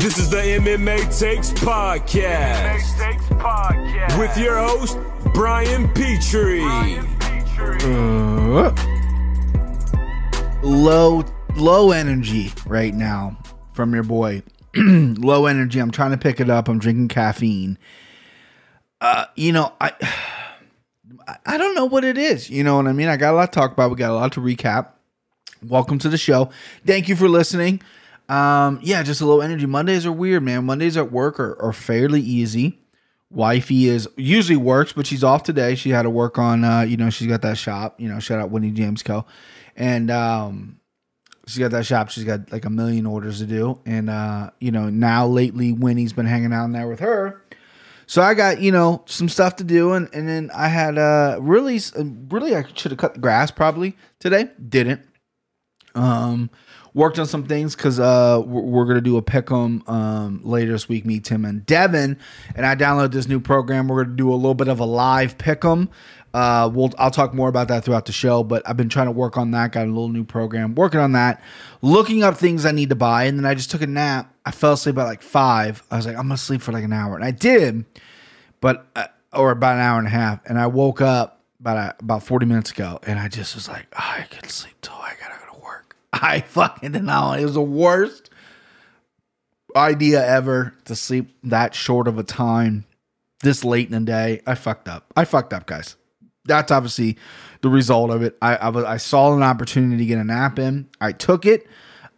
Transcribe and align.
This 0.00 0.16
is 0.16 0.30
the 0.30 0.38
MMA 0.38 1.18
Takes 1.18 1.50
Podcast. 1.50 2.54
MMA 2.54 2.98
Takes 2.98 3.24
Podcast. 3.34 4.18
With 4.18 4.34
your 4.38 4.56
host, 4.56 4.98
Brian 5.34 5.92
Petrie. 5.92 6.62
Brian 6.62 7.06
Petrie. 7.18 7.78
Uh, 7.82 8.72
low 10.62 11.22
low 11.54 11.90
energy 11.90 12.50
right 12.64 12.94
now 12.94 13.38
from 13.74 13.92
your 13.92 14.02
boy. 14.02 14.42
low 14.74 15.44
energy. 15.44 15.78
I'm 15.78 15.90
trying 15.90 16.12
to 16.12 16.18
pick 16.18 16.40
it 16.40 16.48
up. 16.48 16.70
I'm 16.70 16.78
drinking 16.78 17.08
caffeine. 17.08 17.76
Uh, 19.02 19.26
you 19.36 19.52
know, 19.52 19.70
I 19.82 19.92
I 21.44 21.58
don't 21.58 21.74
know 21.74 21.84
what 21.84 22.04
it 22.04 22.16
is. 22.16 22.48
You 22.48 22.64
know 22.64 22.76
what 22.76 22.86
I 22.86 22.92
mean? 22.92 23.08
I 23.08 23.18
got 23.18 23.34
a 23.34 23.36
lot 23.36 23.52
to 23.52 23.60
talk 23.60 23.72
about. 23.72 23.90
We 23.90 23.96
got 23.96 24.12
a 24.12 24.14
lot 24.14 24.32
to 24.32 24.40
recap. 24.40 24.92
Welcome 25.62 25.98
to 25.98 26.08
the 26.08 26.16
show. 26.16 26.48
Thank 26.86 27.10
you 27.10 27.16
for 27.16 27.28
listening. 27.28 27.82
Um, 28.30 28.78
yeah, 28.80 29.02
just 29.02 29.20
a 29.20 29.26
low 29.26 29.40
energy. 29.40 29.66
Mondays 29.66 30.06
are 30.06 30.12
weird, 30.12 30.44
man. 30.44 30.64
Mondays 30.64 30.96
at 30.96 31.10
work 31.10 31.40
are, 31.40 31.60
are 31.60 31.72
fairly 31.72 32.20
easy. 32.20 32.78
Wifey 33.28 33.88
is 33.88 34.08
usually 34.16 34.56
works, 34.56 34.92
but 34.92 35.04
she's 35.06 35.24
off 35.24 35.42
today. 35.42 35.74
She 35.74 35.90
had 35.90 36.02
to 36.02 36.10
work 36.10 36.38
on 36.38 36.64
uh, 36.64 36.82
you 36.82 36.96
know, 36.96 37.10
she's 37.10 37.26
got 37.26 37.42
that 37.42 37.58
shop, 37.58 38.00
you 38.00 38.08
know, 38.08 38.20
shout 38.20 38.38
out 38.38 38.50
Winnie 38.50 38.70
James 38.70 39.02
Co. 39.02 39.24
And 39.76 40.10
um 40.10 40.78
she's 41.46 41.58
got 41.58 41.72
that 41.72 41.86
shop, 41.86 42.10
she's 42.10 42.24
got 42.24 42.52
like 42.52 42.64
a 42.64 42.70
million 42.70 43.04
orders 43.04 43.38
to 43.38 43.46
do. 43.46 43.80
And 43.84 44.08
uh, 44.08 44.50
you 44.60 44.70
know, 44.70 44.90
now 44.90 45.26
lately 45.26 45.72
Winnie's 45.72 46.12
been 46.12 46.26
hanging 46.26 46.52
out 46.52 46.66
in 46.66 46.72
there 46.72 46.88
with 46.88 47.00
her. 47.00 47.42
So 48.06 48.22
I 48.22 48.34
got, 48.34 48.60
you 48.60 48.72
know, 48.72 49.04
some 49.06 49.28
stuff 49.28 49.56
to 49.56 49.64
do 49.64 49.92
and, 49.92 50.08
and 50.12 50.28
then 50.28 50.50
I 50.54 50.68
had 50.68 50.98
uh 50.98 51.38
really 51.40 51.80
really 52.28 52.54
I 52.54 52.64
should 52.74 52.92
have 52.92 52.98
cut 52.98 53.14
the 53.14 53.20
grass 53.20 53.50
probably 53.50 53.96
today. 54.20 54.50
Didn't. 54.68 55.02
Um 55.96 56.50
worked 56.94 57.18
on 57.18 57.26
some 57.26 57.44
things 57.46 57.76
because 57.76 58.00
uh, 58.00 58.42
we're, 58.44 58.84
gonna 58.84 59.00
do 59.00 59.16
a 59.16 59.22
pick'em 59.22 59.88
um, 59.88 60.40
later 60.44 60.72
this 60.72 60.88
week. 60.88 61.04
Me, 61.04 61.20
Tim, 61.20 61.44
and 61.44 61.64
Devin, 61.66 62.18
and 62.54 62.66
I 62.66 62.74
downloaded 62.74 63.12
this 63.12 63.28
new 63.28 63.40
program. 63.40 63.88
We're 63.88 64.04
gonna 64.04 64.16
do 64.16 64.32
a 64.32 64.36
little 64.36 64.54
bit 64.54 64.68
of 64.68 64.80
a 64.80 64.84
live 64.84 65.38
pick'em. 65.38 65.88
Uh, 66.32 66.70
we'll 66.72 66.92
I'll 66.98 67.10
talk 67.10 67.34
more 67.34 67.48
about 67.48 67.68
that 67.68 67.84
throughout 67.84 68.06
the 68.06 68.12
show, 68.12 68.44
but 68.44 68.62
I've 68.68 68.76
been 68.76 68.88
trying 68.88 69.06
to 69.06 69.12
work 69.12 69.36
on 69.36 69.50
that. 69.50 69.72
Got 69.72 69.86
a 69.86 69.90
little 69.90 70.08
new 70.08 70.24
program, 70.24 70.74
working 70.74 71.00
on 71.00 71.12
that, 71.12 71.42
looking 71.82 72.22
up 72.22 72.36
things 72.36 72.64
I 72.64 72.72
need 72.72 72.90
to 72.90 72.94
buy, 72.94 73.24
and 73.24 73.38
then 73.38 73.46
I 73.46 73.54
just 73.54 73.70
took 73.70 73.82
a 73.82 73.86
nap. 73.86 74.32
I 74.44 74.52
fell 74.52 74.74
asleep 74.74 74.98
at 74.98 75.04
like 75.04 75.22
five. 75.22 75.82
I 75.90 75.96
was 75.96 76.06
like, 76.06 76.16
I'm 76.16 76.24
gonna 76.24 76.36
sleep 76.36 76.62
for 76.62 76.72
like 76.72 76.84
an 76.84 76.92
hour, 76.92 77.16
and 77.16 77.24
I 77.24 77.32
did, 77.32 77.84
but 78.60 78.86
uh, 78.94 79.06
or 79.32 79.50
about 79.50 79.74
an 79.74 79.80
hour 79.80 79.98
and 79.98 80.06
a 80.06 80.10
half, 80.10 80.40
and 80.46 80.58
I 80.58 80.68
woke 80.68 81.00
up 81.00 81.40
about 81.60 81.76
uh, 81.76 81.92
about 82.00 82.22
40 82.22 82.46
minutes 82.46 82.70
ago, 82.70 83.00
and 83.06 83.18
I 83.18 83.28
just 83.28 83.54
was 83.54 83.68
like, 83.68 83.86
oh, 83.92 84.14
I 84.18 84.26
can 84.30 84.48
sleep 84.48 84.74
till 84.82 84.94
I 84.94 85.14
gotta 85.20 85.38
go 85.46 85.52
to 85.52 85.60
work. 85.60 85.89
I 86.20 86.40
fucking 86.40 86.92
didn't 86.92 87.06
know. 87.06 87.32
It 87.32 87.44
was 87.44 87.54
the 87.54 87.62
worst 87.62 88.30
idea 89.76 90.26
ever 90.26 90.74
to 90.84 90.96
sleep 90.96 91.30
that 91.44 91.74
short 91.74 92.08
of 92.08 92.18
a 92.18 92.22
time 92.22 92.84
this 93.42 93.64
late 93.64 93.86
in 93.86 93.92
the 93.92 94.00
day. 94.00 94.42
I 94.46 94.54
fucked 94.54 94.88
up. 94.88 95.12
I 95.16 95.24
fucked 95.24 95.52
up, 95.52 95.66
guys. 95.66 95.96
That's 96.44 96.70
obviously 96.70 97.16
the 97.60 97.68
result 97.68 98.10
of 98.10 98.22
it. 98.22 98.36
I 98.42 98.56
I, 98.56 98.92
I 98.94 98.96
saw 98.96 99.34
an 99.34 99.42
opportunity 99.42 99.98
to 99.98 100.06
get 100.06 100.18
a 100.18 100.24
nap 100.24 100.58
in. 100.58 100.88
I 101.00 101.12
took 101.12 101.46
it, 101.46 101.66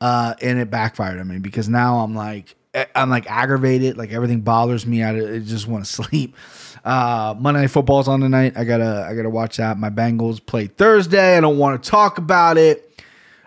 uh, 0.00 0.34
and 0.41 0.58
it 0.58 0.70
backfired 0.70 1.19
on 1.19 1.28
me 1.28 1.39
because 1.39 1.69
now 1.69 1.98
I'm 1.98 2.14
like 2.14 2.56
I'm 2.95 3.11
like 3.11 3.30
aggravated. 3.30 3.97
Like 3.97 4.12
everything 4.12 4.41
bothers 4.41 4.86
me. 4.86 5.03
I, 5.03 5.11
I 5.11 5.39
just 5.41 5.67
want 5.67 5.84
to 5.84 5.92
sleep. 6.05 6.36
Uh, 6.84 7.34
Monday 7.39 7.61
Night 7.62 7.70
Football's 7.70 8.08
on 8.08 8.20
tonight. 8.20 8.55
I 8.56 8.64
gotta 8.64 9.06
I 9.08 9.14
gotta 9.14 9.30
watch 9.30 9.58
that. 9.58 9.78
My 9.78 9.91
Bengals 9.91 10.45
play 10.45 10.67
Thursday. 10.67 11.36
I 11.36 11.41
don't 11.41 11.58
want 11.58 11.83
to 11.83 11.91
talk 11.91 12.19
about 12.19 12.56
it. 12.58 12.92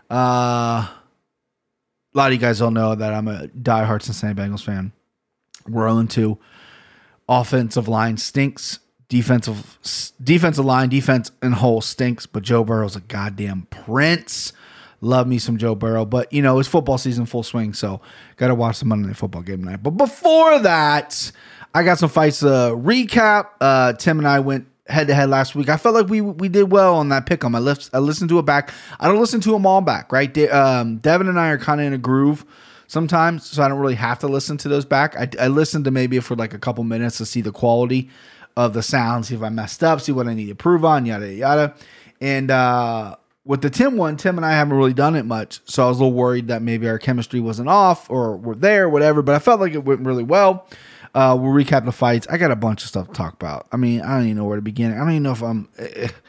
Uh, 0.09 0.87
a 0.87 0.91
lot 2.13 2.27
of 2.27 2.33
you 2.33 2.39
guys 2.39 2.59
don't 2.59 2.73
know 2.73 2.95
that 2.95 3.13
I'm 3.13 3.27
a 3.27 3.47
diehard 3.47 4.01
Cincinnati 4.01 4.39
Bengals 4.39 4.63
fan. 4.63 4.91
We're 5.67 5.89
0 5.89 6.05
2. 6.05 6.37
Offensive 7.27 7.87
line 7.87 8.17
stinks. 8.17 8.79
Defensive 9.07 10.13
defensive 10.23 10.65
line, 10.65 10.89
defense 10.89 11.31
and 11.41 11.53
whole 11.53 11.79
stinks, 11.79 12.25
but 12.25 12.41
Joe 12.41 12.63
Burrow's 12.63 12.95
a 12.95 13.01
goddamn 13.01 13.67
prince. 13.69 14.51
Love 14.99 15.27
me 15.27 15.37
some 15.37 15.57
Joe 15.57 15.75
Burrow, 15.75 16.05
but 16.05 16.33
you 16.33 16.41
know 16.41 16.57
it's 16.57 16.67
football 16.67 16.97
season 16.97 17.27
full 17.27 17.43
swing, 17.43 17.73
so 17.73 18.01
gotta 18.37 18.55
watch 18.55 18.79
the 18.79 18.85
Monday 18.85 19.07
Night 19.07 19.17
Football 19.17 19.43
game 19.43 19.59
tonight. 19.59 19.83
But 19.83 19.91
before 19.91 20.57
that, 20.59 21.31
I 21.75 21.83
got 21.83 21.99
some 21.99 22.09
fights 22.09 22.39
to 22.39 22.45
recap. 22.45 23.49
Uh, 23.61 23.93
Tim 23.93 24.17
and 24.17 24.27
I 24.27 24.39
went 24.39 24.65
head 24.87 25.07
to 25.07 25.15
head 25.15 25.29
last 25.29 25.55
week. 25.55 25.69
I 25.69 25.77
felt 25.77 25.95
like 25.95 26.07
we 26.07 26.21
we 26.21 26.47
did 26.49 26.71
well 26.71 26.95
on 26.95 27.09
that 27.09 27.25
pick 27.25 27.43
'em. 27.43 27.55
I 27.55 27.59
list, 27.59 27.89
I 27.93 27.99
listened 27.99 28.29
to 28.29 28.39
it 28.39 28.45
back. 28.45 28.71
I 28.99 29.07
don't 29.07 29.19
listen 29.19 29.41
to 29.41 29.51
them 29.51 29.65
all 29.65 29.81
back, 29.81 30.11
right? 30.11 30.31
De- 30.33 30.49
um, 30.49 30.97
Devin 30.97 31.27
and 31.27 31.39
I 31.39 31.49
are 31.49 31.57
kind 31.57 31.81
of 31.81 31.87
in 31.87 31.93
a 31.93 31.97
groove 31.97 32.45
sometimes, 32.87 33.45
so 33.45 33.63
I 33.63 33.67
don't 33.67 33.79
really 33.79 33.95
have 33.95 34.19
to 34.19 34.27
listen 34.27 34.57
to 34.57 34.69
those 34.69 34.85
back. 34.85 35.15
I, 35.17 35.27
I 35.39 35.47
listened 35.47 35.85
to 35.85 35.91
maybe 35.91 36.19
for 36.19 36.35
like 36.35 36.53
a 36.53 36.59
couple 36.59 36.83
minutes 36.83 37.17
to 37.17 37.25
see 37.25 37.41
the 37.41 37.51
quality 37.51 38.09
of 38.55 38.73
the 38.73 38.83
sound, 38.83 39.25
see 39.25 39.35
if 39.35 39.41
I 39.41 39.49
messed 39.49 39.83
up, 39.83 40.01
see 40.01 40.11
what 40.11 40.27
I 40.27 40.33
need 40.33 40.45
to 40.45 40.51
improve 40.51 40.85
on, 40.85 41.05
yada 41.05 41.33
yada. 41.33 41.73
And 42.21 42.51
uh, 42.51 43.15
with 43.43 43.61
the 43.61 43.69
Tim 43.69 43.97
one, 43.97 44.17
Tim 44.17 44.37
and 44.37 44.45
I 44.45 44.51
haven't 44.51 44.77
really 44.77 44.93
done 44.93 45.15
it 45.15 45.25
much, 45.25 45.61
so 45.65 45.85
I 45.85 45.89
was 45.89 45.99
a 45.99 46.03
little 46.03 46.17
worried 46.17 46.47
that 46.49 46.61
maybe 46.61 46.87
our 46.87 46.99
chemistry 46.99 47.39
wasn't 47.39 47.69
off 47.69 48.09
or 48.09 48.37
we're 48.37 48.55
there, 48.55 48.87
whatever. 48.87 49.21
But 49.21 49.35
I 49.35 49.39
felt 49.39 49.59
like 49.59 49.73
it 49.73 49.83
went 49.83 50.01
really 50.01 50.23
well. 50.23 50.67
Uh, 51.15 51.33
we'll 51.39 51.53
recap 51.53 51.85
the 51.85 51.93
fights. 51.93 52.27
I 52.29 52.37
got 52.37 52.51
a 52.51 52.57
bunch 52.57 52.83
of 52.83 52.89
stuff 52.89 53.07
to 53.07 53.13
talk 53.13 53.33
about. 53.33 53.67
I 53.71 53.77
mean, 53.77 54.01
I 54.01 54.17
don't 54.17 54.25
even 54.25 54.35
know 54.35 54.43
where 54.43 54.57
to 54.57 54.61
begin. 54.61 54.91
I 54.91 54.97
don't 54.97 55.11
even 55.11 55.23
know 55.23 55.31
if 55.31 55.41
I'm 55.41 55.69
if 55.77 56.21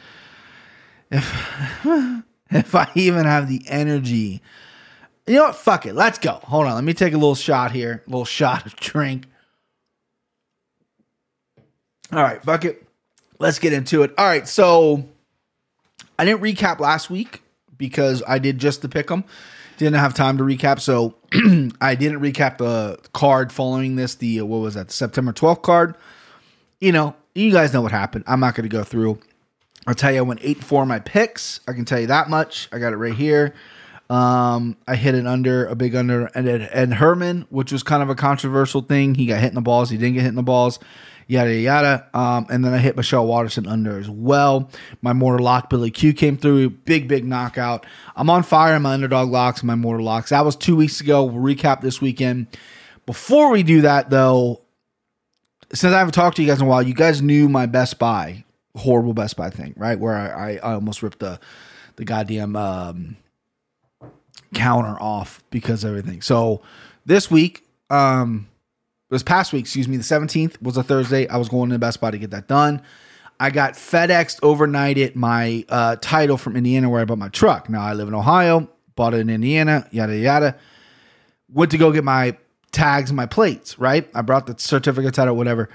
if, 2.51 2.75
I 2.75 2.89
even 2.95 3.25
have 3.25 3.49
the 3.49 3.63
energy. 3.67 4.41
You 5.27 5.35
know 5.35 5.43
what? 5.47 5.57
Fuck 5.57 5.87
it. 5.87 5.95
Let's 5.95 6.21
go. 6.21 6.35
Hold 6.45 6.67
on. 6.67 6.75
Let 6.77 6.85
me 6.85 6.95
take 6.95 7.15
a 7.15 7.17
little 7.17 7.35
shot 7.35 7.73
here. 7.73 8.05
A 8.07 8.11
little 8.11 8.25
shot 8.25 8.65
of 8.65 8.77
drink. 8.77 9.27
All 12.13 12.23
right, 12.23 12.41
fuck 12.45 12.65
it. 12.65 12.87
Let's 13.41 13.59
get 13.59 13.73
into 13.73 14.05
it. 14.05 14.15
All 14.17 14.25
right, 14.25 14.47
so 14.47 15.05
I 16.17 16.25
didn't 16.25 16.43
recap 16.43 16.79
last 16.79 17.11
week 17.11 17.43
because 17.77 18.23
I 18.27 18.39
did 18.39 18.59
just 18.59 18.83
the 18.83 18.89
pick 18.89 19.11
'em. 19.11 19.25
Didn't 19.77 19.99
have 19.99 20.15
time 20.15 20.39
to 20.39 20.45
recap, 20.45 20.81
so 20.81 21.15
I 21.81 21.95
didn't 21.95 22.21
recap 22.21 22.59
the 22.59 22.99
card 23.13 23.53
following 23.53 23.97
this. 23.97 24.15
The 24.15 24.43
what 24.43 24.59
was 24.59 24.75
that? 24.75 24.89
The 24.89 24.93
September 24.93 25.33
12th 25.33 25.63
card. 25.63 25.97
You 26.81 26.93
know, 26.93 27.15
you 27.35 27.53
guys 27.53 27.73
know 27.73 27.83
what 27.83 27.93
happened. 27.93 28.25
I'm 28.27 28.41
not 28.41 28.55
going 28.55 28.69
to 28.69 28.75
go 28.75 28.85
through. 28.85 29.19
I'll 29.87 29.95
tell 29.95 30.13
you, 30.13 30.19
I 30.19 30.23
went 30.23 30.41
eight 30.43 30.65
for 30.65 30.87
my 30.87 30.99
picks. 30.99 31.61
I 31.69 31.73
can 31.73 31.85
tell 31.85 32.01
you 32.01 32.07
that 32.09 32.31
much. 32.31 32.69
I 32.73 32.79
got 32.79 32.93
it 32.93 32.97
right 32.97 33.15
here. 33.15 33.55
Um, 34.09 34.77
I 34.87 34.97
hit 34.97 35.15
an 35.15 35.27
under, 35.27 35.67
a 35.67 35.75
big 35.75 35.95
under, 35.95 36.27
and 36.27 36.49
Ed 36.49 36.93
Herman, 36.95 37.47
which 37.51 37.73
was 37.73 37.83
kind 37.83 38.03
of 38.03 38.09
a 38.09 38.15
controversial 38.15 38.81
thing. 38.81 39.15
He 39.15 39.27
got 39.27 39.41
hit 39.41 39.49
in 39.49 39.55
the 39.55 39.61
balls. 39.61 39.91
He 39.91 39.97
didn't 39.97 40.15
get 40.15 40.23
hit 40.23 40.29
in 40.29 40.37
the 40.37 40.43
balls 40.43 40.79
yada 41.27 41.55
yada. 41.55 42.09
Um, 42.15 42.47
and 42.51 42.65
then 42.65 42.73
I 42.73 42.79
hit 42.79 42.97
Michelle 42.97 43.27
Waterson 43.27 43.67
under 43.67 43.99
as 43.99 44.09
well. 44.09 44.71
My 45.03 45.13
mortal 45.13 45.45
lock 45.45 45.71
Billy 45.71 45.91
Q 45.91 46.13
came 46.13 46.37
through, 46.37 46.71
big 46.71 47.09
big 47.09 47.25
knockout. 47.25 47.87
I'm 48.15 48.31
on 48.31 48.43
fire 48.43 48.77
in 48.77 48.83
my 48.83 48.95
underdog 48.95 49.31
locks, 49.31 49.63
my 49.63 49.75
mortal 49.75 50.05
locks. 50.05 50.31
That 50.31 50.45
was 50.45 50.57
two 50.57 50.77
weeks 50.77 51.01
ago. 51.01 51.25
We'll 51.25 51.55
recap 51.55 51.81
this 51.81 52.01
weekend. 52.01 52.47
Before 53.07 53.51
we 53.51 53.63
do 53.63 53.83
that 53.83 54.11
though, 54.11 54.63
since 55.73 55.93
I 55.93 55.99
haven't 55.99 56.13
talked 56.13 56.37
to 56.37 56.43
you 56.43 56.49
guys 56.49 56.61
in 56.61 56.67
a 56.67 56.69
while, 56.69 56.83
you 56.83 56.95
guys 56.95 57.23
knew 57.23 57.49
my 57.49 57.67
Best 57.67 57.99
Buy 57.99 58.45
horrible 58.77 59.15
Best 59.15 59.37
Buy 59.37 59.51
thing, 59.51 59.75
right? 59.77 59.99
Where 59.99 60.15
I, 60.15 60.57
I, 60.57 60.75
almost 60.75 61.03
ripped 61.03 61.19
the 61.19 61.41
the 61.97 62.05
goddamn 62.05 62.57
um, 62.57 63.17
counter 64.55 64.97
off 65.01 65.43
because 65.51 65.83
of 65.83 65.91
everything. 65.91 66.23
So 66.23 66.63
this 67.05 67.31
week, 67.31 67.67
um, 67.91 68.49
this 69.11 69.23
past 69.23 69.53
week, 69.53 69.63
excuse 69.63 69.89
me, 69.89 69.97
the 69.97 70.03
17th 70.03 70.61
was 70.61 70.77
a 70.77 70.83
Thursday. 70.83 71.29
I 71.29 71.37
was 71.37 71.49
going 71.49 71.71
to 71.71 71.75
the 71.75 71.79
Best 71.79 72.01
Buy 72.01 72.11
to 72.11 72.19
get 72.19 72.31
that 72.31 72.49
done. 72.49 72.83
I 73.39 73.51
got 73.51 73.75
FedExed 73.75 74.41
overnighted 74.41 75.15
my 75.15 75.65
uh, 75.69 75.97
title 75.97 76.37
from 76.37 76.57
Indiana 76.57 76.89
where 76.89 77.03
I 77.03 77.05
bought 77.05 77.19
my 77.19 77.29
truck. 77.29 77.69
Now 77.69 77.83
I 77.83 77.93
live 77.93 78.09
in 78.09 78.15
Ohio, 78.15 78.69
bought 78.95 79.15
it 79.15 79.19
in 79.19 79.31
Indiana, 79.31 79.87
yada 79.91 80.17
yada. 80.17 80.57
Went 81.53 81.71
to 81.73 81.79
go 81.79 81.93
get 81.93 82.03
my 82.03 82.37
tags 82.73 83.11
and 83.11 83.17
my 83.17 83.27
plates, 83.27 83.79
right? 83.79 84.09
I 84.15 84.23
brought 84.23 84.47
the 84.47 84.55
certificate 84.59 85.15
title, 85.15 85.37
whatever. 85.37 85.69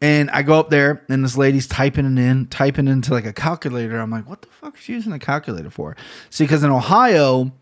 And 0.00 0.30
I 0.30 0.42
go 0.42 0.60
up 0.60 0.70
there 0.70 1.04
and 1.08 1.24
this 1.24 1.36
lady's 1.36 1.66
typing 1.66 2.06
it 2.06 2.22
in, 2.22 2.46
typing 2.46 2.86
into 2.86 3.12
like 3.12 3.26
a 3.26 3.32
calculator. 3.32 3.98
I'm 3.98 4.10
like, 4.10 4.28
what 4.28 4.42
the 4.42 4.48
fuck 4.48 4.76
is 4.76 4.82
she 4.82 4.92
using 4.92 5.12
a 5.12 5.18
calculator 5.18 5.70
for? 5.70 5.96
See, 6.30 6.44
because 6.44 6.62
in 6.62 6.70
Ohio, 6.70 7.52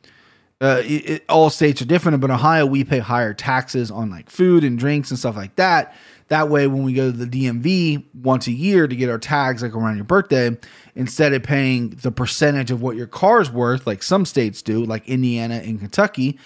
uh, 0.61 0.81
it, 0.85 1.25
all 1.29 1.51
states 1.51 1.83
are 1.83 1.87
different, 1.87 2.19
but 2.21 2.31
in 2.31 2.35
Ohio 2.37 2.65
we 2.65 2.83
pay 2.83 2.99
higher 2.99 3.35
taxes 3.35 3.91
on 3.91 4.11
like 4.11 4.31
food 4.31 4.65
and 4.65 4.79
drinks 4.79 5.11
and 5.11 5.19
stuff 5.19 5.37
like 5.37 5.55
that. 5.57 5.95
That 6.29 6.49
way, 6.49 6.67
when 6.67 6.83
we 6.83 6.93
go 6.93 7.13
to 7.13 7.17
the 7.17 7.27
DMV 7.27 8.05
once 8.15 8.49
a 8.49 8.53
year 8.53 8.89
to 8.89 8.97
get 8.97 9.09
our 9.09 9.19
tags, 9.19 9.63
like 9.63 9.77
around 9.77 9.97
your 9.97 10.05
birthday, 10.05 10.57
instead 10.97 11.33
of 11.35 11.43
paying 11.45 11.91
the 11.91 12.11
percentage 12.11 12.73
of 12.73 12.83
what 12.83 12.97
your 12.97 13.07
car's 13.07 13.51
worth, 13.51 13.87
like 13.87 14.03
some 14.03 14.25
states 14.25 14.61
do, 14.61 14.85
like 14.85 15.07
Indiana 15.07 15.57
and 15.57 15.79
Kentucky, 15.79 16.39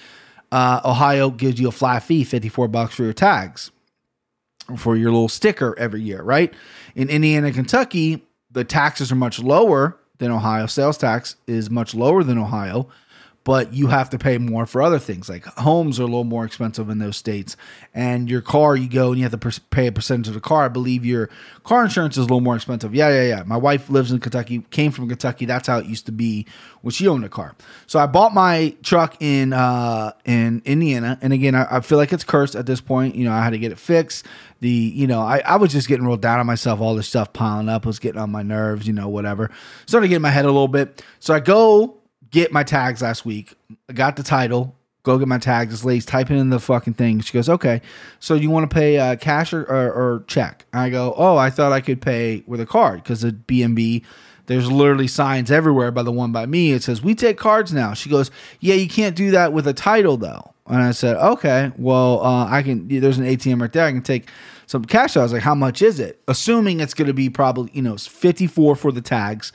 uh, 0.52 0.82
Ohio 0.84 1.30
gives 1.30 1.58
you 1.58 1.68
a 1.68 1.72
flat 1.72 2.02
fee, 2.02 2.24
fifty 2.24 2.48
four 2.48 2.68
bucks 2.68 2.94
for 2.96 3.04
your 3.04 3.12
tags, 3.14 3.70
for 4.76 4.96
your 4.96 5.12
little 5.12 5.28
sticker 5.28 5.74
every 5.78 6.02
year, 6.02 6.22
right? 6.22 6.52
In 6.94 7.08
Indiana, 7.08 7.52
Kentucky, 7.52 8.26
the 8.50 8.64
taxes 8.64 9.12
are 9.12 9.16
much 9.16 9.38
lower 9.38 9.96
than 10.18 10.30
Ohio. 10.32 10.66
Sales 10.66 10.98
tax 10.98 11.36
is 11.46 11.70
much 11.70 11.94
lower 11.94 12.22
than 12.24 12.36
Ohio 12.36 12.88
but 13.42 13.72
you 13.72 13.86
have 13.86 14.10
to 14.10 14.18
pay 14.18 14.36
more 14.36 14.66
for 14.66 14.82
other 14.82 14.98
things. 14.98 15.28
Like 15.28 15.44
homes 15.44 15.98
are 15.98 16.02
a 16.02 16.06
little 16.06 16.24
more 16.24 16.44
expensive 16.44 16.90
in 16.90 16.98
those 16.98 17.16
states, 17.16 17.56
and 17.94 18.28
your 18.28 18.42
car, 18.42 18.76
you 18.76 18.88
go 18.88 19.08
and 19.08 19.18
you 19.18 19.24
have 19.24 19.32
to 19.32 19.38
per- 19.38 19.50
pay 19.70 19.86
a 19.86 19.92
percentage 19.92 20.28
of 20.28 20.34
the 20.34 20.40
car. 20.40 20.64
I 20.64 20.68
believe 20.68 21.04
your 21.04 21.30
car 21.64 21.82
insurance 21.82 22.16
is 22.16 22.18
a 22.18 22.22
little 22.22 22.40
more 22.40 22.56
expensive. 22.56 22.94
Yeah, 22.94 23.08
yeah, 23.08 23.36
yeah. 23.36 23.42
My 23.44 23.56
wife 23.56 23.88
lives 23.88 24.12
in 24.12 24.20
Kentucky, 24.20 24.60
came 24.70 24.92
from 24.92 25.08
Kentucky. 25.08 25.46
That's 25.46 25.68
how 25.68 25.78
it 25.78 25.86
used 25.86 26.06
to 26.06 26.12
be 26.12 26.46
when 26.82 26.92
she 26.92 27.08
owned 27.08 27.24
a 27.24 27.28
car. 27.28 27.54
So 27.86 27.98
I 27.98 28.06
bought 28.06 28.34
my 28.34 28.76
truck 28.82 29.16
in 29.20 29.52
uh, 29.52 30.12
in 30.24 30.60
Indiana, 30.66 31.18
and 31.22 31.32
again, 31.32 31.54
I, 31.54 31.76
I 31.76 31.80
feel 31.80 31.98
like 31.98 32.12
it's 32.12 32.24
cursed 32.24 32.54
at 32.54 32.66
this 32.66 32.80
point. 32.82 33.14
You 33.14 33.24
know, 33.24 33.32
I 33.32 33.42
had 33.42 33.50
to 33.50 33.58
get 33.58 33.72
it 33.72 33.78
fixed. 33.78 34.26
The 34.60 34.68
you 34.68 35.06
know, 35.06 35.20
I, 35.20 35.38
I 35.38 35.56
was 35.56 35.72
just 35.72 35.88
getting 35.88 36.06
real 36.06 36.18
down 36.18 36.40
on 36.40 36.46
myself. 36.46 36.80
All 36.80 36.94
this 36.94 37.08
stuff 37.08 37.32
piling 37.32 37.70
up 37.70 37.86
was 37.86 37.98
getting 37.98 38.20
on 38.20 38.30
my 38.30 38.42
nerves. 38.42 38.86
You 38.86 38.92
know, 38.92 39.08
whatever. 39.08 39.50
Started 39.86 40.08
getting 40.08 40.20
my 40.20 40.30
head 40.30 40.44
a 40.44 40.48
little 40.48 40.68
bit. 40.68 41.02
So 41.20 41.32
I 41.32 41.40
go 41.40 41.99
get 42.30 42.52
my 42.52 42.62
tags 42.62 43.02
last 43.02 43.24
week. 43.24 43.54
I 43.88 43.92
got 43.92 44.16
the 44.16 44.22
title. 44.22 44.74
Go 45.02 45.18
get 45.18 45.28
my 45.28 45.38
tags. 45.38 45.70
This 45.72 45.84
lady's 45.84 46.04
typing 46.04 46.38
in 46.38 46.50
the 46.50 46.60
fucking 46.60 46.94
thing. 46.94 47.20
She 47.20 47.32
goes, 47.32 47.48
"Okay, 47.48 47.80
so 48.18 48.34
you 48.34 48.50
want 48.50 48.68
to 48.68 48.74
pay 48.74 48.98
uh, 48.98 49.16
cash 49.16 49.52
or, 49.52 49.62
or, 49.62 49.92
or 49.92 50.24
check?" 50.26 50.66
I 50.72 50.90
go, 50.90 51.14
"Oh, 51.16 51.36
I 51.36 51.48
thought 51.48 51.72
I 51.72 51.80
could 51.80 52.02
pay 52.02 52.42
with 52.46 52.60
a 52.60 52.66
card 52.66 53.02
because 53.02 53.24
at 53.24 53.46
BMV, 53.46 54.04
there's 54.46 54.70
literally 54.70 55.08
signs 55.08 55.50
everywhere 55.50 55.90
by 55.90 56.02
the 56.02 56.12
one 56.12 56.32
by 56.32 56.44
me. 56.44 56.72
It 56.72 56.82
says 56.82 57.02
we 57.02 57.14
take 57.14 57.38
cards 57.38 57.72
now." 57.72 57.94
She 57.94 58.10
goes, 58.10 58.30
"Yeah, 58.60 58.74
you 58.74 58.88
can't 58.88 59.16
do 59.16 59.30
that 59.30 59.54
with 59.54 59.66
a 59.66 59.72
title 59.72 60.18
though." 60.18 60.52
And 60.66 60.82
I 60.82 60.90
said, 60.90 61.16
"Okay, 61.16 61.72
well, 61.78 62.22
uh, 62.22 62.46
I 62.46 62.62
can. 62.62 62.86
There's 62.88 63.18
an 63.18 63.24
ATM 63.24 63.62
right 63.62 63.72
there. 63.72 63.86
I 63.86 63.92
can 63.92 64.02
take 64.02 64.28
some 64.66 64.84
cash." 64.84 65.16
I 65.16 65.22
was 65.22 65.32
like, 65.32 65.42
"How 65.42 65.54
much 65.54 65.80
is 65.80 65.98
it?" 65.98 66.20
Assuming 66.28 66.80
it's 66.80 66.92
going 66.92 67.08
to 67.08 67.14
be 67.14 67.30
probably 67.30 67.70
you 67.72 67.80
know 67.80 67.96
54 67.96 68.76
for 68.76 68.92
the 68.92 69.00
tags 69.00 69.50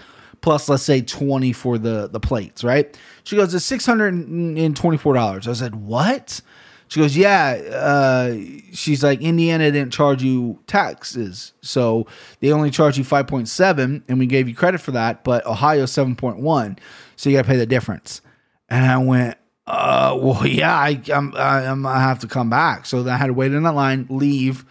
plus 0.46 0.70
let's 0.70 0.84
say 0.84 1.02
20 1.02 1.54
for 1.54 1.80
the 1.80 2.08
the 2.08 2.20
plates, 2.20 2.64
right? 2.64 2.96
She 3.24 3.36
goes, 3.36 3.52
it's 3.56 3.68
$624. 3.68 5.48
I 5.48 5.54
said, 5.54 5.74
what? 5.74 6.40
She 6.88 7.00
goes, 7.00 7.18
yeah. 7.18 7.54
Uh, 7.74 8.38
she's 8.72 9.04
like, 9.04 9.22
Indiana 9.22 9.72
didn't 9.72 9.92
charge 9.92 10.22
you 10.22 10.60
taxes. 10.68 11.54
So 11.64 12.06
they 12.42 12.52
only 12.52 12.70
charge 12.70 13.00
you 13.00 13.04
5.7 13.04 14.04
and 14.08 14.20
we 14.20 14.28
gave 14.28 14.48
you 14.48 14.54
credit 14.54 14.82
for 14.82 14.92
that, 14.92 15.24
but 15.24 15.44
Ohio 15.48 15.86
7.1. 15.86 16.78
So 17.16 17.32
you 17.32 17.38
got 17.38 17.42
to 17.42 17.48
pay 17.48 17.58
the 17.58 17.66
difference. 17.66 18.22
And 18.70 18.86
I 18.86 19.00
went, 19.00 19.40
uh, 19.66 20.16
well, 20.22 20.46
yeah, 20.46 20.76
I, 20.78 21.02
I'm, 21.12 21.34
I'm, 21.36 21.88
I 21.88 22.02
have 22.02 22.20
to 22.20 22.28
come 22.28 22.52
back. 22.52 22.86
So 22.86 23.04
I 23.10 23.18
had 23.18 23.28
to 23.28 23.34
wait 23.34 23.52
in 23.52 23.64
that 23.64 23.74
line, 23.74 24.06
leave, 24.12 24.64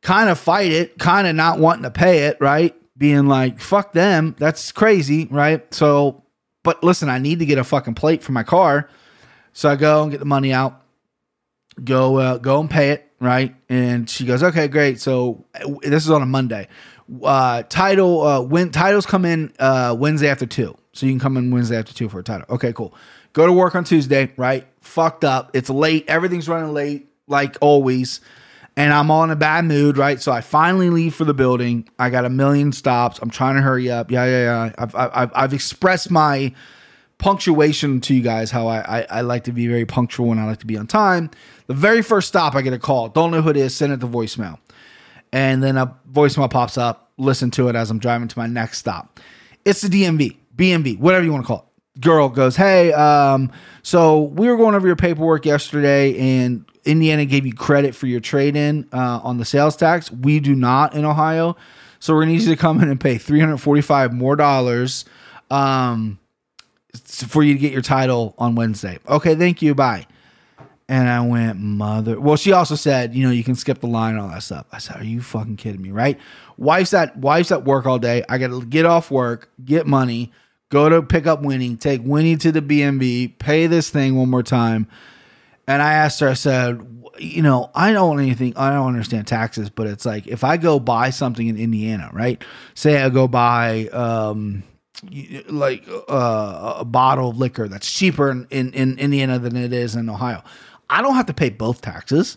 kind 0.00 0.30
of 0.30 0.38
fight 0.38 0.72
it, 0.72 0.98
kind 0.98 1.26
of 1.26 1.36
not 1.36 1.58
wanting 1.58 1.82
to 1.82 1.90
pay 1.90 2.20
it, 2.20 2.38
right? 2.40 2.74
Being 3.00 3.28
like, 3.28 3.58
fuck 3.58 3.94
them. 3.94 4.36
That's 4.38 4.72
crazy, 4.72 5.26
right? 5.30 5.72
So, 5.72 6.22
but 6.62 6.84
listen, 6.84 7.08
I 7.08 7.16
need 7.16 7.38
to 7.38 7.46
get 7.46 7.56
a 7.56 7.64
fucking 7.64 7.94
plate 7.94 8.22
for 8.22 8.32
my 8.32 8.42
car. 8.42 8.90
So 9.54 9.70
I 9.70 9.76
go 9.76 10.02
and 10.02 10.10
get 10.10 10.20
the 10.20 10.26
money 10.26 10.52
out, 10.52 10.82
go, 11.82 12.18
uh, 12.18 12.36
go 12.36 12.60
and 12.60 12.68
pay 12.68 12.90
it, 12.90 13.10
right? 13.18 13.56
And 13.70 14.08
she 14.08 14.26
goes, 14.26 14.42
okay, 14.42 14.68
great. 14.68 15.00
So 15.00 15.46
uh, 15.54 15.66
this 15.82 16.04
is 16.04 16.10
on 16.10 16.20
a 16.20 16.26
Monday. 16.26 16.68
Uh, 17.22 17.62
title, 17.62 18.20
uh, 18.20 18.42
when 18.42 18.70
titles 18.70 19.06
come 19.06 19.24
in, 19.24 19.54
uh, 19.58 19.96
Wednesday 19.98 20.28
after 20.28 20.44
two. 20.44 20.76
So 20.92 21.06
you 21.06 21.12
can 21.12 21.20
come 21.20 21.38
in 21.38 21.50
Wednesday 21.50 21.78
after 21.78 21.94
two 21.94 22.10
for 22.10 22.18
a 22.18 22.22
title. 22.22 22.46
Okay, 22.54 22.74
cool. 22.74 22.94
Go 23.32 23.46
to 23.46 23.52
work 23.52 23.74
on 23.74 23.84
Tuesday, 23.84 24.30
right? 24.36 24.66
Fucked 24.82 25.24
up. 25.24 25.52
It's 25.54 25.70
late. 25.70 26.04
Everything's 26.06 26.50
running 26.50 26.74
late, 26.74 27.08
like 27.26 27.56
always 27.62 28.20
and 28.76 28.92
I'm 28.92 29.10
all 29.10 29.24
in 29.24 29.30
a 29.30 29.36
bad 29.36 29.64
mood, 29.64 29.98
right? 29.98 30.20
So 30.20 30.32
I 30.32 30.40
finally 30.40 30.90
leave 30.90 31.14
for 31.14 31.24
the 31.24 31.34
building. 31.34 31.88
I 31.98 32.10
got 32.10 32.24
a 32.24 32.30
million 32.30 32.72
stops. 32.72 33.18
I'm 33.20 33.30
trying 33.30 33.56
to 33.56 33.62
hurry 33.62 33.90
up. 33.90 34.10
Yeah, 34.10 34.24
yeah, 34.24 34.42
yeah. 34.42 34.72
I've, 34.78 34.94
I've, 34.94 35.32
I've 35.34 35.54
expressed 35.54 36.10
my 36.10 36.54
punctuation 37.18 38.00
to 38.00 38.14
you 38.14 38.22
guys 38.22 38.50
how 38.50 38.66
I, 38.66 39.00
I, 39.00 39.06
I 39.10 39.20
like 39.20 39.44
to 39.44 39.52
be 39.52 39.66
very 39.66 39.84
punctual 39.84 40.32
and 40.32 40.40
I 40.40 40.46
like 40.46 40.60
to 40.60 40.66
be 40.66 40.76
on 40.76 40.86
time. 40.86 41.30
The 41.66 41.74
very 41.74 42.02
first 42.02 42.28
stop, 42.28 42.54
I 42.54 42.62
get 42.62 42.72
a 42.72 42.78
call. 42.78 43.08
Don't 43.08 43.30
know 43.30 43.42
who 43.42 43.50
it 43.50 43.56
is. 43.56 43.76
Send 43.76 43.92
it 43.92 44.00
to 44.00 44.08
voicemail. 44.08 44.58
And 45.32 45.62
then 45.62 45.76
a 45.76 45.94
voicemail 46.10 46.50
pops 46.50 46.78
up. 46.78 47.12
Listen 47.18 47.50
to 47.52 47.68
it 47.68 47.76
as 47.76 47.90
I'm 47.90 47.98
driving 47.98 48.28
to 48.28 48.38
my 48.38 48.46
next 48.46 48.78
stop. 48.78 49.20
It's 49.64 49.82
the 49.82 49.88
DMV, 49.88 50.38
BMV, 50.56 50.98
whatever 50.98 51.24
you 51.24 51.32
want 51.32 51.44
to 51.44 51.46
call 51.46 51.70
it. 51.94 52.00
Girl 52.00 52.28
goes, 52.30 52.56
Hey, 52.56 52.92
um, 52.92 53.52
so 53.82 54.22
we 54.22 54.48
were 54.48 54.56
going 54.56 54.74
over 54.74 54.86
your 54.86 54.96
paperwork 54.96 55.44
yesterday 55.44 56.16
and 56.18 56.64
Indiana 56.84 57.24
gave 57.24 57.46
you 57.46 57.54
credit 57.54 57.94
for 57.94 58.06
your 58.06 58.20
trade 58.20 58.56
in 58.56 58.88
uh, 58.92 59.20
on 59.22 59.38
the 59.38 59.44
sales 59.44 59.76
tax. 59.76 60.10
We 60.10 60.40
do 60.40 60.54
not 60.54 60.94
in 60.94 61.04
Ohio. 61.04 61.56
So 61.98 62.14
we're 62.14 62.22
gonna 62.22 62.32
need 62.32 62.42
you 62.42 62.48
to 62.48 62.56
come 62.56 62.80
in 62.82 62.88
and 62.88 62.98
pay 62.98 63.18
345 63.18 64.12
more 64.12 64.36
dollars 64.36 65.04
um, 65.50 66.18
for 66.94 67.42
you 67.42 67.54
to 67.54 67.60
get 67.60 67.72
your 67.72 67.82
title 67.82 68.34
on 68.38 68.54
Wednesday. 68.54 68.98
Okay, 69.08 69.34
thank 69.34 69.62
you. 69.62 69.74
Bye. 69.74 70.06
And 70.88 71.08
I 71.08 71.20
went, 71.20 71.60
mother. 71.60 72.18
Well, 72.18 72.34
she 72.34 72.50
also 72.50 72.74
said, 72.74 73.14
you 73.14 73.24
know, 73.24 73.30
you 73.30 73.44
can 73.44 73.54
skip 73.54 73.78
the 73.78 73.86
line 73.86 74.14
and 74.14 74.22
all 74.22 74.28
that 74.30 74.42
stuff. 74.42 74.66
I 74.72 74.78
said, 74.78 74.96
are 74.96 75.04
you 75.04 75.22
fucking 75.22 75.56
kidding 75.56 75.80
me? 75.80 75.92
Right? 75.92 76.18
Wife's 76.56 76.92
at 76.94 77.16
wife's 77.16 77.52
at 77.52 77.64
work 77.64 77.86
all 77.86 78.00
day. 78.00 78.24
I 78.28 78.38
got 78.38 78.48
to 78.48 78.64
get 78.64 78.86
off 78.86 79.08
work, 79.08 79.50
get 79.64 79.86
money, 79.86 80.32
go 80.68 80.88
to 80.88 81.00
pick 81.00 81.28
up 81.28 81.42
Winnie, 81.42 81.76
take 81.76 82.00
Winnie 82.02 82.36
to 82.38 82.50
the 82.50 82.60
BMV, 82.60 83.38
pay 83.38 83.68
this 83.68 83.90
thing 83.90 84.16
one 84.16 84.30
more 84.30 84.42
time. 84.42 84.88
And 85.66 85.82
I 85.82 85.94
asked 85.94 86.20
her, 86.20 86.28
I 86.28 86.34
said, 86.34 86.80
you 87.18 87.42
know, 87.42 87.70
I 87.74 87.92
don't 87.92 88.08
want 88.08 88.20
anything, 88.20 88.56
I 88.56 88.72
don't 88.72 88.88
understand 88.88 89.26
taxes, 89.26 89.70
but 89.70 89.86
it's 89.86 90.04
like 90.04 90.26
if 90.26 90.42
I 90.42 90.56
go 90.56 90.80
buy 90.80 91.10
something 91.10 91.46
in 91.46 91.56
Indiana, 91.56 92.10
right? 92.12 92.42
Say 92.74 93.00
I 93.02 93.08
go 93.08 93.28
buy, 93.28 93.88
um, 93.88 94.62
like 95.48 95.86
uh, 96.08 96.74
a 96.78 96.84
bottle 96.84 97.30
of 97.30 97.38
liquor 97.38 97.68
that's 97.68 97.90
cheaper 97.90 98.30
in, 98.30 98.46
in, 98.50 98.72
in 98.74 98.98
Indiana 98.98 99.38
than 99.38 99.56
it 99.56 99.72
is 99.72 99.96
in 99.96 100.08
Ohio. 100.08 100.42
I 100.88 101.02
don't 101.02 101.14
have 101.14 101.26
to 101.26 101.34
pay 101.34 101.50
both 101.50 101.80
taxes. 101.80 102.36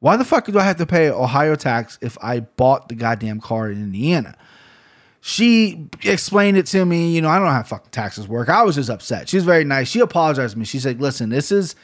Why 0.00 0.16
the 0.16 0.24
fuck 0.24 0.46
do 0.46 0.58
I 0.58 0.64
have 0.64 0.76
to 0.76 0.86
pay 0.86 1.08
Ohio 1.08 1.54
tax 1.54 1.98
if 2.02 2.18
I 2.22 2.40
bought 2.40 2.88
the 2.88 2.94
goddamn 2.94 3.40
car 3.40 3.70
in 3.70 3.78
Indiana? 3.78 4.36
She 5.22 5.88
explained 6.02 6.58
it 6.58 6.66
to 6.66 6.84
me. 6.84 7.14
You 7.14 7.22
know, 7.22 7.30
I 7.30 7.36
don't 7.36 7.46
know 7.46 7.52
how 7.52 7.62
fucking 7.62 7.90
taxes 7.90 8.28
work. 8.28 8.50
I 8.50 8.62
was 8.62 8.74
just 8.74 8.90
upset. 8.90 9.30
She's 9.30 9.44
very 9.44 9.64
nice. 9.64 9.88
She 9.88 10.00
apologized 10.00 10.52
to 10.52 10.58
me. 10.58 10.66
She 10.66 10.78
said, 10.78 11.00
listen, 11.00 11.30
this 11.30 11.50
is 11.50 11.74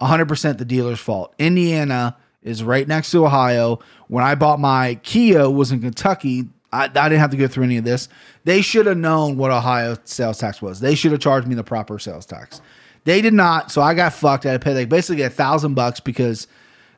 100% 0.00 0.58
the 0.58 0.64
dealer's 0.64 1.00
fault. 1.00 1.34
Indiana 1.38 2.16
is 2.42 2.62
right 2.62 2.86
next 2.86 3.10
to 3.10 3.26
Ohio. 3.26 3.80
When 4.08 4.24
I 4.24 4.34
bought 4.34 4.60
my 4.60 4.96
Kia 5.02 5.48
was 5.50 5.72
in 5.72 5.80
Kentucky. 5.80 6.48
I, 6.70 6.84
I 6.84 6.88
didn't 6.88 7.18
have 7.20 7.30
to 7.30 7.36
go 7.36 7.48
through 7.48 7.64
any 7.64 7.78
of 7.78 7.84
this. 7.84 8.08
They 8.44 8.60
should 8.60 8.86
have 8.86 8.98
known 8.98 9.36
what 9.38 9.50
Ohio 9.50 9.96
sales 10.04 10.38
tax 10.38 10.60
was. 10.60 10.80
They 10.80 10.94
should 10.94 11.12
have 11.12 11.20
charged 11.20 11.48
me 11.48 11.54
the 11.54 11.64
proper 11.64 11.98
sales 11.98 12.26
tax. 12.26 12.60
They 13.04 13.22
did 13.22 13.32
not, 13.32 13.72
so 13.72 13.80
I 13.80 13.94
got 13.94 14.12
fucked. 14.12 14.44
I 14.44 14.52
had 14.52 14.60
to 14.60 14.64
pay 14.64 14.74
like 14.74 14.90
basically 14.90 15.22
a 15.22 15.30
thousand 15.30 15.74
bucks 15.74 15.98
because 15.98 16.46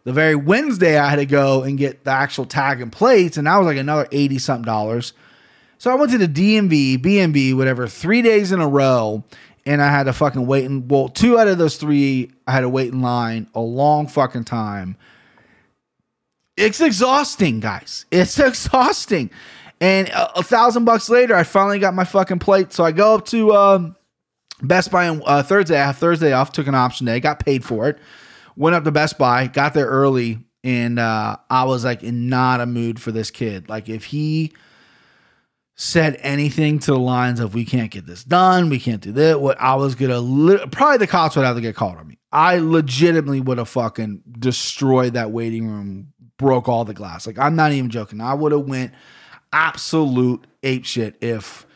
the 0.03 0.13
very 0.13 0.35
Wednesday 0.35 0.99
I 0.99 1.09
had 1.09 1.17
to 1.17 1.27
go 1.27 1.63
and 1.63 1.79
get 1.79 2.03
the 2.05 2.11
actual 2.11 2.47
tag 2.47 2.81
and 2.81 2.91
plates, 2.91 3.37
and 3.37 3.47
that 3.47 3.57
was 3.59 3.67
like 3.67 3.77
another 3.77 4.09
eighty 4.11 4.39
something 4.39 4.65
dollars. 4.65 5.13
So 5.79 5.91
I 5.91 5.95
went 5.95 6.11
to 6.13 6.19
the 6.19 6.29
DMV, 6.29 6.99
BMV, 6.99 7.57
whatever, 7.57 7.87
three 7.89 8.23
days 8.23 8.53
in 8.53 8.61
a 8.61 8.69
row, 8.69 9.25
and 9.67 9.83
I 9.83 9.89
had 9.89 10.05
to 10.05 10.13
fucking 10.13 10.47
wait. 10.47 10.65
And 10.65 10.91
well, 10.91 11.09
two 11.09 11.39
out 11.39 11.49
of 11.49 11.59
those 11.59 11.77
three, 11.77 12.31
I 12.47 12.53
had 12.53 12.61
to 12.61 12.69
wait 12.69 12.93
in 12.93 13.03
line 13.03 13.49
a 13.55 13.61
long 13.61 14.07
fucking 14.07 14.45
time. 14.45 14.97
It's 16.57 16.81
exhausting, 16.81 17.61
guys. 17.61 18.07
It's 18.11 18.39
exhausting. 18.39 19.31
And 19.81 20.09
a, 20.09 20.41
a 20.41 20.43
thousand 20.43 20.85
bucks 20.85 21.09
later, 21.09 21.35
I 21.35 21.43
finally 21.43 21.79
got 21.79 21.95
my 21.95 22.05
fucking 22.05 22.39
plate. 22.39 22.73
So 22.73 22.85
I 22.85 22.93
go 22.93 23.15
up 23.15 23.27
to 23.27 23.55
um, 23.55 23.97
Best 24.63 24.91
Buy 24.91 25.09
on 25.09 25.23
uh, 25.25 25.43
Thursday. 25.43 25.79
I 25.79 25.87
have 25.87 25.97
Thursday 25.97 26.33
off. 26.33 26.53
Took 26.53 26.67
an 26.67 26.75
option 26.75 27.07
day. 27.07 27.21
Got 27.21 27.45
paid 27.45 27.65
for 27.65 27.89
it. 27.89 27.99
Went 28.57 28.77
up 28.77 28.85
to 28.85 28.91
Best 28.91 29.17
Buy. 29.17 29.47
Got 29.47 29.75
there 29.75 29.87
early, 29.87 30.39
and 30.63 30.99
uh, 30.99 31.37
I 31.49 31.65
was 31.65 31.85
like 31.85 32.03
in 32.03 32.29
not 32.29 32.61
a 32.61 32.67
mood 32.67 33.01
for 33.01 33.11
this 33.11 33.31
kid. 33.31 33.69
Like 33.69 33.89
if 33.89 34.05
he 34.05 34.53
said 35.81 36.19
anything 36.21 36.79
to 36.79 36.93
the 36.93 36.99
lines 36.99 37.41
of 37.41 37.55
"We 37.55 37.65
can't 37.65 37.91
get 37.91 38.07
this 38.07 38.23
done. 38.23 38.69
We 38.69 38.79
can't 38.79 39.01
do 39.01 39.13
that," 39.13 39.41
what 39.41 39.59
I 39.59 39.77
was 39.77 39.95
gonna 39.95 40.21
li- 40.21 40.67
probably 40.71 40.99
the 40.99 41.07
cops 41.07 41.37
would 41.37 41.45
have 41.47 41.57
to 41.57 41.63
get 41.63 41.75
called 41.75 41.97
on 41.97 42.07
me. 42.07 42.19
I 42.31 42.59
legitimately 42.59 43.41
would 43.41 43.57
have 43.57 43.69
fucking 43.71 44.23
destroyed 44.39 45.15
that 45.15 45.31
waiting 45.31 45.67
room, 45.67 46.09
broke 46.37 46.69
all 46.69 46.85
the 46.85 46.93
glass. 46.93 47.27
Like 47.27 47.39
I'm 47.39 47.57
not 47.57 47.73
even 47.73 47.89
joking. 47.89 48.21
I 48.21 48.35
would 48.35 48.53
have 48.53 48.67
went 48.67 48.93
absolute 49.55 50.47
ape 50.63 50.85
shit 50.85 51.17
if 51.23 51.67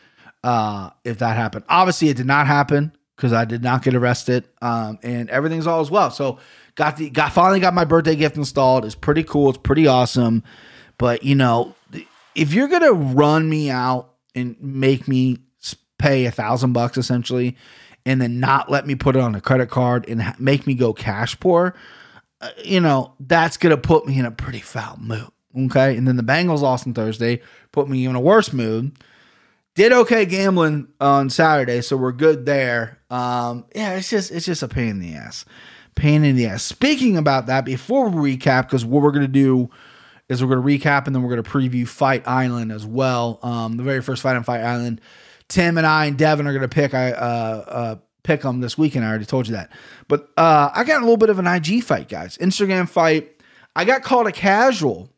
uh 0.43 0.91
if 1.03 1.17
that 1.17 1.35
happened. 1.35 1.65
Obviously, 1.67 2.09
it 2.09 2.17
did 2.17 2.27
not 2.27 2.45
happen 2.45 2.95
because 3.15 3.33
I 3.33 3.45
did 3.45 3.63
not 3.63 3.81
get 3.81 3.95
arrested. 3.95 4.47
Um, 4.61 4.99
and 5.01 5.31
everything's 5.31 5.65
all 5.65 5.81
as 5.81 5.89
well. 5.89 6.11
So 6.11 6.37
got 6.75 6.97
the 6.97 7.09
got 7.09 7.33
finally 7.33 7.59
got 7.59 7.73
my 7.73 7.85
birthday 7.85 8.15
gift 8.15 8.37
installed. 8.37 8.85
It's 8.85 8.93
pretty 8.93 9.23
cool. 9.23 9.49
It's 9.49 9.57
pretty 9.57 9.87
awesome. 9.87 10.43
But 10.97 11.23
you 11.23 11.33
know, 11.35 11.73
if 12.35 12.53
you're 12.53 12.67
gonna 12.67 12.91
run 12.91 13.49
me 13.49 13.69
out 13.69 14.13
and 14.35 14.55
make 14.61 15.07
me 15.07 15.37
pay 15.97 16.25
a 16.25 16.31
thousand 16.31 16.73
bucks 16.73 16.97
essentially, 16.97 17.55
and 18.05 18.21
then 18.21 18.39
not 18.39 18.69
let 18.69 18.85
me 18.85 18.95
put 18.95 19.15
it 19.15 19.21
on 19.21 19.33
a 19.33 19.41
credit 19.41 19.69
card 19.69 20.07
and 20.07 20.35
make 20.37 20.67
me 20.67 20.75
go 20.75 20.93
cash 20.93 21.39
poor, 21.39 21.75
uh, 22.41 22.49
you 22.63 22.79
know, 22.79 23.13
that's 23.19 23.57
gonna 23.57 23.77
put 23.77 24.05
me 24.05 24.19
in 24.19 24.25
a 24.25 24.31
pretty 24.31 24.59
foul 24.59 24.97
mood. 24.99 25.29
Okay, 25.57 25.95
and 25.95 26.05
then 26.05 26.17
the 26.17 26.23
Bengals 26.23 26.61
lost 26.61 26.85
on 26.85 26.93
Thursday, 26.93 27.41
put 27.71 27.87
me 27.87 28.05
in 28.05 28.15
a 28.15 28.19
worse 28.19 28.51
mood. 28.51 28.91
did 29.75 29.93
okay 29.93 30.25
gambling 30.25 30.87
on 30.99 31.29
Saturday, 31.29 31.81
so 31.81 31.95
we're 31.97 32.11
good 32.11 32.45
there. 32.45 32.99
Um, 33.09 33.65
yeah, 33.73 33.93
it's 33.93 34.09
just 34.09 34.31
it's 34.31 34.45
just 34.45 34.63
a 34.63 34.67
pain 34.67 34.89
in 34.89 34.99
the 34.99 35.15
ass, 35.15 35.45
pain 35.95 36.25
in 36.25 36.35
the 36.35 36.47
ass. 36.47 36.63
Speaking 36.63 37.17
about 37.17 37.45
that, 37.47 37.63
before 37.63 38.09
we 38.09 38.37
recap, 38.37 38.63
because 38.63 38.83
what 38.83 39.01
we're 39.01 39.11
gonna 39.11 39.27
do 39.29 39.69
is 40.29 40.43
we're 40.43 40.49
gonna 40.49 40.65
recap 40.65 41.07
and 41.07 41.15
then 41.15 41.23
we're 41.23 41.29
gonna 41.29 41.43
preview 41.43 41.87
Fight 41.87 42.27
Island 42.27 42.71
as 42.71 42.85
well. 42.85 43.39
Um, 43.43 43.77
the 43.77 43.83
very 43.83 44.01
first 44.01 44.21
fight 44.21 44.35
on 44.35 44.43
Fight 44.43 44.61
Island. 44.61 45.01
Tim 45.47 45.77
and 45.77 45.85
I 45.85 46.05
and 46.05 46.17
Devin 46.17 46.47
are 46.47 46.53
gonna 46.53 46.67
pick. 46.67 46.93
I 46.93 47.11
uh, 47.11 47.65
uh 47.67 47.95
pick 48.23 48.41
them 48.41 48.59
this 48.59 48.77
weekend. 48.77 49.05
I 49.05 49.09
already 49.09 49.25
told 49.25 49.47
you 49.47 49.53
that, 49.53 49.71
but 50.07 50.29
uh, 50.37 50.71
I 50.73 50.83
got 50.83 50.97
a 50.97 51.05
little 51.05 51.17
bit 51.17 51.29
of 51.29 51.39
an 51.39 51.47
IG 51.47 51.83
fight, 51.83 52.09
guys. 52.09 52.37
Instagram 52.37 52.89
fight. 52.89 53.31
I 53.75 53.85
got 53.85 54.03
called 54.03 54.25
a 54.25 54.31
casual 54.31 55.09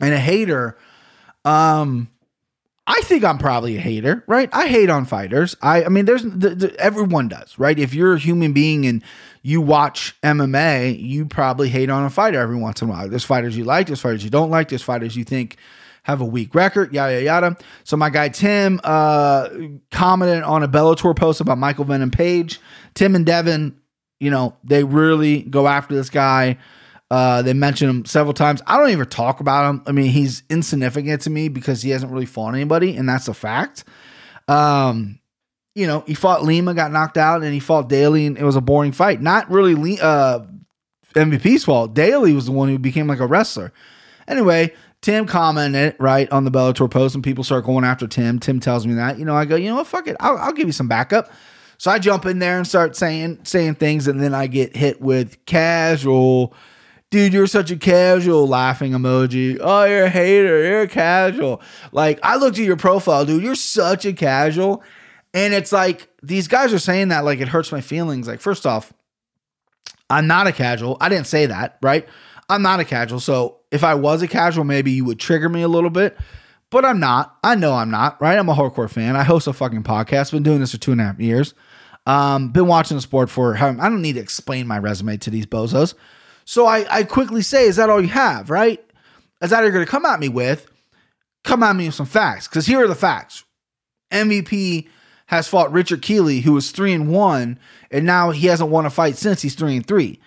and 0.00 0.12
a 0.12 0.18
hater. 0.18 0.76
Um, 1.44 2.08
I 2.86 3.00
think 3.02 3.24
I'm 3.24 3.38
probably 3.38 3.76
a 3.76 3.80
hater, 3.80 4.22
right? 4.28 4.48
I 4.52 4.68
hate 4.68 4.90
on 4.90 5.06
fighters. 5.06 5.56
I, 5.60 5.84
I 5.84 5.88
mean, 5.88 6.04
there's 6.04 6.22
the, 6.22 6.54
the, 6.54 6.76
everyone 6.78 7.26
does, 7.28 7.58
right? 7.58 7.76
If 7.76 7.94
you're 7.94 8.14
a 8.14 8.18
human 8.18 8.52
being 8.52 8.86
and 8.86 9.02
you 9.46 9.60
watch 9.60 10.20
MMA, 10.24 11.00
you 11.00 11.24
probably 11.24 11.68
hate 11.68 11.88
on 11.88 12.04
a 12.04 12.10
fighter 12.10 12.40
every 12.40 12.56
once 12.56 12.82
in 12.82 12.88
a 12.88 12.90
while. 12.90 13.08
There's 13.08 13.22
fighters 13.22 13.56
you 13.56 13.62
like, 13.62 13.86
there's 13.86 14.00
fighters 14.00 14.24
you 14.24 14.30
don't 14.30 14.50
like, 14.50 14.70
there's 14.70 14.82
fighters 14.82 15.14
you 15.14 15.22
think 15.22 15.56
have 16.02 16.20
a 16.20 16.24
weak 16.24 16.52
record, 16.52 16.92
yada 16.92 17.12
yada 17.12 17.24
yada. 17.24 17.56
So 17.84 17.96
my 17.96 18.10
guy 18.10 18.28
Tim 18.28 18.80
uh, 18.82 19.48
commented 19.92 20.42
on 20.42 20.64
a 20.64 20.68
Bellator 20.68 21.14
post 21.14 21.40
about 21.40 21.58
Michael 21.58 21.84
Venom 21.84 22.10
Page. 22.10 22.58
Tim 22.94 23.14
and 23.14 23.24
Devin, 23.24 23.80
you 24.18 24.32
know, 24.32 24.56
they 24.64 24.82
really 24.82 25.42
go 25.42 25.68
after 25.68 25.94
this 25.94 26.10
guy. 26.10 26.58
Uh, 27.08 27.42
they 27.42 27.52
mention 27.52 27.88
him 27.88 28.04
several 28.04 28.34
times. 28.34 28.62
I 28.66 28.76
don't 28.76 28.90
even 28.90 29.06
talk 29.06 29.38
about 29.38 29.70
him. 29.70 29.82
I 29.86 29.92
mean, 29.92 30.10
he's 30.10 30.42
insignificant 30.50 31.22
to 31.22 31.30
me 31.30 31.46
because 31.46 31.82
he 31.82 31.90
hasn't 31.90 32.10
really 32.10 32.26
fought 32.26 32.54
anybody, 32.54 32.96
and 32.96 33.08
that's 33.08 33.28
a 33.28 33.34
fact. 33.34 33.84
Um, 34.48 35.20
you 35.76 35.86
know, 35.86 36.02
he 36.06 36.14
fought 36.14 36.42
Lima, 36.42 36.72
got 36.72 36.90
knocked 36.90 37.18
out, 37.18 37.42
and 37.42 37.52
he 37.52 37.60
fought 37.60 37.90
Daley, 37.90 38.24
and 38.24 38.38
it 38.38 38.44
was 38.44 38.56
a 38.56 38.62
boring 38.62 38.92
fight. 38.92 39.20
Not 39.20 39.50
really 39.50 40.00
uh, 40.00 40.40
MVP's 41.14 41.64
fault. 41.64 41.92
Daley 41.92 42.32
was 42.32 42.46
the 42.46 42.52
one 42.52 42.70
who 42.70 42.78
became 42.78 43.06
like 43.06 43.20
a 43.20 43.26
wrestler. 43.26 43.74
Anyway, 44.26 44.72
Tim 45.02 45.26
commented 45.26 45.94
right 45.98 46.32
on 46.32 46.44
the 46.44 46.50
Bellator 46.50 46.90
post, 46.90 47.14
and 47.14 47.22
people 47.22 47.44
start 47.44 47.66
going 47.66 47.84
after 47.84 48.06
Tim. 48.06 48.38
Tim 48.38 48.58
tells 48.58 48.86
me 48.86 48.94
that. 48.94 49.18
You 49.18 49.26
know, 49.26 49.36
I 49.36 49.44
go, 49.44 49.54
you 49.56 49.68
know 49.68 49.76
what, 49.76 49.86
fuck 49.86 50.08
it, 50.08 50.16
I'll, 50.18 50.38
I'll 50.38 50.54
give 50.54 50.66
you 50.66 50.72
some 50.72 50.88
backup. 50.88 51.30
So 51.76 51.90
I 51.90 51.98
jump 51.98 52.24
in 52.24 52.38
there 52.38 52.56
and 52.56 52.66
start 52.66 52.96
saying 52.96 53.40
saying 53.44 53.74
things, 53.74 54.08
and 54.08 54.18
then 54.18 54.32
I 54.32 54.46
get 54.46 54.74
hit 54.74 55.02
with 55.02 55.44
casual 55.44 56.54
dude, 57.10 57.32
you're 57.32 57.46
such 57.46 57.70
a 57.70 57.76
casual 57.76 58.48
laughing 58.48 58.92
emoji. 58.92 59.58
Oh, 59.60 59.84
you're 59.84 60.04
a 60.04 60.10
hater. 60.10 60.64
You're 60.64 60.82
a 60.82 60.88
casual. 60.88 61.60
Like, 61.92 62.18
I 62.22 62.36
looked 62.36 62.58
at 62.58 62.64
your 62.64 62.76
profile, 62.76 63.24
dude. 63.24 63.42
You're 63.42 63.54
such 63.54 64.04
a 64.04 64.12
casual. 64.12 64.82
And 65.36 65.52
it's 65.52 65.70
like, 65.70 66.08
these 66.22 66.48
guys 66.48 66.72
are 66.72 66.78
saying 66.78 67.08
that 67.08 67.26
like 67.26 67.40
it 67.40 67.48
hurts 67.48 67.70
my 67.70 67.82
feelings. 67.82 68.26
Like, 68.26 68.40
first 68.40 68.64
off, 68.64 68.90
I'm 70.08 70.26
not 70.26 70.46
a 70.46 70.52
casual. 70.52 70.96
I 70.98 71.10
didn't 71.10 71.26
say 71.26 71.44
that, 71.44 71.76
right? 71.82 72.08
I'm 72.48 72.62
not 72.62 72.80
a 72.80 72.86
casual. 72.86 73.20
So 73.20 73.58
if 73.70 73.84
I 73.84 73.96
was 73.96 74.22
a 74.22 74.28
casual, 74.28 74.64
maybe 74.64 74.92
you 74.92 75.04
would 75.04 75.20
trigger 75.20 75.50
me 75.50 75.60
a 75.60 75.68
little 75.68 75.90
bit. 75.90 76.16
But 76.70 76.86
I'm 76.86 77.00
not. 77.00 77.36
I 77.44 77.54
know 77.54 77.74
I'm 77.74 77.90
not, 77.90 78.18
right? 78.18 78.38
I'm 78.38 78.48
a 78.48 78.54
hardcore 78.54 78.88
fan. 78.88 79.14
I 79.14 79.24
host 79.24 79.46
a 79.46 79.52
fucking 79.52 79.82
podcast. 79.82 80.32
Been 80.32 80.42
doing 80.42 80.60
this 80.60 80.72
for 80.72 80.78
two 80.78 80.92
and 80.92 81.02
a 81.02 81.04
half 81.04 81.20
years. 81.20 81.52
Um, 82.06 82.48
been 82.48 82.66
watching 82.66 82.96
the 82.96 83.02
sport 83.02 83.28
for 83.28 83.58
I 83.58 83.72
don't 83.74 84.00
need 84.00 84.14
to 84.14 84.20
explain 84.20 84.66
my 84.66 84.78
resume 84.78 85.18
to 85.18 85.28
these 85.28 85.44
bozos. 85.44 85.92
So 86.46 86.64
I, 86.64 86.86
I 86.88 87.02
quickly 87.02 87.42
say, 87.42 87.66
is 87.66 87.76
that 87.76 87.90
all 87.90 88.00
you 88.00 88.08
have, 88.08 88.48
right? 88.48 88.82
Is 89.42 89.50
that 89.50 89.58
all 89.58 89.64
you're 89.64 89.72
going 89.72 89.84
to 89.84 89.90
come 89.90 90.06
at 90.06 90.18
me 90.18 90.30
with? 90.30 90.66
Come 91.44 91.62
at 91.62 91.76
me 91.76 91.86
with 91.86 91.94
some 91.94 92.06
facts, 92.06 92.48
because 92.48 92.64
here 92.64 92.82
are 92.82 92.88
the 92.88 92.94
facts. 92.94 93.44
MVP 94.10 94.88
has 95.26 95.48
fought 95.48 95.72
Richard 95.72 96.02
Kiely, 96.02 96.42
who 96.42 96.52
was 96.52 96.70
three 96.70 96.92
and 96.92 97.10
one, 97.10 97.58
and 97.90 98.06
now 98.06 98.30
he 98.30 98.46
hasn't 98.46 98.70
won 98.70 98.86
a 98.86 98.90
fight 98.90 99.16
since 99.16 99.42
he's 99.42 99.54
three 99.54 99.76
and 99.76 99.86
three. 99.86 100.20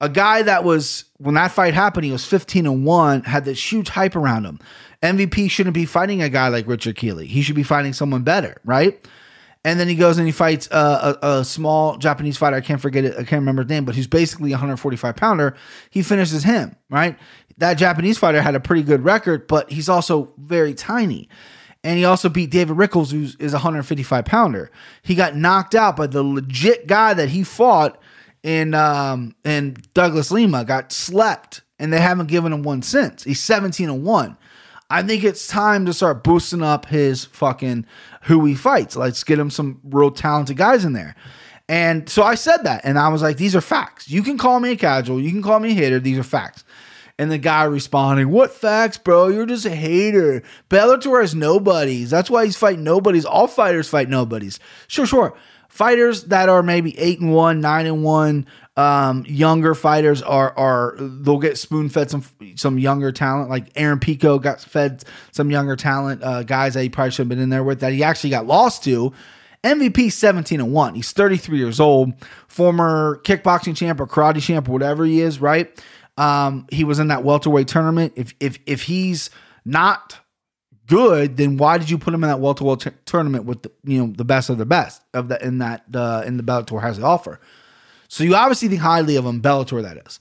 A 0.00 0.08
guy 0.08 0.42
that 0.42 0.64
was 0.64 1.04
when 1.18 1.34
that 1.34 1.52
fight 1.52 1.74
happened, 1.74 2.04
he 2.04 2.12
was 2.12 2.26
15 2.26 2.66
and 2.66 2.84
one, 2.84 3.22
had 3.22 3.44
this 3.44 3.72
huge 3.72 3.88
hype 3.88 4.16
around 4.16 4.44
him. 4.44 4.58
MVP 5.02 5.50
shouldn't 5.50 5.74
be 5.74 5.86
fighting 5.86 6.22
a 6.22 6.28
guy 6.28 6.48
like 6.48 6.66
Richard 6.66 6.96
Kiely. 6.96 7.26
He 7.26 7.42
should 7.42 7.54
be 7.54 7.62
fighting 7.62 7.92
someone 7.92 8.22
better, 8.22 8.60
right? 8.64 9.06
And 9.64 9.80
then 9.80 9.88
he 9.88 9.94
goes 9.94 10.18
and 10.18 10.26
he 10.26 10.32
fights 10.32 10.68
a, 10.70 11.16
a, 11.22 11.38
a, 11.38 11.44
small 11.44 11.96
Japanese 11.96 12.36
fighter. 12.36 12.56
I 12.56 12.60
can't 12.60 12.80
forget 12.80 13.04
it. 13.04 13.14
I 13.14 13.24
can't 13.24 13.40
remember 13.40 13.62
his 13.62 13.70
name, 13.70 13.86
but 13.86 13.94
he's 13.94 14.06
basically 14.06 14.50
a 14.50 14.56
145 14.56 15.16
pounder. 15.16 15.56
He 15.88 16.02
finishes 16.02 16.44
him, 16.44 16.76
right? 16.90 17.18
That 17.56 17.74
Japanese 17.74 18.18
fighter 18.18 18.42
had 18.42 18.54
a 18.54 18.60
pretty 18.60 18.82
good 18.82 19.04
record, 19.04 19.46
but 19.46 19.70
he's 19.70 19.88
also 19.88 20.34
very 20.36 20.74
tiny. 20.74 21.30
And 21.84 21.98
he 21.98 22.04
also 22.06 22.30
beat 22.30 22.50
David 22.50 22.78
Rickels, 22.78 23.12
who 23.12 23.28
is 23.38 23.52
a 23.52 23.58
155 23.58 24.24
pounder. 24.24 24.70
He 25.02 25.14
got 25.14 25.36
knocked 25.36 25.74
out 25.74 25.96
by 25.96 26.06
the 26.06 26.22
legit 26.22 26.86
guy 26.86 27.12
that 27.12 27.28
he 27.28 27.44
fought 27.44 28.00
in 28.42 28.74
um, 28.74 29.34
in 29.44 29.76
Douglas 29.92 30.30
Lima, 30.30 30.64
got 30.64 30.92
slept, 30.92 31.60
and 31.78 31.92
they 31.92 32.00
haven't 32.00 32.28
given 32.28 32.54
him 32.54 32.62
one 32.62 32.80
since. 32.82 33.22
He's 33.24 33.42
17 33.42 33.90
and 33.90 34.02
1. 34.02 34.36
I 34.90 35.02
think 35.02 35.24
it's 35.24 35.46
time 35.46 35.86
to 35.86 35.92
start 35.92 36.24
boosting 36.24 36.62
up 36.62 36.86
his 36.86 37.26
fucking 37.26 37.86
who 38.22 38.44
he 38.44 38.54
fights. 38.54 38.96
Let's 38.96 39.24
get 39.24 39.38
him 39.38 39.50
some 39.50 39.80
real 39.84 40.10
talented 40.10 40.56
guys 40.56 40.84
in 40.84 40.94
there. 40.94 41.14
And 41.68 42.08
so 42.08 42.22
I 42.22 42.34
said 42.34 42.58
that, 42.64 42.82
and 42.84 42.98
I 42.98 43.08
was 43.08 43.22
like, 43.22 43.38
these 43.38 43.56
are 43.56 43.62
facts. 43.62 44.10
You 44.10 44.22
can 44.22 44.36
call 44.36 44.60
me 44.60 44.72
a 44.72 44.76
casual, 44.76 45.20
you 45.20 45.30
can 45.30 45.42
call 45.42 45.60
me 45.60 45.70
a 45.70 45.74
hater, 45.74 45.98
these 45.98 46.18
are 46.18 46.24
facts. 46.24 46.64
And 47.16 47.30
the 47.30 47.38
guy 47.38 47.64
responding, 47.64 48.30
What 48.30 48.50
facts, 48.52 48.98
bro? 48.98 49.28
You're 49.28 49.46
just 49.46 49.66
a 49.66 49.74
hater. 49.74 50.42
Bellator 50.68 51.20
has 51.20 51.34
nobodies. 51.34 52.10
That's 52.10 52.28
why 52.28 52.44
he's 52.44 52.56
fighting 52.56 52.82
nobodies. 52.82 53.24
All 53.24 53.46
fighters 53.46 53.88
fight 53.88 54.08
nobodies. 54.08 54.58
Sure, 54.88 55.06
sure. 55.06 55.34
Fighters 55.68 56.24
that 56.24 56.48
are 56.48 56.62
maybe 56.62 56.96
eight 56.98 57.20
and 57.20 57.32
one, 57.32 57.60
nine 57.60 57.86
and 57.86 58.02
one, 58.04 58.46
um, 58.76 59.24
younger 59.26 59.74
fighters 59.74 60.22
are 60.22 60.56
are 60.56 60.96
they'll 60.98 61.38
get 61.38 61.58
spoon 61.58 61.88
fed 61.88 62.10
some 62.10 62.24
some 62.56 62.78
younger 62.78 63.12
talent. 63.12 63.50
Like 63.50 63.70
Aaron 63.76 64.00
Pico 64.00 64.38
got 64.38 64.60
fed 64.60 65.04
some 65.30 65.50
younger 65.50 65.76
talent, 65.76 66.22
uh, 66.22 66.42
guys 66.42 66.74
that 66.74 66.82
he 66.82 66.88
probably 66.88 67.12
should 67.12 67.22
have 67.22 67.28
been 67.28 67.38
in 67.38 67.50
there 67.50 67.64
with 67.64 67.80
that 67.80 67.92
he 67.92 68.02
actually 68.02 68.30
got 68.30 68.46
lost 68.46 68.82
to. 68.84 69.12
MVP 69.62 70.12
17 70.12 70.60
and 70.60 70.72
1. 70.72 70.94
He's 70.94 71.12
33 71.12 71.56
years 71.56 71.80
old, 71.80 72.12
former 72.48 73.20
kickboxing 73.24 73.74
champ 73.74 73.98
or 73.98 74.06
karate 74.06 74.42
champ 74.42 74.68
or 74.68 74.72
whatever 74.72 75.06
he 75.06 75.20
is, 75.22 75.40
right? 75.40 75.82
Um, 76.16 76.66
he 76.70 76.84
was 76.84 76.98
in 76.98 77.08
that 77.08 77.24
welterweight 77.24 77.68
tournament. 77.68 78.12
If 78.16 78.34
if 78.40 78.58
if 78.66 78.82
he's 78.82 79.30
not 79.64 80.18
good, 80.86 81.36
then 81.36 81.56
why 81.56 81.78
did 81.78 81.90
you 81.90 81.98
put 81.98 82.14
him 82.14 82.22
in 82.22 82.30
that 82.30 82.40
welterweight 82.40 82.80
t- 82.80 82.90
tournament 83.04 83.44
with 83.44 83.62
the 83.62 83.72
you 83.84 83.98
know 83.98 84.12
the 84.12 84.24
best 84.24 84.50
of 84.50 84.58
the 84.58 84.66
best 84.66 85.02
of 85.12 85.28
the 85.28 85.44
in 85.44 85.58
that 85.58 85.84
uh, 85.94 86.22
in 86.26 86.36
the 86.36 86.42
Bellator 86.42 86.80
has 86.80 86.98
to 86.98 87.04
offer? 87.04 87.40
So 88.08 88.22
you 88.22 88.34
obviously 88.34 88.68
think 88.68 88.80
highly 88.80 89.16
of 89.16 89.26
him, 89.26 89.42
Bellator, 89.42 89.82
that 89.82 90.06
is. 90.06 90.20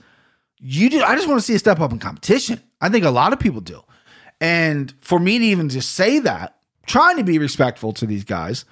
You 0.60 0.90
do. 0.90 1.04
I 1.04 1.16
just 1.16 1.28
want 1.28 1.40
to 1.40 1.46
see 1.46 1.56
a 1.56 1.60
step 1.60 1.80
up 1.80 1.92
in 1.92 2.00
competition. 2.00 2.62
I 2.82 2.90
think 2.90 3.06
a 3.06 3.12
lot 3.12 3.34
of 3.34 3.40
people 3.40 3.62
do. 3.62 3.84
And 4.42 4.94
for 5.02 5.20
me 5.20 5.38
to 5.40 5.46
even 5.46 5.70
just 5.70 5.92
say 5.92 6.20
that, 6.20 6.56
trying 6.86 7.18
to 7.18 7.24
be 7.24 7.38
respectful 7.38 7.94
to 7.94 8.06
these 8.06 8.24
guys, 8.24 8.66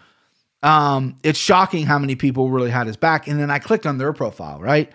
um, 0.64 1.18
it's 1.24 1.40
shocking 1.40 1.86
how 1.86 2.00
many 2.00 2.16
people 2.16 2.50
really 2.50 2.70
had 2.70 2.88
his 2.88 2.98
back. 2.98 3.28
And 3.28 3.40
then 3.40 3.50
I 3.50 3.60
clicked 3.60 3.86
on 3.86 3.98
their 3.98 4.14
profile, 4.14 4.60
right? 4.60 4.92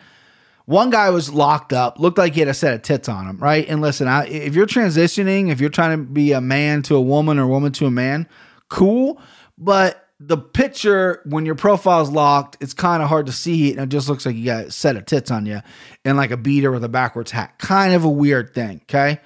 One 0.66 0.90
guy 0.90 1.10
was 1.10 1.32
locked 1.32 1.72
up, 1.72 1.98
looked 1.98 2.18
like 2.18 2.34
he 2.34 2.40
had 2.40 2.48
a 2.48 2.54
set 2.54 2.74
of 2.74 2.82
tits 2.82 3.08
on 3.08 3.26
him, 3.26 3.38
right? 3.38 3.66
And 3.68 3.80
listen, 3.80 4.08
I, 4.08 4.26
if 4.26 4.54
you're 4.54 4.66
transitioning, 4.66 5.50
if 5.50 5.60
you're 5.60 5.70
trying 5.70 5.96
to 5.96 6.04
be 6.04 6.32
a 6.32 6.40
man 6.40 6.82
to 6.82 6.96
a 6.96 7.00
woman 7.00 7.38
or 7.38 7.46
woman 7.46 7.72
to 7.72 7.86
a 7.86 7.90
man, 7.90 8.28
cool. 8.68 9.20
But 9.56 10.08
the 10.18 10.36
picture 10.36 11.22
when 11.24 11.46
your 11.46 11.54
profile's 11.54 12.10
locked, 12.10 12.56
it's 12.60 12.74
kind 12.74 13.02
of 13.02 13.08
hard 13.08 13.26
to 13.26 13.32
see 13.32 13.70
it, 13.70 13.76
and 13.76 13.80
it 13.82 13.94
just 13.94 14.08
looks 14.08 14.26
like 14.26 14.34
you 14.34 14.44
got 14.44 14.64
a 14.66 14.70
set 14.72 14.96
of 14.96 15.06
tits 15.06 15.30
on 15.30 15.46
you 15.46 15.60
and 16.04 16.16
like 16.16 16.32
a 16.32 16.36
beater 16.36 16.72
with 16.72 16.82
a 16.82 16.88
backwards 16.88 17.30
hat. 17.30 17.58
Kind 17.58 17.94
of 17.94 18.04
a 18.04 18.10
weird 18.10 18.52
thing, 18.52 18.80
okay? 18.84 19.20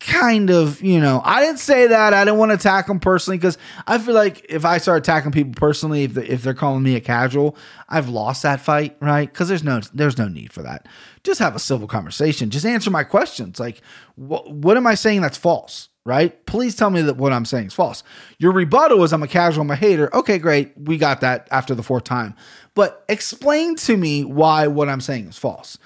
Kind 0.00 0.50
of, 0.50 0.80
you 0.82 0.98
know. 0.98 1.20
I 1.24 1.40
didn't 1.40 1.58
say 1.58 1.86
that. 1.88 2.14
I 2.14 2.24
didn't 2.24 2.38
want 2.38 2.50
to 2.50 2.54
attack 2.54 2.86
them 2.86 3.00
personally 3.00 3.36
because 3.36 3.58
I 3.86 3.98
feel 3.98 4.14
like 4.14 4.46
if 4.48 4.64
I 4.64 4.78
start 4.78 4.98
attacking 4.98 5.32
people 5.32 5.52
personally, 5.54 6.04
if, 6.04 6.16
if 6.16 6.42
they're 6.42 6.54
calling 6.54 6.82
me 6.82 6.96
a 6.96 7.00
casual, 7.00 7.54
I've 7.88 8.08
lost 8.08 8.42
that 8.42 8.60
fight, 8.60 8.96
right? 9.00 9.30
Because 9.30 9.48
there's 9.48 9.62
no 9.62 9.80
there's 9.92 10.16
no 10.16 10.26
need 10.26 10.54
for 10.54 10.62
that. 10.62 10.88
Just 11.22 11.38
have 11.38 11.54
a 11.54 11.58
civil 11.58 11.86
conversation. 11.86 12.48
Just 12.48 12.64
answer 12.64 12.90
my 12.90 13.04
questions. 13.04 13.60
Like, 13.60 13.82
wh- 14.16 14.46
what 14.48 14.78
am 14.78 14.86
I 14.86 14.94
saying 14.94 15.20
that's 15.20 15.36
false? 15.36 15.90
right? 16.04 16.44
Please 16.46 16.74
tell 16.74 16.90
me 16.90 17.02
that 17.02 17.16
what 17.18 17.32
I'm 17.32 17.44
saying 17.44 17.66
is 17.66 17.74
false. 17.74 18.02
Your 18.38 18.52
rebuttal 18.52 19.04
is 19.04 19.12
I'm 19.12 19.22
a 19.22 19.28
casual, 19.28 19.62
I'm 19.62 19.70
a 19.70 19.76
hater. 19.76 20.14
Okay, 20.16 20.38
great. 20.38 20.72
We 20.76 20.96
got 20.96 21.20
that 21.20 21.46
after 21.50 21.74
the 21.74 21.82
fourth 21.82 22.04
time. 22.04 22.34
But 22.74 23.04
explain 23.08 23.76
to 23.76 23.96
me 23.96 24.24
why 24.24 24.66
what 24.66 24.88
I'm 24.88 25.00
saying 25.00 25.28
is 25.28 25.38
false. 25.38 25.78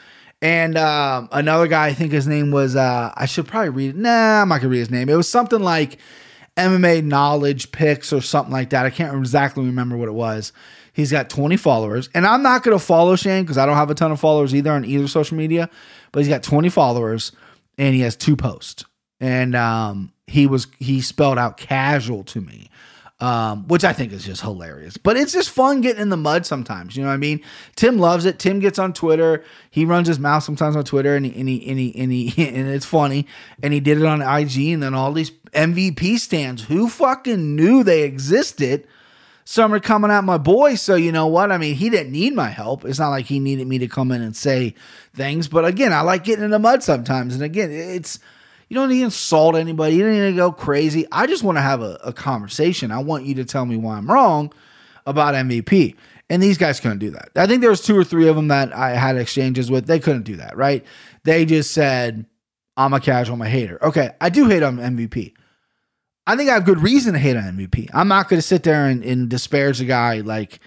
And 0.45 0.77
um, 0.77 1.31
another 1.33 1.67
guy, 1.67 1.87
I 1.87 1.95
think 1.95 2.13
his 2.13 2.27
name 2.27 2.51
was, 2.51 2.77
uh, 2.77 3.11
I 3.17 3.25
should 3.25 3.49
probably 3.49 3.71
read 3.71 3.91
it. 3.91 3.97
Nah, 3.97 4.43
I'm 4.43 4.51
not 4.51 4.57
going 4.57 4.65
to 4.65 4.69
read 4.69 4.81
his 4.81 4.91
name. 4.91 5.09
It 5.09 5.15
was 5.15 5.27
something 5.27 5.61
like 5.61 5.97
MMA 6.59 7.03
knowledge 7.03 7.73
picks 7.73 8.13
or 8.13 8.21
something 8.21 8.53
like 8.53 8.69
that. 8.71 8.85
I 8.85 8.91
can't 8.91 9.17
exactly 9.17 9.65
remember 9.65 9.97
what 9.97 10.09
it 10.09 10.13
was. 10.13 10.53
He's 10.93 11.11
got 11.11 11.31
20 11.31 11.57
followers. 11.57 12.11
And 12.13 12.27
I'm 12.27 12.43
not 12.43 12.63
going 12.63 12.79
to 12.79 12.85
follow 12.85 13.17
Shane 13.17 13.45
because 13.45 13.57
I 13.57 13.65
don't 13.65 13.77
have 13.77 13.89
a 13.89 13.95
ton 13.95 14.13
of 14.13 14.21
followers 14.21 14.55
either 14.55 14.71
on 14.71 14.85
either 14.85 15.09
social 15.09 15.35
media. 15.35 15.71
But 16.13 16.21
he's 16.21 16.29
got 16.29 16.43
20 16.43 16.69
followers 16.69 17.33
and 17.79 17.95
he 17.95 18.03
has 18.03 18.15
two 18.15 18.37
posts 18.37 18.85
and 19.21 19.57
um, 19.57 20.13
he 20.27 20.47
was 20.47 20.67
he 20.79 21.01
spelled 21.01 21.39
out 21.39 21.57
casual 21.57 22.25
to 22.25 22.41
me. 22.43 22.69
Um, 23.21 23.69
which 23.69 23.85
I 23.85 23.93
think 23.93 24.13
is 24.13 24.25
just 24.25 24.43
hilarious. 24.43 24.97
But 24.97 25.17
it's 25.17 25.33
just 25.33 25.51
fun 25.51 25.81
getting 25.81 26.03
in 26.03 26.09
the 26.09 26.17
mud 26.17 26.45
sometimes. 26.47 26.97
You 26.97 27.03
know 27.03 27.09
what 27.09 27.15
I 27.15 27.19
mean? 27.19 27.41
Tim 27.77 27.99
loves 27.99 28.25
it. 28.25 28.39
Tim 28.39 28.59
gets 28.59 28.79
on 28.79 28.93
Twitter. 28.93 29.45
He 29.71 29.85
runs 29.85 30.09
his 30.09 30.19
mouth 30.19 30.43
sometimes 30.43 30.77
on 30.77 30.85
Twitter, 30.85 31.15
and 31.17 31.25
he, 31.25 31.39
and 31.39 31.49
he, 31.49 31.67
and 31.69 31.79
he, 31.79 31.95
and, 31.97 32.13
he, 32.13 32.49
and 32.49 32.69
it's 32.69 32.87
funny. 32.87 33.27
And 33.63 33.73
he 33.73 33.81
did 33.81 33.99
it 33.99 34.05
on 34.05 34.21
IG, 34.21 34.73
and 34.73 34.83
then 34.83 34.95
all 34.95 35.13
these 35.13 35.31
MVP 35.53 36.19
stands. 36.19 36.65
Who 36.65 36.89
fucking 36.89 37.55
knew 37.55 37.85
they 37.85 38.03
existed? 38.03 38.87
Some 39.47 39.75
are 39.75 39.81
coming 39.81 40.11
at 40.11 40.25
my 40.25 40.39
boy. 40.39 40.75
So 40.75 40.95
you 40.95 41.13
know 41.13 41.27
what? 41.27 41.53
I 41.53 41.59
mean, 41.59 41.75
he 41.75 41.91
didn't 41.91 42.13
need 42.13 42.35
my 42.35 42.49
help. 42.49 42.85
It's 42.85 42.99
not 42.99 43.11
like 43.11 43.27
he 43.27 43.39
needed 43.39 43.67
me 43.67 43.79
to 43.79 43.89
come 43.89 44.11
in 44.11 44.23
and 44.23 44.35
say 44.35 44.75
things. 45.15 45.49
But 45.49 45.67
again, 45.67 45.93
I 45.93 46.01
like 46.01 46.25
getting 46.25 46.45
in 46.45 46.51
the 46.51 46.59
mud 46.59 46.83
sometimes. 46.83 47.35
And 47.35 47.43
again, 47.43 47.71
it's 47.71 48.19
you 48.75 48.81
don't 48.81 48.89
need 48.89 48.99
to 48.99 49.05
insult 49.05 49.55
anybody. 49.55 49.95
You 49.95 50.03
don't 50.03 50.15
need 50.15 50.31
to 50.33 50.37
go 50.37 50.51
crazy. 50.51 51.07
I 51.13 51.29
just 51.29 51.45
want 51.45 51.59
to 51.59 51.63
have 51.63 51.81
a, 51.81 51.97
a 52.03 52.13
conversation. 52.13 52.91
I 52.91 52.99
want 52.99 53.25
you 53.25 53.37
to 53.37 53.45
tell 53.45 53.65
me 53.65 53.77
why 53.77 53.97
I'm 53.97 54.11
wrong 54.11 54.53
about 55.07 55.37
MVP. 55.37 55.95
And 56.29 56.43
these 56.43 56.59
guys 56.59 56.81
couldn't 56.81 56.99
do 56.99 57.11
that. 57.11 57.29
I 57.37 57.47
think 57.47 57.61
there 57.61 57.71
was 57.71 57.83
two 57.83 57.97
or 57.97 58.03
three 58.03 58.27
of 58.27 58.35
them 58.35 58.49
that 58.49 58.75
I 58.75 58.97
had 58.97 59.17
exchanges 59.17 59.71
with. 59.71 59.87
They 59.87 60.01
couldn't 60.01 60.25
do 60.25 60.35
that, 60.39 60.57
right? 60.57 60.85
They 61.23 61.45
just 61.45 61.71
said, 61.71 62.27
I'm 62.77 62.93
a 62.93 62.99
casual, 62.99 63.35
I'm 63.35 63.43
a 63.43 63.49
hater. 63.49 63.79
Okay, 63.81 64.11
I 64.21 64.29
do 64.29 64.49
hate 64.49 64.65
on 64.65 64.79
MVP. 64.79 65.35
I 66.27 66.35
think 66.35 66.51
I 66.51 66.55
have 66.55 66.65
good 66.65 66.81
reason 66.81 67.13
to 67.13 67.21
hate 67.21 67.37
on 67.37 67.45
MVP. 67.45 67.91
I'm 67.95 68.09
not 68.09 68.29
going 68.29 68.39
to 68.39 68.47
sit 68.47 68.65
there 68.65 68.87
and, 68.87 69.05
and 69.05 69.29
disparage 69.29 69.79
the 69.79 69.85
guy 69.85 70.19
like 70.19 70.59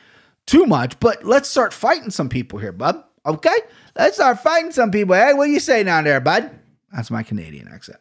too 0.46 0.66
much, 0.66 0.98
but 1.02 1.26
let's 1.26 1.50
start 1.50 1.74
fighting 1.74 2.12
some 2.12 2.30
people 2.30 2.58
here, 2.58 2.72
bud. 2.72 3.04
Okay? 3.26 3.58
Let's 3.98 4.16
start 4.16 4.40
fighting 4.40 4.72
some 4.72 4.92
people. 4.92 5.14
Hey, 5.16 5.34
what 5.34 5.48
do 5.48 5.52
you 5.52 5.60
say 5.60 5.84
down 5.84 6.06
there, 6.06 6.22
bud? 6.22 6.58
That's 6.94 7.12
my 7.12 7.24
Canadian 7.24 7.68
accent. 7.68 8.00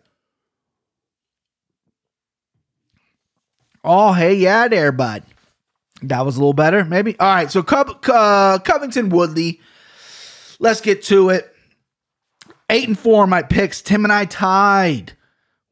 Oh, 3.85 4.13
hey, 4.13 4.35
yeah, 4.35 4.69
there, 4.69 4.91
bud. 4.93 5.23
That 6.03 6.25
was 6.25 6.37
a 6.37 6.41
little 6.41 6.53
better, 6.53 6.85
maybe. 6.85 7.19
All 7.19 7.35
right, 7.35 7.51
so 7.51 7.63
Cov- 7.63 8.01
uh, 8.09 8.59
Covington 8.65 9.09
Woodley. 9.09 9.61
Let's 10.59 10.81
get 10.81 11.05
to 11.05 11.31
it. 11.31 11.53
Eight 12.69 12.89
and 12.89 12.99
four, 12.99 13.27
my 13.27 13.43
picks. 13.43 13.81
Tim 13.81 14.05
and 14.05 14.13
I 14.13 14.25
tied. 14.25 15.13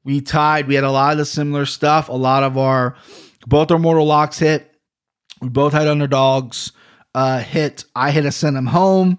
We 0.04 0.20
tied. 0.20 0.68
We 0.68 0.74
had 0.76 0.84
a 0.84 0.90
lot 0.90 1.12
of 1.12 1.18
the 1.18 1.24
similar 1.24 1.66
stuff. 1.66 2.08
A 2.08 2.12
lot 2.12 2.42
of 2.42 2.56
our 2.56 2.96
both 3.46 3.70
our 3.70 3.78
mortal 3.78 4.06
locks 4.06 4.38
hit. 4.38 4.70
We 5.40 5.48
both 5.48 5.72
had 5.72 5.88
underdogs 5.88 6.72
uh, 7.14 7.40
hit. 7.40 7.84
I 7.96 8.10
hit 8.10 8.26
a 8.26 8.32
send 8.32 8.56
them 8.56 8.66
home 8.66 9.18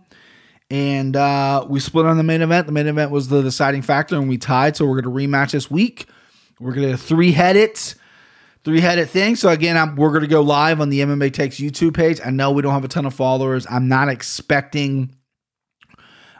and 0.69 1.15
uh, 1.15 1.65
we 1.69 1.79
split 1.79 2.05
on 2.05 2.17
the 2.17 2.23
main 2.23 2.41
event. 2.41 2.65
The 2.65 2.73
main 2.73 2.87
event 2.87 3.11
was 3.11 3.27
the 3.27 3.41
deciding 3.41 3.83
factor, 3.83 4.15
and 4.15 4.27
we 4.27 4.37
tied. 4.37 4.75
So 4.75 4.85
we're 4.85 5.01
going 5.01 5.13
to 5.13 5.27
rematch 5.27 5.51
this 5.51 5.69
week. 5.69 6.07
We're 6.59 6.73
going 6.73 6.89
to 6.89 6.97
three 6.97 7.31
head 7.31 7.55
it, 7.55 7.95
three 8.63 8.81
headed 8.81 9.09
thing. 9.09 9.35
So 9.35 9.49
again, 9.49 9.77
I'm, 9.77 9.95
we're 9.95 10.09
going 10.09 10.21
to 10.21 10.27
go 10.27 10.41
live 10.41 10.81
on 10.81 10.89
the 10.89 11.01
MMA 11.01 11.33
Takes 11.33 11.57
YouTube 11.57 11.95
page. 11.95 12.19
I 12.23 12.31
know 12.31 12.51
we 12.51 12.61
don't 12.61 12.73
have 12.73 12.85
a 12.85 12.89
ton 12.89 13.05
of 13.05 13.13
followers. 13.13 13.67
I'm 13.69 13.87
not 13.87 14.09
expecting 14.09 15.15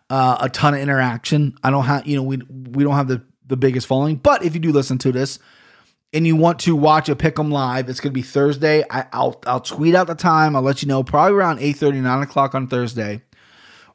uh, 0.10 0.38
a 0.40 0.50
ton 0.50 0.74
of 0.74 0.80
interaction. 0.80 1.58
I 1.64 1.70
don't 1.70 1.84
have, 1.86 2.08
you 2.08 2.16
know, 2.16 2.24
we 2.24 2.38
we 2.38 2.84
don't 2.84 2.96
have 2.96 3.08
the 3.08 3.24
the 3.46 3.58
biggest 3.58 3.88
following. 3.88 4.16
But 4.16 4.44
if 4.44 4.54
you 4.56 4.60
do 4.60 4.72
listen 4.72 4.98
to 5.00 5.12
this 5.12 5.38
and 6.14 6.26
you 6.26 6.36
want 6.36 6.60
to 6.60 6.76
watch 6.76 7.10
a 7.10 7.16
pick 7.16 7.38
'em 7.38 7.52
live, 7.52 7.90
it's 7.90 8.00
going 8.00 8.12
to 8.12 8.16
be 8.16 8.24
Thursday. 8.24 8.84
I, 8.90 9.06
will 9.14 9.42
I'll 9.46 9.60
tweet 9.60 9.96
out 9.96 10.08
the 10.08 10.16
time. 10.16 10.56
I'll 10.56 10.62
let 10.62 10.82
you 10.82 10.88
know 10.88 11.04
probably 11.04 11.38
around 11.38 11.60
8 11.60 11.82
9 11.82 12.24
o'clock 12.24 12.56
on 12.56 12.68
Thursday. 12.68 13.22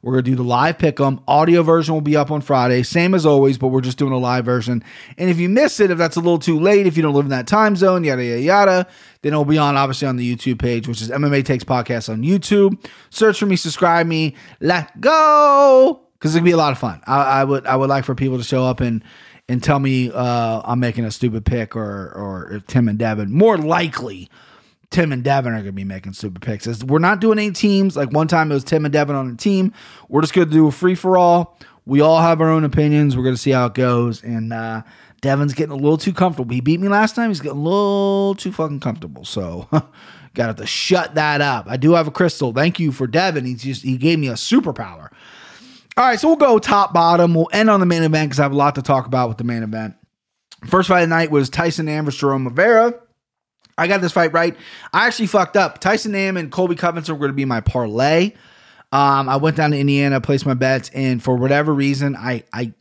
We're 0.01 0.13
going 0.13 0.23
to 0.25 0.31
do 0.31 0.35
the 0.35 0.43
live 0.43 0.79
pick 0.79 0.99
'em. 0.99 1.19
Audio 1.27 1.61
version 1.61 1.93
will 1.93 2.01
be 2.01 2.15
up 2.15 2.31
on 2.31 2.41
Friday, 2.41 2.81
same 2.83 3.13
as 3.13 3.25
always, 3.25 3.57
but 3.57 3.67
we're 3.67 3.81
just 3.81 3.97
doing 3.97 4.13
a 4.13 4.17
live 4.17 4.45
version. 4.45 4.83
And 5.17 5.29
if 5.29 5.39
you 5.39 5.47
miss 5.47 5.79
it, 5.79 5.91
if 5.91 5.97
that's 5.97 6.15
a 6.15 6.19
little 6.19 6.39
too 6.39 6.59
late, 6.59 6.87
if 6.87 6.97
you 6.97 7.03
don't 7.03 7.13
live 7.13 7.25
in 7.25 7.31
that 7.31 7.47
time 7.47 7.75
zone, 7.75 8.03
yada, 8.03 8.23
yada, 8.23 8.41
yada, 8.41 8.87
then 9.21 9.33
it'll 9.33 9.45
be 9.45 9.59
on 9.59 9.77
obviously 9.77 10.07
on 10.07 10.17
the 10.17 10.35
YouTube 10.35 10.59
page, 10.59 10.87
which 10.87 11.01
is 11.01 11.09
MMA 11.11 11.45
Takes 11.45 11.63
Podcast 11.63 12.09
on 12.09 12.23
YouTube. 12.23 12.83
Search 13.11 13.39
for 13.39 13.45
me, 13.45 13.55
subscribe 13.55 14.07
me, 14.07 14.35
let 14.59 14.99
go, 14.99 16.01
because 16.13 16.35
it 16.35 16.39
can 16.39 16.45
be 16.45 16.51
a 16.51 16.57
lot 16.57 16.71
of 16.71 16.79
fun. 16.79 17.01
I, 17.05 17.41
I, 17.41 17.43
would 17.43 17.67
I 17.67 17.75
would 17.75 17.89
like 17.89 18.05
for 18.05 18.15
people 18.15 18.37
to 18.37 18.43
show 18.43 18.65
up 18.65 18.79
and 18.79 19.03
and 19.47 19.61
tell 19.61 19.79
me 19.79 20.09
uh, 20.11 20.61
I'm 20.63 20.79
making 20.79 21.03
a 21.03 21.11
stupid 21.11 21.45
pick 21.45 21.75
or 21.75 22.11
or 22.15 22.53
if 22.53 22.67
Tim 22.67 22.87
and 22.87 22.97
Devin. 22.97 23.31
More 23.31 23.57
likely 23.57 24.29
Tim 24.91 25.13
and 25.13 25.23
Devin 25.23 25.53
are 25.53 25.57
going 25.57 25.67
to 25.67 25.71
be 25.71 25.85
making 25.85 26.13
stupid 26.13 26.41
picks. 26.41 26.83
We're 26.83 26.99
not 26.99 27.21
doing 27.21 27.39
any 27.39 27.51
teams. 27.51 27.95
Like 27.95 28.11
one 28.11 28.27
time 28.27 28.51
it 28.51 28.53
was 28.53 28.65
Tim 28.65 28.85
and 28.85 28.91
Devin 28.91 29.15
on 29.15 29.31
a 29.31 29.37
team. 29.37 29.73
We're 30.09 30.21
just 30.21 30.33
going 30.33 30.49
to 30.49 30.53
do 30.53 30.67
a 30.67 30.71
free 30.71 30.95
for 30.95 31.17
all. 31.17 31.57
We 31.85 32.01
all 32.01 32.21
have 32.21 32.41
our 32.41 32.49
own 32.49 32.65
opinions. 32.65 33.15
We're 33.15 33.23
going 33.23 33.35
to 33.35 33.41
see 33.41 33.51
how 33.51 33.67
it 33.67 33.73
goes. 33.73 34.21
And 34.21 34.51
uh, 34.51 34.83
Devin's 35.21 35.53
getting 35.53 35.71
a 35.71 35.77
little 35.77 35.97
too 35.97 36.13
comfortable. 36.13 36.53
He 36.53 36.61
beat 36.61 36.81
me 36.81 36.89
last 36.89 37.15
time. 37.15 37.29
He's 37.29 37.39
getting 37.39 37.57
a 37.57 37.61
little 37.61 38.35
too 38.35 38.51
fucking 38.51 38.81
comfortable. 38.81 39.23
So 39.23 39.69
got 40.33 40.57
to 40.57 40.67
shut 40.67 41.15
that 41.15 41.39
up. 41.39 41.67
I 41.69 41.77
do 41.77 41.93
have 41.93 42.07
a 42.07 42.11
crystal. 42.11 42.51
Thank 42.51 42.79
you 42.79 42.91
for 42.91 43.07
Devin. 43.07 43.45
He's 43.45 43.63
just 43.63 43.83
he 43.83 43.97
gave 43.97 44.19
me 44.19 44.27
a 44.27 44.33
superpower. 44.33 45.09
All 45.97 46.05
right, 46.05 46.19
so 46.19 46.27
we'll 46.27 46.37
go 46.37 46.59
top 46.59 46.93
bottom. 46.93 47.33
We'll 47.33 47.49
end 47.51 47.69
on 47.69 47.79
the 47.79 47.85
main 47.85 48.03
event 48.03 48.29
because 48.29 48.39
I 48.39 48.43
have 48.43 48.53
a 48.53 48.55
lot 48.55 48.75
to 48.75 48.81
talk 48.81 49.05
about 49.05 49.29
with 49.29 49.37
the 49.37 49.43
main 49.43 49.63
event. 49.63 49.95
First 50.65 50.89
fight 50.89 51.03
of 51.03 51.09
the 51.09 51.15
night 51.15 51.31
was 51.31 51.49
Tyson 51.49 51.89
Amber 51.89 52.11
Jerome 52.11 52.45
Rivera. 52.45 52.93
I 53.81 53.87
got 53.87 53.99
this 53.99 54.11
fight 54.11 54.31
right. 54.31 54.55
I 54.93 55.07
actually 55.07 55.27
fucked 55.27 55.57
up. 55.57 55.79
Tyson 55.79 56.11
Nam 56.11 56.37
and 56.37 56.51
Colby 56.51 56.75
Covington 56.75 57.15
were 57.15 57.19
going 57.19 57.31
to 57.31 57.35
be 57.35 57.45
my 57.45 57.61
parlay. 57.61 58.33
Um, 58.91 59.27
I 59.27 59.37
went 59.37 59.57
down 59.57 59.71
to 59.71 59.79
Indiana, 59.79 60.21
placed 60.21 60.45
my 60.45 60.53
bets, 60.53 60.91
and 60.93 61.23
for 61.23 61.35
whatever 61.35 61.73
reason, 61.73 62.15
I 62.15 62.43
I 62.53 62.73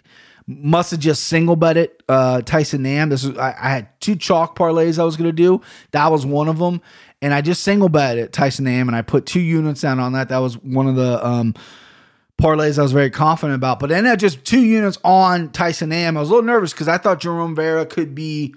must 0.47 0.91
have 0.91 1.01
just 1.01 1.25
single 1.25 1.57
betted 1.57 1.91
uh, 2.09 2.43
Tyson 2.43 2.83
Nam. 2.83 3.09
This 3.09 3.25
was 3.25 3.39
I, 3.39 3.55
I, 3.59 3.71
had 3.71 4.01
two 4.01 4.17
chalk 4.17 4.59
parlays 4.59 4.99
I 4.99 5.05
was 5.05 5.17
going 5.17 5.29
to 5.29 5.33
do. 5.33 5.63
That 5.93 6.11
was 6.11 6.27
one 6.27 6.49
of 6.49 6.59
them, 6.59 6.83
and 7.23 7.33
I 7.33 7.41
just 7.41 7.63
single 7.63 7.89
betted 7.89 8.33
Tyson 8.33 8.65
Nam, 8.65 8.89
and 8.89 8.97
I 8.97 9.03
put 9.03 9.25
two 9.25 9.41
units 9.41 9.81
down 9.81 10.01
on 10.01 10.13
that. 10.13 10.29
That 10.29 10.39
was 10.39 10.59
one 10.59 10.89
of 10.89 10.97
the 10.97 11.25
um, 11.25 11.55
parlays 12.43 12.79
I 12.79 12.83
was 12.83 12.93
very 12.93 13.11
confident 13.11 13.55
about. 13.55 13.79
But 13.79 13.91
then 13.91 14.07
I 14.07 14.17
just 14.17 14.45
two 14.45 14.65
units 14.65 14.99
on 15.05 15.51
Tyson 15.53 15.91
Nam. 15.91 16.17
I 16.17 16.21
was 16.21 16.29
a 16.29 16.33
little 16.33 16.47
nervous 16.47 16.73
because 16.73 16.89
I 16.89 16.99
thought 16.99 17.21
Jerome 17.21 17.55
Vera 17.55 17.87
could 17.87 18.15
be 18.15 18.55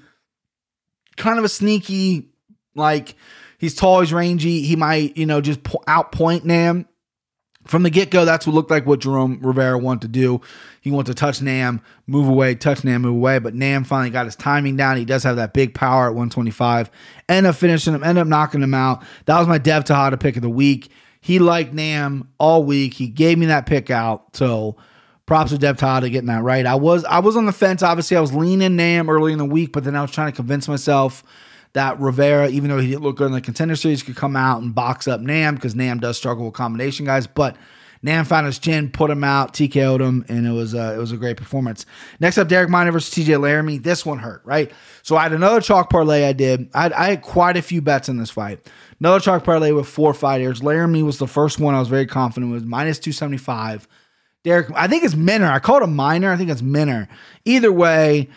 kind 1.18 1.38
of 1.38 1.46
a 1.46 1.50
sneaky 1.50 2.33
like 2.76 3.16
he's 3.58 3.76
tall, 3.76 4.02
he's 4.02 4.14
rangy. 4.14 4.62
He 4.62 4.76
might, 4.76 5.18
you 5.18 5.26
know, 5.26 5.42
just 5.42 5.64
po- 5.64 5.84
outpoint 5.88 6.44
Nam. 6.44 6.88
From 7.66 7.84
the 7.84 7.90
get 7.90 8.12
go, 8.12 8.26
that's 8.26 8.46
what 8.46 8.54
looked 8.54 8.70
like 8.70 8.86
what 8.86 9.00
Jerome 9.00 9.40
Rivera 9.42 9.78
wanted 9.78 10.02
to 10.02 10.08
do. 10.10 10.42
He 10.82 10.92
wanted 10.92 11.14
to 11.14 11.20
touch 11.20 11.42
Nam, 11.42 11.82
move 12.08 12.28
away, 12.28 12.56
touch 12.56 12.84
Nam, 12.84 13.04
move 13.04 13.16
away. 13.16 13.40
But 13.40 13.56
Nam 13.56 13.86
finally 13.86 14.10
got 14.10 14.26
his 14.26 14.36
timing 14.36 14.76
down. 14.76 14.98
He 14.98 15.06
does 15.06 15.24
have 15.24 15.38
that 15.38 15.54
big 15.54 15.74
power 15.74 16.08
at 16.08 16.14
125. 16.14 16.92
End 17.30 17.48
up 17.48 17.56
finishing 17.56 17.94
him, 17.94 18.04
end 18.04 18.18
up 18.18 18.28
knocking 18.28 18.62
him 18.62 18.74
out. 18.74 19.04
That 19.26 19.40
was 19.40 19.48
my 19.48 19.60
Dev 19.60 19.86
Tejada 19.86 20.18
pick 20.18 20.36
of 20.36 20.42
the 20.42 20.50
week. 20.50 20.92
He 21.22 21.40
liked 21.40 21.74
Nam 21.74 22.28
all 22.38 22.66
week. 22.66 22.96
He 22.96 23.08
gave 23.08 23.38
me 23.38 23.46
that 23.46 23.66
pick 23.66 23.90
out. 23.90 24.36
So 24.36 24.76
props 25.26 25.52
to 25.52 25.58
Dev 25.58 25.78
Tejada 25.78 26.10
getting 26.10 26.28
that 26.28 26.44
right. 26.44 26.66
I 26.66 26.76
was 26.76 27.06
I 27.06 27.20
was 27.20 27.38
on 27.38 27.46
the 27.46 27.54
fence. 27.54 27.82
Obviously, 27.82 28.18
I 28.18 28.22
was 28.22 28.34
leaning 28.34 28.76
Nam 28.76 29.10
early 29.10 29.32
in 29.32 29.38
the 29.38 29.46
week, 29.46 29.72
but 29.72 29.86
then 29.86 29.96
I 29.96 30.02
was 30.02 30.12
trying 30.12 30.32
to 30.32 30.36
convince 30.36 30.68
myself 30.68 31.24
that 31.74 32.00
Rivera, 32.00 32.50
even 32.50 32.70
though 32.70 32.80
he 32.80 32.90
didn't 32.90 33.04
look 33.04 33.18
good 33.18 33.28
in 33.28 33.34
the 33.34 33.42
contender 33.42 33.76
series, 33.76 34.04
could 34.04 34.16
come 34.16 34.36
out 34.36 34.62
and 34.62 34.74
box 34.74 35.08
up 35.08 35.22
Nam 35.22 35.56
because 35.56 35.76
Nam 35.76 36.00
does 36.00 36.18
struggle 36.18 36.46
with 36.46 36.54
combination 36.54 37.06
guys. 37.06 37.28
But 37.28 37.56
Nam 38.04 38.26
found 38.26 38.46
his 38.46 38.60
chin, 38.60 38.92
put 38.92 39.10
him 39.10 39.24
out, 39.24 39.54
TKO'd 39.54 40.02
him, 40.02 40.26
and 40.28 40.46
it 40.46 40.52
was 40.52 40.76
uh, 40.76 40.94
it 40.96 41.00
was 41.00 41.12
a 41.12 41.18
great 41.18 41.38
performance. 41.38 41.86
Next 42.20 42.38
up, 42.38 42.48
Derek 42.48 42.70
Miner 42.70 42.92
versus 42.92 43.14
TJ 43.14 43.40
Laramie. 43.40 43.78
This 43.78 44.06
one 44.06 44.20
hurt, 44.20 44.42
right? 44.44 44.72
So 45.02 45.16
I 45.16 45.24
had 45.24 45.34
another 45.34 45.62
chalk 45.62 45.90
parlay 45.90 46.26
I 46.26 46.34
did. 46.34 46.70
I 46.74 46.84
had, 46.84 46.94
I 46.94 47.06
had 47.12 47.22
quite 47.22 47.58
a 47.58 47.62
few 47.62 47.82
bets 47.82 48.10
in 48.10 48.18
this 48.18 48.30
fight. 48.30 48.60
Another 49.00 49.22
chalk 49.22 49.44
parlay 49.44 49.72
with 49.72 49.88
four 49.88 50.14
fighters. 50.14 50.62
Laramie 50.62 51.02
was 51.02 51.18
the 51.18 51.28
first 51.28 51.60
one 51.60 51.76
I 51.76 51.80
was 51.80 51.88
very 51.88 52.06
confident 52.06 52.52
with, 52.52 52.66
minus 52.66 53.00
275. 53.00 53.88
Derek, 54.44 54.70
I 54.76 54.88
think 54.88 55.06
it's 55.06 55.16
Minner. 55.16 55.50
I 55.50 55.60
called 55.60 55.84
him 55.84 55.96
Minor. 55.96 56.32
I 56.32 56.36
think 56.36 56.50
it's 56.50 56.62
Minner. 56.62 57.08
Either 57.46 57.72
way, 57.72 58.30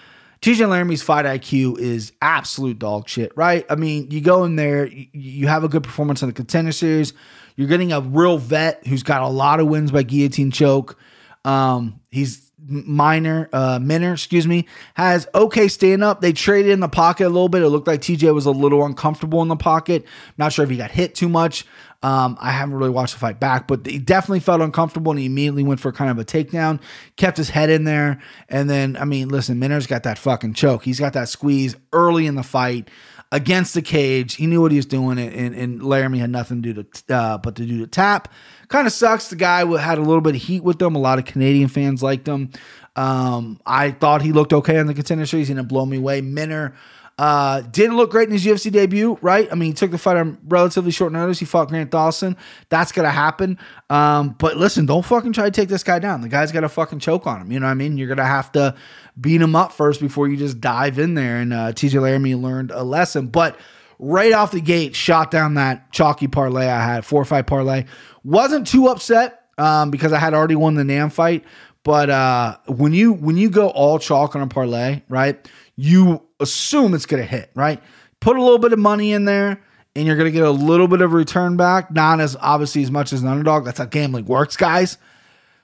TJ 0.42 0.68
Laramie's 0.68 1.02
fight 1.02 1.24
IQ 1.24 1.78
is 1.78 2.12
absolute 2.20 2.78
dog 2.78 3.08
shit, 3.08 3.32
right? 3.36 3.64
I 3.70 3.74
mean, 3.74 4.10
you 4.10 4.20
go 4.20 4.44
in 4.44 4.56
there, 4.56 4.86
you 4.86 5.48
have 5.48 5.64
a 5.64 5.68
good 5.68 5.82
performance 5.82 6.22
in 6.22 6.28
the 6.28 6.34
contender 6.34 6.72
series. 6.72 7.14
You're 7.56 7.68
getting 7.68 7.92
a 7.92 8.00
real 8.00 8.38
vet 8.38 8.86
who's 8.86 9.02
got 9.02 9.22
a 9.22 9.28
lot 9.28 9.60
of 9.60 9.66
wins 9.66 9.90
by 9.90 10.02
guillotine 10.02 10.50
choke. 10.50 10.98
Um, 11.44 12.00
he's 12.10 12.45
minor, 12.68 13.48
uh, 13.52 13.78
Minner, 13.80 14.12
excuse 14.12 14.46
me, 14.46 14.66
has 14.94 15.26
okay 15.34 15.68
stand 15.68 16.02
up. 16.02 16.20
They 16.20 16.32
traded 16.32 16.72
in 16.72 16.80
the 16.80 16.88
pocket 16.88 17.26
a 17.26 17.28
little 17.28 17.48
bit. 17.48 17.62
It 17.62 17.68
looked 17.68 17.86
like 17.86 18.00
TJ 18.00 18.34
was 18.34 18.46
a 18.46 18.50
little 18.50 18.84
uncomfortable 18.84 19.42
in 19.42 19.48
the 19.48 19.56
pocket. 19.56 20.04
Not 20.36 20.52
sure 20.52 20.64
if 20.64 20.70
he 20.70 20.76
got 20.76 20.90
hit 20.90 21.14
too 21.14 21.28
much. 21.28 21.64
Um, 22.02 22.36
I 22.40 22.50
haven't 22.50 22.74
really 22.74 22.90
watched 22.90 23.14
the 23.14 23.20
fight 23.20 23.40
back, 23.40 23.66
but 23.66 23.86
he 23.86 23.98
definitely 23.98 24.40
felt 24.40 24.60
uncomfortable 24.60 25.12
and 25.12 25.18
he 25.18 25.26
immediately 25.26 25.62
went 25.62 25.80
for 25.80 25.92
kind 25.92 26.10
of 26.10 26.18
a 26.18 26.24
takedown, 26.24 26.80
kept 27.16 27.36
his 27.36 27.48
head 27.50 27.70
in 27.70 27.84
there. 27.84 28.20
And 28.48 28.68
then, 28.68 28.96
I 28.96 29.04
mean, 29.04 29.28
listen, 29.28 29.58
Minner's 29.58 29.86
got 29.86 30.02
that 30.02 30.18
fucking 30.18 30.54
choke. 30.54 30.84
He's 30.84 31.00
got 31.00 31.14
that 31.14 31.28
squeeze 31.28 31.74
early 31.92 32.26
in 32.26 32.34
the 32.34 32.42
fight 32.42 32.90
against 33.32 33.74
the 33.74 33.82
cage. 33.82 34.34
He 34.36 34.46
knew 34.46 34.62
what 34.62 34.72
he 34.72 34.78
was 34.78 34.86
doing, 34.86 35.18
and, 35.18 35.54
and 35.54 35.82
Laramie 35.82 36.18
had 36.18 36.30
nothing 36.30 36.62
to 36.62 36.72
do 36.72 36.82
to, 36.82 37.14
uh, 37.14 37.38
but 37.38 37.56
to 37.56 37.66
do 37.66 37.80
the 37.80 37.86
tap. 37.86 38.32
Kind 38.68 38.86
of 38.86 38.92
sucks. 38.92 39.28
The 39.28 39.36
guy 39.36 39.64
had 39.78 39.98
a 39.98 40.02
little 40.02 40.20
bit 40.20 40.34
of 40.36 40.42
heat 40.42 40.62
with 40.62 40.78
them. 40.78 40.94
A 40.94 40.98
lot 40.98 41.18
of 41.18 41.24
Canadian 41.24 41.68
fans 41.68 42.02
liked 42.02 42.26
him. 42.26 42.50
Um, 42.94 43.60
I 43.66 43.90
thought 43.90 44.22
he 44.22 44.32
looked 44.32 44.52
okay 44.52 44.78
on 44.78 44.86
the 44.86 44.94
contender 44.94 45.26
series. 45.26 45.48
He 45.48 45.54
didn't 45.54 45.68
blow 45.68 45.84
me 45.84 45.98
away. 45.98 46.22
Minner 46.22 46.74
Uh, 47.18 47.62
didn't 47.62 47.96
look 47.96 48.10
great 48.10 48.28
in 48.28 48.32
his 48.32 48.44
UFC 48.44 48.70
debut, 48.70 49.18
right? 49.22 49.48
I 49.50 49.54
mean, 49.54 49.70
he 49.70 49.72
took 49.72 49.90
the 49.90 49.96
fight 49.96 50.18
on 50.18 50.38
relatively 50.46 50.90
short 50.90 51.12
notice. 51.12 51.38
He 51.38 51.46
fought 51.46 51.68
Grant 51.68 51.90
Dawson. 51.90 52.36
That's 52.68 52.92
gonna 52.92 53.10
happen. 53.10 53.58
Um, 53.88 54.36
but 54.38 54.58
listen, 54.58 54.84
don't 54.84 55.04
fucking 55.04 55.32
try 55.32 55.46
to 55.46 55.50
take 55.50 55.70
this 55.70 55.82
guy 55.82 55.98
down. 55.98 56.20
The 56.20 56.28
guy's 56.28 56.52
got 56.52 56.60
to 56.60 56.68
fucking 56.68 56.98
choke 56.98 57.26
on 57.26 57.40
him. 57.40 57.50
You 57.50 57.60
know 57.60 57.66
what 57.66 57.72
I 57.72 57.74
mean? 57.74 57.96
You're 57.96 58.08
gonna 58.08 58.26
have 58.26 58.52
to 58.52 58.74
beat 59.18 59.40
him 59.40 59.56
up 59.56 59.72
first 59.72 60.00
before 60.00 60.28
you 60.28 60.36
just 60.36 60.60
dive 60.60 60.98
in 60.98 61.14
there. 61.14 61.38
And 61.38 61.52
uh, 61.54 61.72
TJ 61.72 62.00
Laramie 62.02 62.34
learned 62.34 62.70
a 62.70 62.82
lesson, 62.82 63.28
but 63.28 63.58
right 63.98 64.32
off 64.32 64.50
the 64.50 64.60
gate, 64.60 64.94
shot 64.94 65.30
down 65.30 65.54
that 65.54 65.90
chalky 65.92 66.28
parlay 66.28 66.66
I 66.66 66.84
had, 66.84 67.06
four 67.06 67.22
or 67.22 67.24
five 67.24 67.46
parlay. 67.46 67.84
Wasn't 68.24 68.66
too 68.66 68.88
upset 68.88 69.44
um, 69.56 69.90
because 69.90 70.12
I 70.12 70.18
had 70.18 70.34
already 70.34 70.56
won 70.56 70.74
the 70.74 70.84
Nam 70.84 71.10
fight. 71.10 71.44
But 71.82 72.10
uh, 72.10 72.58
when 72.66 72.92
you 72.92 73.12
when 73.12 73.36
you 73.36 73.48
go 73.48 73.68
all 73.68 73.98
chalk 73.98 74.34
on 74.34 74.42
a 74.42 74.48
parlay, 74.48 75.02
right? 75.08 75.48
You 75.76 76.25
assume 76.40 76.94
it's 76.94 77.06
going 77.06 77.22
to 77.22 77.28
hit, 77.28 77.50
right? 77.54 77.82
Put 78.20 78.36
a 78.36 78.42
little 78.42 78.58
bit 78.58 78.72
of 78.72 78.78
money 78.78 79.12
in 79.12 79.24
there, 79.24 79.60
and 79.94 80.06
you're 80.06 80.16
going 80.16 80.26
to 80.26 80.32
get 80.32 80.44
a 80.44 80.50
little 80.50 80.88
bit 80.88 81.00
of 81.00 81.12
return 81.12 81.56
back. 81.56 81.90
Not 81.90 82.20
as 82.20 82.36
obviously 82.40 82.82
as 82.82 82.90
much 82.90 83.12
as 83.12 83.22
an 83.22 83.28
underdog. 83.28 83.64
That's 83.64 83.78
how 83.78 83.86
gambling 83.86 84.26
works, 84.26 84.56
guys. 84.56 84.98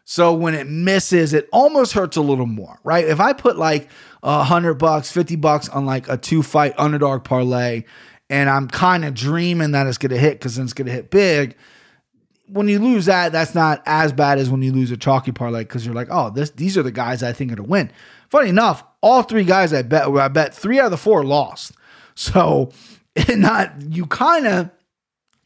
So 0.04 0.34
when 0.34 0.54
it 0.54 0.66
misses, 0.66 1.32
it 1.32 1.48
almost 1.52 1.92
hurts 1.92 2.16
a 2.16 2.22
little 2.22 2.46
more, 2.46 2.78
right? 2.82 3.06
If 3.06 3.20
I 3.20 3.32
put 3.32 3.56
like 3.56 3.88
a 4.22 4.42
hundred 4.42 4.74
bucks, 4.74 5.12
fifty 5.12 5.36
bucks 5.36 5.68
on 5.68 5.86
like 5.86 6.08
a 6.08 6.16
two 6.16 6.42
fight 6.42 6.74
underdog 6.76 7.24
parlay, 7.24 7.84
and 8.28 8.50
I'm 8.50 8.68
kind 8.68 9.04
of 9.04 9.14
dreaming 9.14 9.72
that 9.72 9.86
it's 9.86 9.98
going 9.98 10.10
to 10.10 10.18
hit 10.18 10.34
because 10.34 10.56
then 10.56 10.64
it's 10.64 10.72
going 10.72 10.86
to 10.86 10.92
hit 10.92 11.10
big. 11.10 11.56
When 12.48 12.68
you 12.68 12.80
lose 12.80 13.06
that, 13.06 13.32
that's 13.32 13.54
not 13.54 13.82
as 13.86 14.12
bad 14.12 14.38
as 14.38 14.50
when 14.50 14.60
you 14.60 14.72
lose 14.72 14.90
a 14.90 14.96
chalky 14.96 15.32
parlay 15.32 15.60
because 15.60 15.86
you're 15.86 15.94
like, 15.94 16.08
oh, 16.10 16.30
this 16.30 16.50
these 16.50 16.76
are 16.76 16.82
the 16.82 16.92
guys 16.92 17.22
I 17.22 17.32
think 17.32 17.52
are 17.52 17.56
to 17.56 17.62
win. 17.62 17.90
Funny 18.32 18.48
enough, 18.48 18.82
all 19.02 19.22
three 19.22 19.44
guys 19.44 19.74
I 19.74 19.82
bet, 19.82 20.08
I 20.08 20.28
bet 20.28 20.54
three 20.54 20.80
out 20.80 20.86
of 20.86 20.90
the 20.90 20.96
four 20.96 21.22
lost. 21.22 21.72
So, 22.14 22.72
not 23.28 23.74
you 23.82 24.06
kind 24.06 24.46
of 24.46 24.70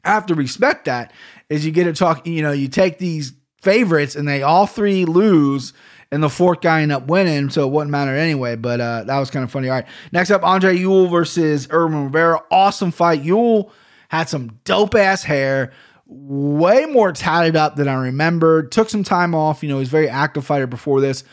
have 0.05 0.27
to 0.27 0.37
respect 0.37 0.85
that. 0.85 1.13
Is 1.51 1.67
you 1.67 1.73
get 1.73 1.89
a 1.89 1.93
talk, 1.93 2.25
you 2.29 2.43
know, 2.43 2.53
you 2.53 2.69
take 2.69 2.99
these 2.99 3.33
favorites 3.61 4.15
and 4.15 4.29
they 4.29 4.45
all 4.45 4.69
three 4.69 5.05
lose, 5.05 5.73
and 6.13 6.23
the 6.23 6.29
fourth 6.29 6.61
guy 6.61 6.83
end 6.83 6.93
up 6.93 7.09
winning, 7.09 7.51
so 7.51 7.67
it 7.67 7.73
wouldn't 7.73 7.91
matter 7.91 8.15
anyway. 8.15 8.55
But 8.55 8.81
uh, 8.81 9.03
that 9.03 9.19
was 9.19 9.33
kind 9.33 9.43
of 9.43 9.51
funny. 9.51 9.69
All 9.69 9.75
right, 9.75 9.87
next 10.13 10.31
up, 10.31 10.45
Andre 10.45 10.77
Ewell 10.77 11.09
versus 11.09 11.67
Irwin 11.73 12.05
Rivera. 12.05 12.41
Awesome 12.53 12.93
fight. 12.93 13.21
Ewell 13.21 13.73
had 14.11 14.29
some 14.29 14.61
dope 14.63 14.95
ass 14.95 15.25
hair, 15.25 15.73
way 16.07 16.87
more 16.87 17.11
tatted 17.11 17.57
up 17.57 17.75
than 17.75 17.89
I 17.89 17.95
remembered. 17.95 18.71
Took 18.71 18.91
some 18.91 19.03
time 19.03 19.35
off. 19.35 19.65
You 19.65 19.71
know, 19.71 19.81
he's 19.81 19.89
very 19.89 20.09
active 20.09 20.47
fighter 20.47 20.69
before 20.69 21.01
this. 21.01 21.25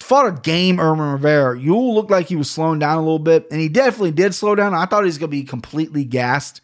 Fought 0.00 0.26
a 0.26 0.40
game, 0.40 0.78
Irwin 0.78 1.12
Rivera. 1.12 1.58
Ewell 1.58 1.94
looked 1.94 2.10
like 2.10 2.28
he 2.28 2.36
was 2.36 2.50
slowing 2.50 2.78
down 2.78 2.98
a 2.98 3.00
little 3.00 3.18
bit, 3.18 3.46
and 3.50 3.60
he 3.60 3.68
definitely 3.68 4.12
did 4.12 4.34
slow 4.34 4.54
down. 4.54 4.74
I 4.74 4.86
thought 4.86 5.02
he 5.02 5.06
was 5.06 5.18
going 5.18 5.30
to 5.30 5.36
be 5.36 5.42
completely 5.42 6.04
gassed 6.04 6.60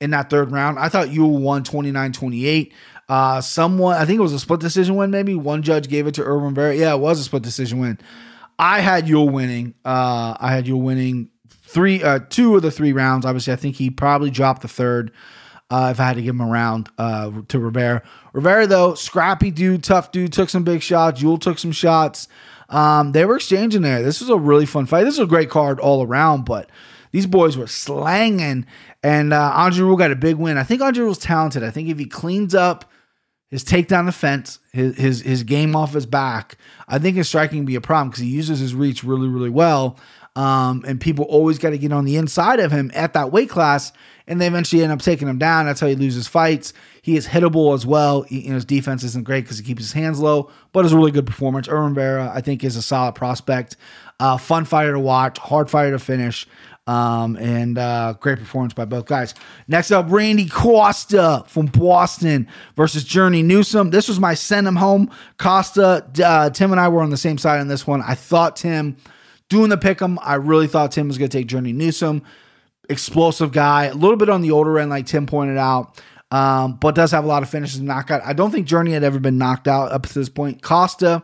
in 0.00 0.10
that 0.10 0.28
third 0.30 0.50
round. 0.50 0.78
I 0.78 0.88
thought 0.88 1.10
Ewell 1.10 1.38
won 1.38 1.62
29 1.64 2.12
28. 2.12 2.74
Uh, 3.08 3.40
someone, 3.40 3.96
I 3.96 4.04
think 4.04 4.18
it 4.18 4.22
was 4.22 4.32
a 4.32 4.38
split 4.38 4.60
decision 4.60 4.96
win, 4.96 5.10
maybe. 5.10 5.34
One 5.34 5.62
judge 5.62 5.88
gave 5.88 6.06
it 6.06 6.14
to 6.14 6.24
Irwin 6.24 6.54
Rivera. 6.54 6.74
Yeah, 6.74 6.94
it 6.94 7.00
was 7.00 7.20
a 7.20 7.24
split 7.24 7.42
decision 7.42 7.78
win. 7.78 7.98
I 8.58 8.80
had 8.80 9.08
Ewell 9.08 9.28
winning. 9.28 9.74
Uh, 9.84 10.36
I 10.38 10.52
had 10.52 10.66
Ewell 10.66 10.82
winning 10.82 11.28
three, 11.48 12.02
uh, 12.02 12.20
two 12.30 12.56
of 12.56 12.62
the 12.62 12.70
three 12.70 12.92
rounds. 12.92 13.24
Obviously, 13.24 13.52
I 13.52 13.56
think 13.56 13.76
he 13.76 13.90
probably 13.90 14.30
dropped 14.30 14.62
the 14.62 14.68
third. 14.68 15.12
Uh, 15.70 15.88
if 15.90 16.00
I 16.00 16.08
had 16.08 16.16
to 16.16 16.22
give 16.22 16.34
him 16.34 16.42
a 16.42 16.46
round 16.46 16.90
uh, 16.98 17.30
to 17.48 17.58
Rivera. 17.58 18.02
Rivera, 18.34 18.66
though, 18.66 18.94
scrappy 18.94 19.50
dude, 19.50 19.82
tough 19.82 20.12
dude, 20.12 20.30
took 20.30 20.50
some 20.50 20.64
big 20.64 20.82
shots. 20.82 21.22
Ewell 21.22 21.38
took 21.38 21.58
some 21.58 21.72
shots. 21.72 22.28
Um, 22.72 23.12
they 23.12 23.24
were 23.24 23.36
exchanging 23.36 23.82
there. 23.82 24.02
This 24.02 24.20
was 24.20 24.30
a 24.30 24.36
really 24.36 24.66
fun 24.66 24.86
fight. 24.86 25.04
This 25.04 25.18
was 25.18 25.26
a 25.26 25.30
great 25.30 25.50
card 25.50 25.78
all 25.78 26.02
around, 26.02 26.44
but 26.44 26.70
these 27.12 27.26
boys 27.26 27.56
were 27.56 27.66
slanging. 27.66 28.66
And 29.02 29.32
uh, 29.32 29.52
Andre 29.54 29.84
Ewell 29.84 29.96
got 29.96 30.10
a 30.10 30.16
big 30.16 30.36
win. 30.36 30.56
I 30.56 30.64
think 30.64 30.80
Andre 30.80 31.04
Ewell's 31.04 31.18
talented. 31.18 31.62
I 31.62 31.70
think 31.70 31.88
if 31.88 31.98
he 31.98 32.06
cleans 32.06 32.54
up 32.54 32.90
his 33.50 33.62
takedown 33.62 34.06
defense, 34.06 34.58
his 34.72 34.96
his 34.96 35.20
his 35.20 35.42
game 35.42 35.76
off 35.76 35.92
his 35.92 36.06
back, 36.06 36.56
I 36.88 36.98
think 36.98 37.16
his 37.16 37.28
striking 37.28 37.58
can 37.58 37.66
be 37.66 37.74
a 37.74 37.82
problem 37.82 38.08
because 38.08 38.22
he 38.22 38.30
uses 38.30 38.58
his 38.58 38.74
reach 38.74 39.04
really 39.04 39.28
really 39.28 39.50
well. 39.50 39.98
Um, 40.34 40.82
and 40.86 40.98
people 40.98 41.26
always 41.26 41.58
got 41.58 41.70
to 41.70 41.78
get 41.78 41.92
on 41.92 42.06
the 42.06 42.16
inside 42.16 42.58
of 42.58 42.72
him 42.72 42.90
at 42.94 43.12
that 43.12 43.30
weight 43.30 43.50
class, 43.50 43.92
and 44.26 44.40
they 44.40 44.46
eventually 44.46 44.82
end 44.82 44.92
up 44.92 45.00
taking 45.00 45.28
him 45.28 45.38
down. 45.38 45.66
That's 45.66 45.80
how 45.80 45.86
he 45.86 45.94
loses 45.94 46.28
fights. 46.28 46.72
He 47.02 47.16
is 47.16 47.26
hittable 47.26 47.74
as 47.74 47.84
well. 47.84 48.22
He, 48.22 48.40
you 48.40 48.48
know, 48.48 48.54
his 48.54 48.64
defense 48.64 49.02
isn't 49.04 49.24
great 49.24 49.44
because 49.44 49.58
he 49.58 49.64
keeps 49.64 49.82
his 49.82 49.92
hands 49.92 50.20
low, 50.20 50.50
but 50.72 50.84
it's 50.84 50.94
a 50.94 50.96
really 50.96 51.10
good 51.10 51.26
performance. 51.26 51.68
Irwin 51.68 51.94
Vera, 51.94 52.30
I 52.34 52.40
think, 52.40 52.62
is 52.64 52.76
a 52.76 52.82
solid 52.82 53.14
prospect. 53.14 53.76
Uh, 54.20 54.36
fun 54.36 54.64
fighter 54.64 54.92
to 54.92 55.00
watch, 55.00 55.38
hard 55.38 55.68
fighter 55.70 55.92
to 55.92 55.98
finish. 55.98 56.46
Um, 56.84 57.36
and 57.36 57.78
uh, 57.78 58.14
great 58.18 58.40
performance 58.40 58.74
by 58.74 58.84
both 58.84 59.06
guys. 59.06 59.34
Next 59.68 59.92
up, 59.92 60.06
Randy 60.08 60.48
Costa 60.48 61.44
from 61.46 61.66
Boston 61.66 62.48
versus 62.76 63.04
Journey 63.04 63.40
Newson. 63.42 63.90
This 63.90 64.08
was 64.08 64.18
my 64.18 64.34
send 64.34 64.66
him 64.66 64.74
home. 64.74 65.08
Costa, 65.38 66.04
uh, 66.24 66.50
Tim 66.50 66.72
and 66.72 66.80
I 66.80 66.88
were 66.88 67.00
on 67.00 67.10
the 67.10 67.16
same 67.16 67.38
side 67.38 67.60
on 67.60 67.68
this 67.68 67.86
one. 67.86 68.02
I 68.02 68.16
thought 68.16 68.56
Tim 68.56 68.96
doing 69.48 69.70
the 69.70 69.76
pick 69.76 70.02
'em. 70.02 70.18
I 70.22 70.34
really 70.34 70.66
thought 70.66 70.90
Tim 70.90 71.06
was 71.06 71.18
going 71.18 71.30
to 71.30 71.38
take 71.38 71.46
Journey 71.46 71.72
Newson. 71.72 72.22
Explosive 72.88 73.52
guy, 73.52 73.84
a 73.84 73.94
little 73.94 74.16
bit 74.16 74.28
on 74.28 74.42
the 74.42 74.50
older 74.50 74.78
end, 74.78 74.90
like 74.90 75.06
Tim 75.06 75.26
pointed 75.26 75.56
out, 75.56 76.00
um, 76.30 76.74
but 76.74 76.94
does 76.94 77.12
have 77.12 77.24
a 77.24 77.28
lot 77.28 77.42
of 77.42 77.48
finishes 77.48 77.78
and 77.78 77.86
knockout. 77.86 78.22
I 78.24 78.32
don't 78.32 78.50
think 78.50 78.66
Journey 78.66 78.92
had 78.92 79.04
ever 79.04 79.20
been 79.20 79.38
knocked 79.38 79.68
out 79.68 79.92
up 79.92 80.04
to 80.06 80.14
this 80.14 80.28
point. 80.28 80.62
Costa, 80.62 81.22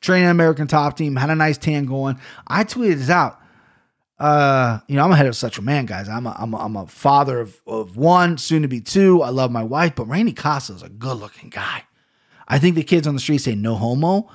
training 0.00 0.28
American 0.28 0.66
top 0.66 0.96
team, 0.96 1.16
had 1.16 1.30
a 1.30 1.34
nice 1.34 1.58
tan 1.58 1.86
going. 1.86 2.20
I 2.46 2.64
tweeted 2.64 2.98
this 2.98 3.10
out 3.10 3.40
uh, 4.18 4.80
you 4.88 4.96
know, 4.96 5.04
I'm 5.04 5.12
a 5.12 5.16
head 5.16 5.26
of 5.26 5.36
such 5.36 5.58
a 5.58 5.62
man, 5.62 5.86
guys. 5.86 6.08
I'm 6.08 6.26
a, 6.26 6.34
I'm 6.36 6.52
a, 6.52 6.56
I'm 6.56 6.76
a 6.76 6.86
father 6.86 7.40
of, 7.40 7.60
of 7.66 7.96
one, 7.96 8.36
soon 8.36 8.62
to 8.62 8.68
be 8.68 8.80
two. 8.80 9.22
I 9.22 9.30
love 9.30 9.52
my 9.52 9.62
wife, 9.62 9.94
but 9.94 10.08
Randy 10.08 10.32
Costa 10.32 10.72
is 10.72 10.82
a 10.82 10.88
good 10.88 11.18
looking 11.18 11.50
guy. 11.50 11.84
I 12.48 12.58
think 12.58 12.74
the 12.74 12.82
kids 12.82 13.06
on 13.06 13.14
the 13.14 13.20
street 13.20 13.38
say 13.38 13.54
no 13.54 13.76
homo. 13.76 14.28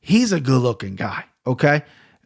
He's 0.00 0.32
a 0.32 0.40
good 0.40 0.60
looking 0.60 0.94
guy. 0.94 1.24
Okay. 1.46 1.82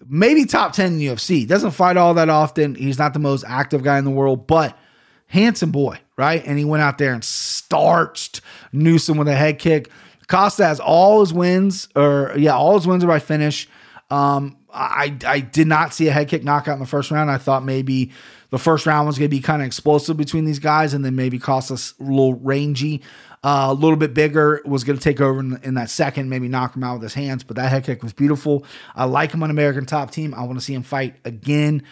Maybe 0.07 0.45
top 0.45 0.73
10 0.73 0.95
in 0.95 0.99
UFC. 0.99 1.47
Doesn't 1.47 1.73
fight 1.73 1.97
all 1.97 2.15
that 2.15 2.29
often. 2.29 2.75
He's 2.75 2.99
not 2.99 3.13
the 3.13 3.19
most 3.19 3.45
active 3.47 3.83
guy 3.83 3.99
in 3.99 4.05
the 4.05 4.11
world, 4.11 4.47
but 4.47 4.79
handsome 5.27 5.71
boy, 5.71 5.99
right? 6.17 6.43
And 6.45 6.59
he 6.59 6.65
went 6.65 6.83
out 6.83 6.99
there 6.99 7.13
and 7.13 7.25
starched 7.25 8.41
Newson 8.73 9.17
with 9.17 9.29
a 9.29 9.35
head 9.35 9.59
kick. 9.59 9.91
Costa 10.29 10.65
has 10.67 10.81
all 10.81 11.21
his 11.21 11.33
wins, 11.33 11.89
or 11.97 12.33
yeah, 12.37 12.55
all 12.55 12.77
his 12.77 12.87
wins 12.87 13.03
are 13.03 13.09
by 13.09 13.19
finish. 13.19 13.69
Um, 14.11 14.57
I 14.73 15.17
I 15.27 15.41
did 15.41 15.67
not 15.67 15.95
see 15.95 16.09
a 16.09 16.13
head 16.13 16.29
kick 16.29 16.45
knockout 16.45 16.75
in 16.75 16.81
the 16.81 16.87
first 16.87 17.11
round. 17.11 17.31
I 17.31 17.39
thought 17.39 17.65
maybe 17.65 18.13
the 18.51 18.59
first 18.59 18.87
round 18.87 19.07
was 19.07 19.19
going 19.19 19.31
to 19.31 19.37
be 19.37 19.41
kind 19.41 19.63
of 19.63 19.67
explosive 19.67 20.17
between 20.17 20.45
these 20.45 20.59
guys, 20.59 20.95
and 20.95 21.05
then 21.05 21.17
maybe 21.17 21.39
Costa's 21.39 21.95
a 22.01 22.05
little 22.05 22.35
rangy, 22.35 23.03
uh, 23.43 23.67
a 23.71 23.75
little 23.75 23.97
bit 23.97 24.15
bigger. 24.15 24.61
Was 24.65 24.85
going 24.85 24.99
to 24.99 25.03
take 25.03 25.21
over 25.21 25.41
in, 25.41 25.59
in, 25.63 25.75
that 25.75 25.91
second, 25.91 26.29
maybe 26.29 26.49
knock 26.49 26.77
him 26.77 26.85
out 26.85 26.95
with 26.95 27.03
his 27.03 27.15
hands. 27.15 27.45
But 27.45 27.57
that 27.57 27.71
head 27.71 27.85
kick 27.85 28.03
was 28.03 28.13
beautiful. 28.13 28.65
I 28.95 29.05
like 29.05 29.33
him 29.33 29.43
on 29.43 29.51
American 29.51 29.87
Top 29.87 30.11
Team. 30.11 30.35
I 30.35 30.43
want 30.43 30.59
to 30.59 30.65
see 30.65 30.75
him 30.75 30.83
fight 30.83 31.17
again 31.25 31.83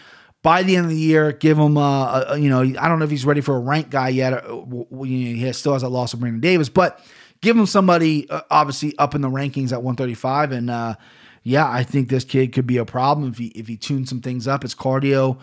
by 0.43 0.63
the 0.63 0.75
end 0.75 0.85
of 0.85 0.91
the 0.91 0.97
year. 0.97 1.31
Give 1.31 1.57
him, 1.57 1.77
uh, 1.77 2.23
a, 2.29 2.37
you 2.37 2.49
know, 2.49 2.61
I 2.61 2.87
don't 2.87 2.99
know 2.99 3.05
if 3.05 3.11
he's 3.11 3.25
ready 3.25 3.41
for 3.41 3.55
a 3.55 3.59
rank 3.59 3.89
guy 3.89 4.09
yet. 4.09 4.33
Uh, 4.33 4.63
he 5.03 5.51
still 5.53 5.73
has 5.73 5.83
a 5.83 5.89
loss 5.89 6.13
of 6.13 6.19
Brandon 6.19 6.41
Davis, 6.41 6.69
but 6.69 7.03
give 7.41 7.57
him 7.57 7.65
somebody 7.65 8.29
uh, 8.29 8.41
obviously 8.49 8.97
up 8.97 9.15
in 9.15 9.21
the 9.21 9.29
rankings 9.29 9.71
at 9.71 9.83
135 9.83 10.51
and. 10.51 10.69
uh 10.69 10.95
yeah, 11.47 11.71
I 11.71 11.83
think 11.83 12.09
this 12.09 12.25
kid 12.25 12.51
could 12.51 12.67
be 12.67 12.75
a 12.75 12.83
problem 12.83 13.29
if 13.29 13.37
he 13.37 13.47
if 13.47 13.69
he 13.69 13.77
tunes 13.77 14.09
some 14.09 14.19
things 14.19 14.49
up. 14.49 14.63
His 14.63 14.75
cardio 14.75 15.39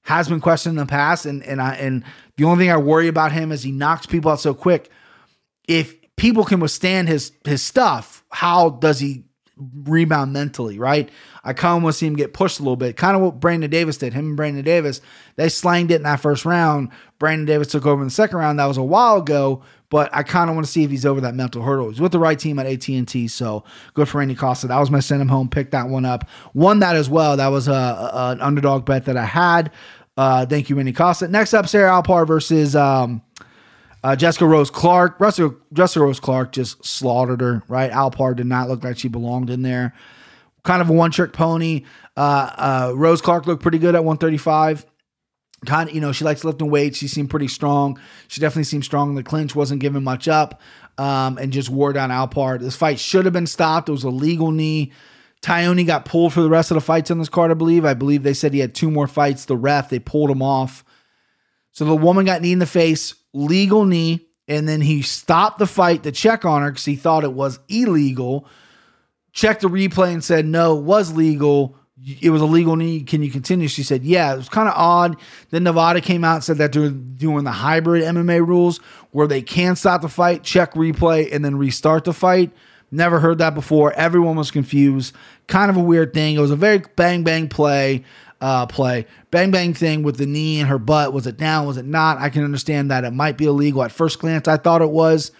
has 0.00 0.26
been 0.26 0.40
questioned 0.40 0.78
in 0.78 0.86
the 0.86 0.90
past, 0.90 1.26
and 1.26 1.42
and 1.42 1.60
I 1.60 1.74
and 1.74 2.04
the 2.38 2.44
only 2.44 2.64
thing 2.64 2.72
I 2.72 2.78
worry 2.78 3.06
about 3.06 3.32
him 3.32 3.52
is 3.52 3.62
he 3.62 3.70
knocks 3.70 4.06
people 4.06 4.30
out 4.30 4.40
so 4.40 4.54
quick. 4.54 4.90
If 5.68 5.94
people 6.16 6.44
can 6.44 6.60
withstand 6.60 7.08
his 7.08 7.32
his 7.44 7.62
stuff, 7.62 8.24
how 8.30 8.70
does 8.70 9.00
he 9.00 9.24
rebound 9.56 10.32
mentally? 10.32 10.78
Right? 10.78 11.10
I 11.44 11.52
kind 11.52 11.76
of 11.76 11.82
want 11.82 11.94
to 11.94 11.98
see 11.98 12.06
him 12.06 12.14
get 12.14 12.32
pushed 12.32 12.60
a 12.60 12.62
little 12.62 12.76
bit. 12.76 12.96
Kind 12.96 13.16
of 13.16 13.22
what 13.22 13.40
Brandon 13.40 13.70
Davis 13.70 13.98
did. 13.98 14.12
Him 14.12 14.28
and 14.28 14.36
Brandon 14.36 14.64
Davis, 14.64 15.00
they 15.36 15.48
slanged 15.48 15.90
it 15.90 15.96
in 15.96 16.02
that 16.04 16.20
first 16.20 16.44
round. 16.44 16.90
Brandon 17.18 17.46
Davis 17.46 17.68
took 17.68 17.84
over 17.86 18.00
in 18.00 18.08
the 18.08 18.14
second 18.14 18.38
round. 18.38 18.58
That 18.58 18.66
was 18.66 18.76
a 18.76 18.82
while 18.82 19.16
ago, 19.16 19.62
but 19.90 20.08
I 20.14 20.22
kind 20.22 20.48
of 20.48 20.56
want 20.56 20.66
to 20.66 20.72
see 20.72 20.84
if 20.84 20.90
he's 20.90 21.04
over 21.04 21.20
that 21.22 21.34
mental 21.34 21.62
hurdle. 21.62 21.90
He's 21.90 22.00
with 22.00 22.12
the 22.12 22.18
right 22.18 22.38
team 22.38 22.58
at 22.58 22.66
ATT, 22.66 23.30
so 23.30 23.64
good 23.94 24.08
for 24.08 24.18
Randy 24.18 24.34
Costa. 24.34 24.68
That 24.68 24.78
was 24.78 24.90
my 24.90 25.00
send 25.00 25.20
him 25.20 25.28
home. 25.28 25.48
Pick 25.48 25.72
that 25.72 25.88
one 25.88 26.04
up. 26.04 26.28
Won 26.54 26.78
that 26.78 26.94
as 26.94 27.10
well. 27.10 27.36
That 27.36 27.48
was 27.48 27.66
a, 27.66 27.72
a 27.72 28.30
an 28.32 28.40
underdog 28.40 28.84
bet 28.84 29.06
that 29.06 29.16
I 29.16 29.24
had. 29.24 29.72
Uh, 30.16 30.46
thank 30.46 30.70
you, 30.70 30.76
Randy 30.76 30.92
Costa. 30.92 31.26
Next 31.26 31.54
up, 31.54 31.68
Sarah 31.68 31.90
Alpar 31.90 32.26
versus 32.26 32.76
um, 32.76 33.22
uh, 34.02 34.16
Jessica 34.16 34.46
Rose 34.46 34.70
Clark. 34.70 35.18
Jessica, 35.18 35.54
Jessica 35.72 36.04
Rose 36.04 36.20
Clark 36.20 36.52
just 36.52 36.84
slaughtered 36.84 37.40
her, 37.40 37.62
right? 37.68 37.90
Alpar 37.90 38.34
did 38.36 38.46
not 38.46 38.68
look 38.68 38.84
like 38.84 38.98
she 38.98 39.08
belonged 39.08 39.50
in 39.50 39.62
there. 39.62 39.94
Kind 40.64 40.82
of 40.82 40.90
a 40.90 40.92
one 40.92 41.10
trick 41.10 41.32
pony. 41.32 41.84
Uh, 42.16 42.90
uh, 42.90 42.92
Rose 42.94 43.20
Clark 43.20 43.46
looked 43.46 43.62
pretty 43.62 43.78
good 43.78 43.94
at 43.94 44.04
135 44.04 44.86
kind 45.66 45.88
of, 45.88 45.94
you 45.94 46.00
know, 46.00 46.12
she 46.12 46.24
likes 46.24 46.44
lifting 46.44 46.70
weights. 46.70 46.98
She 46.98 47.08
seemed 47.08 47.30
pretty 47.30 47.48
strong. 47.48 47.98
She 48.28 48.40
definitely 48.40 48.64
seemed 48.64 48.84
strong 48.84 49.10
in 49.10 49.14
the 49.14 49.22
clinch, 49.22 49.54
wasn't 49.54 49.80
giving 49.80 50.02
much 50.02 50.28
up, 50.28 50.60
um, 50.98 51.38
and 51.38 51.52
just 51.52 51.70
wore 51.70 51.92
down 51.92 52.10
Alpar. 52.10 52.58
This 52.58 52.76
fight 52.76 52.98
should 52.98 53.24
have 53.24 53.32
been 53.32 53.46
stopped. 53.46 53.88
It 53.88 53.92
was 53.92 54.04
a 54.04 54.10
legal 54.10 54.50
knee. 54.50 54.92
Tognoni 55.42 55.86
got 55.86 56.04
pulled 56.04 56.32
for 56.32 56.40
the 56.40 56.48
rest 56.48 56.70
of 56.70 56.76
the 56.76 56.80
fights 56.80 57.10
on 57.10 57.18
this 57.18 57.28
card, 57.28 57.50
I 57.50 57.54
believe. 57.54 57.84
I 57.84 57.94
believe 57.94 58.22
they 58.22 58.34
said 58.34 58.52
he 58.52 58.60
had 58.60 58.74
two 58.74 58.90
more 58.90 59.08
fights. 59.08 59.44
The 59.44 59.56
ref, 59.56 59.88
they 59.88 59.98
pulled 59.98 60.30
him 60.30 60.42
off. 60.42 60.84
So 61.72 61.84
the 61.84 61.96
woman 61.96 62.26
got 62.26 62.42
knee 62.42 62.52
in 62.52 62.58
the 62.58 62.66
face, 62.66 63.14
legal 63.32 63.84
knee, 63.84 64.26
and 64.48 64.68
then 64.68 64.80
he 64.80 65.02
stopped 65.02 65.58
the 65.58 65.66
fight 65.66 66.02
to 66.02 66.12
check 66.12 66.44
on 66.44 66.62
her 66.62 66.70
because 66.70 66.84
he 66.84 66.96
thought 66.96 67.24
it 67.24 67.32
was 67.32 67.58
illegal. 67.68 68.46
Checked 69.32 69.62
the 69.62 69.68
replay 69.68 70.12
and 70.12 70.22
said, 70.22 70.44
no, 70.44 70.78
it 70.78 70.82
was 70.82 71.12
legal. 71.12 71.76
It 72.20 72.30
was 72.30 72.42
a 72.42 72.46
legal 72.46 72.76
knee. 72.76 73.02
Can 73.02 73.22
you 73.22 73.30
continue? 73.30 73.68
She 73.68 73.82
said, 73.82 74.02
yeah. 74.02 74.34
It 74.34 74.36
was 74.36 74.48
kind 74.48 74.68
of 74.68 74.74
odd. 74.76 75.16
Then 75.50 75.62
Nevada 75.62 76.00
came 76.00 76.24
out 76.24 76.34
and 76.34 76.44
said 76.44 76.58
that 76.58 76.72
doing 76.72 77.44
the 77.44 77.52
hybrid 77.52 78.02
MMA 78.02 78.46
rules 78.46 78.78
where 79.12 79.28
they 79.28 79.40
can 79.40 79.76
stop 79.76 80.02
the 80.02 80.08
fight, 80.08 80.42
check 80.42 80.74
replay, 80.74 81.32
and 81.32 81.44
then 81.44 81.56
restart 81.56 82.04
the 82.04 82.12
fight. 82.12 82.50
Never 82.90 83.20
heard 83.20 83.38
that 83.38 83.54
before. 83.54 83.92
Everyone 83.92 84.36
was 84.36 84.50
confused. 84.50 85.14
Kind 85.46 85.70
of 85.70 85.78
a 85.78 85.82
weird 85.82 86.12
thing. 86.12 86.34
It 86.34 86.40
was 86.40 86.50
a 86.50 86.56
very 86.56 86.82
bang 86.96 87.22
bang 87.22 87.48
play. 87.48 88.04
Uh, 88.42 88.66
play 88.66 89.06
bang 89.30 89.52
bang 89.52 89.72
thing 89.72 90.02
with 90.02 90.16
the 90.16 90.26
knee 90.26 90.58
and 90.58 90.68
her 90.68 90.78
butt. 90.78 91.12
Was 91.12 91.28
it 91.28 91.36
down? 91.36 91.64
Was 91.64 91.76
it 91.76 91.86
not? 91.86 92.18
I 92.18 92.28
can 92.28 92.42
understand 92.42 92.90
that 92.90 93.04
it 93.04 93.12
might 93.12 93.38
be 93.38 93.44
illegal 93.44 93.84
at 93.84 93.92
first 93.92 94.18
glance. 94.18 94.48
I 94.48 94.56
thought 94.56 94.82
it 94.82 94.90
was. 94.90 95.30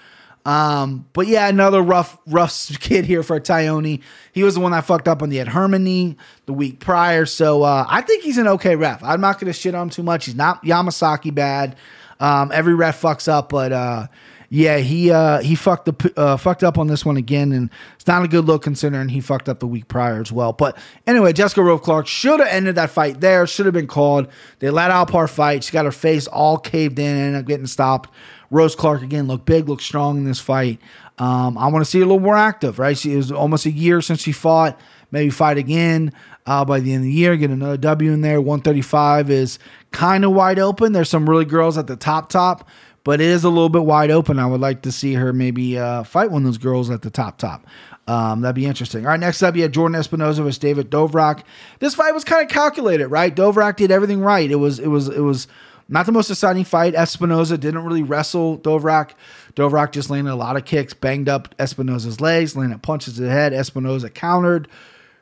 Um, 0.45 1.07
but 1.13 1.27
yeah, 1.27 1.49
another 1.49 1.83
rough, 1.83 2.19
rough 2.27 2.69
kid 2.81 3.05
here 3.05 3.23
for 3.23 3.39
Tognoni. 3.41 4.03
He 4.33 4.43
was 4.43 4.55
the 4.55 4.61
one 4.61 4.73
that 4.73 4.85
fucked 4.85 5.09
up 5.09 5.23
on 5.23 5.31
the 5.31 5.41
Ed 5.41 5.49
Herman 5.49 5.85
knee 5.85 6.17
the 6.47 6.53
week 6.53 6.81
prior. 6.81 7.27
So 7.27 7.63
uh, 7.63 7.87
I 7.89 8.03
think 8.03 8.23
he's 8.25 8.39
an 8.39 8.49
okay 8.49 8.77
ref. 8.77 9.03
I'm 9.03 9.21
not 9.21 9.39
going 9.39 9.53
to 9.53 9.59
shit 9.59 9.75
on 9.75 9.85
him 9.85 9.91
too 9.91 10.03
much. 10.03 10.27
He's 10.27 10.35
not 10.35 10.63
Yamasaki 10.65 11.35
bad. 11.35 11.77
Um, 12.21 12.53
every 12.53 12.75
ref 12.75 13.01
fucks 13.01 13.27
up, 13.27 13.49
but 13.49 13.73
uh, 13.73 14.07
yeah, 14.55 14.77
he 14.77 15.11
uh, 15.11 15.41
he 15.41 15.55
fucked 15.55 15.87
the 15.87 16.13
uh, 16.15 16.37
fucked 16.37 16.63
up 16.63 16.77
on 16.77 16.87
this 16.87 17.07
one 17.07 17.17
again, 17.17 17.53
and 17.53 17.71
it's 17.95 18.07
not 18.07 18.23
a 18.23 18.29
good 18.29 18.45
look 18.45 18.63
considering 18.63 19.09
he 19.09 19.23
fucked 19.23 19.49
up 19.49 19.61
the 19.61 19.67
week 19.67 19.89
prior 19.89 20.21
as 20.21 20.31
well. 20.31 20.53
But 20.53 20.77
anyway, 21.07 21.33
Jessica 21.33 21.63
Rose 21.63 21.81
Clark 21.81 22.07
should 22.07 22.39
have 22.39 22.51
ended 22.51 22.75
that 22.75 22.91
fight 22.91 23.23
there. 23.23 23.47
Should 23.47 23.65
have 23.65 23.73
been 23.73 23.87
called. 23.87 24.29
They 24.59 24.69
let 24.69 24.91
Alpar 24.91 25.27
fight. 25.31 25.65
She 25.65 25.73
got 25.73 25.87
her 25.87 25.91
face 25.91 26.27
all 26.27 26.59
caved 26.59 26.99
in 26.99 27.17
ended 27.17 27.41
up 27.41 27.47
getting 27.47 27.67
stopped. 27.67 28.11
Rose 28.51 28.75
Clark 28.77 29.01
again 29.01 29.27
looked 29.27 29.47
big, 29.47 29.71
looked 29.71 29.85
strong 29.85 30.19
in 30.19 30.25
this 30.25 30.39
fight. 30.39 30.79
Um, 31.17 31.57
I 31.57 31.69
want 31.69 31.83
to 31.83 31.91
see 31.91 32.01
her 32.01 32.05
a 32.05 32.07
little 32.07 32.21
more 32.21 32.37
active, 32.37 32.79
right? 32.79 32.99
She 32.99 33.13
is 33.13 33.33
almost 33.33 33.65
a 33.65 33.71
year 33.71 34.03
since 34.03 34.21
she 34.21 34.33
fought. 34.33 34.79
Maybe 35.11 35.31
fight 35.31 35.57
again 35.57 36.13
uh, 36.47 36.65
by 36.65 36.81
the 36.81 36.93
end 36.93 37.01
of 37.01 37.05
the 37.05 37.13
year. 37.13 37.37
Get 37.37 37.51
another 37.51 37.79
W 37.79 38.13
in 38.13 38.21
there. 38.21 38.41
135 38.41 39.31
is 39.31 39.59
kind 39.93 40.25
of 40.25 40.33
wide 40.33 40.59
open. 40.59 40.93
There's 40.93 41.09
some 41.09 41.29
really 41.29 41.45
girls 41.45 41.79
at 41.79 41.87
the 41.87 41.97
top 41.97 42.29
top, 42.29 42.69
but 43.05 43.21
it 43.21 43.27
is 43.27 43.45
a 43.45 43.49
little 43.49 43.69
bit 43.69 43.85
wide 43.85 44.11
open. 44.11 44.39
I 44.39 44.47
would 44.47 44.61
like 44.61 44.83
to 44.83 44.93
see 44.93 45.15
her 45.15 45.33
maybe 45.33 45.79
uh, 45.79 46.05
fight 46.05 46.31
one 46.31 46.43
of 46.43 46.47
those 46.47 46.59
girls 46.59 46.91
at 46.91 47.03
the 47.03 47.11
top 47.11 47.39
top. 47.39 47.67
Um, 48.07 48.41
that'd 48.41 48.57
be 48.57 48.67
interesting. 48.67 49.05
All 49.05 49.13
right, 49.13 49.21
next 49.21 49.43
up, 49.43 49.55
you 49.55 49.63
had 49.63 49.73
Jordan 49.73 49.95
Espinosa 49.95 50.43
versus 50.43 50.59
David 50.59 50.91
Dvorak. 50.91 51.43
This 51.79 51.95
fight 51.95 52.13
was 52.13 52.25
kind 52.25 52.43
of 52.43 52.49
calculated, 52.49 53.09
right? 53.09 53.35
Dvorak 53.35 53.77
did 53.77 53.91
everything 53.91 54.21
right. 54.21 54.51
It 54.51 54.57
was, 54.57 54.79
it 54.79 54.89
was, 54.89 55.09
it 55.09 55.21
was 55.21 55.47
not 55.89 56.07
the 56.07 56.13
most 56.13 56.31
exciting 56.31 56.65
fight. 56.65 56.95
Espinosa 56.95 57.57
didn't 57.59 57.85
really 57.85 58.03
wrestle 58.03 58.59
Dvorak. 58.59 59.13
Dvorak 59.55 59.93
just 59.93 60.11
landed 60.11 60.33
a 60.33 60.35
lot 60.35 60.57
of 60.57 60.65
kicks, 60.65 60.95
banged 60.95 61.29
up 61.29 61.55
Espinosa's 61.59 62.21
legs, 62.21 62.57
landed 62.57 62.83
punches 62.83 63.15
to 63.15 63.23
the 63.23 63.31
head. 63.31 63.53
Espinosa 63.53 64.11
countered 64.11 64.69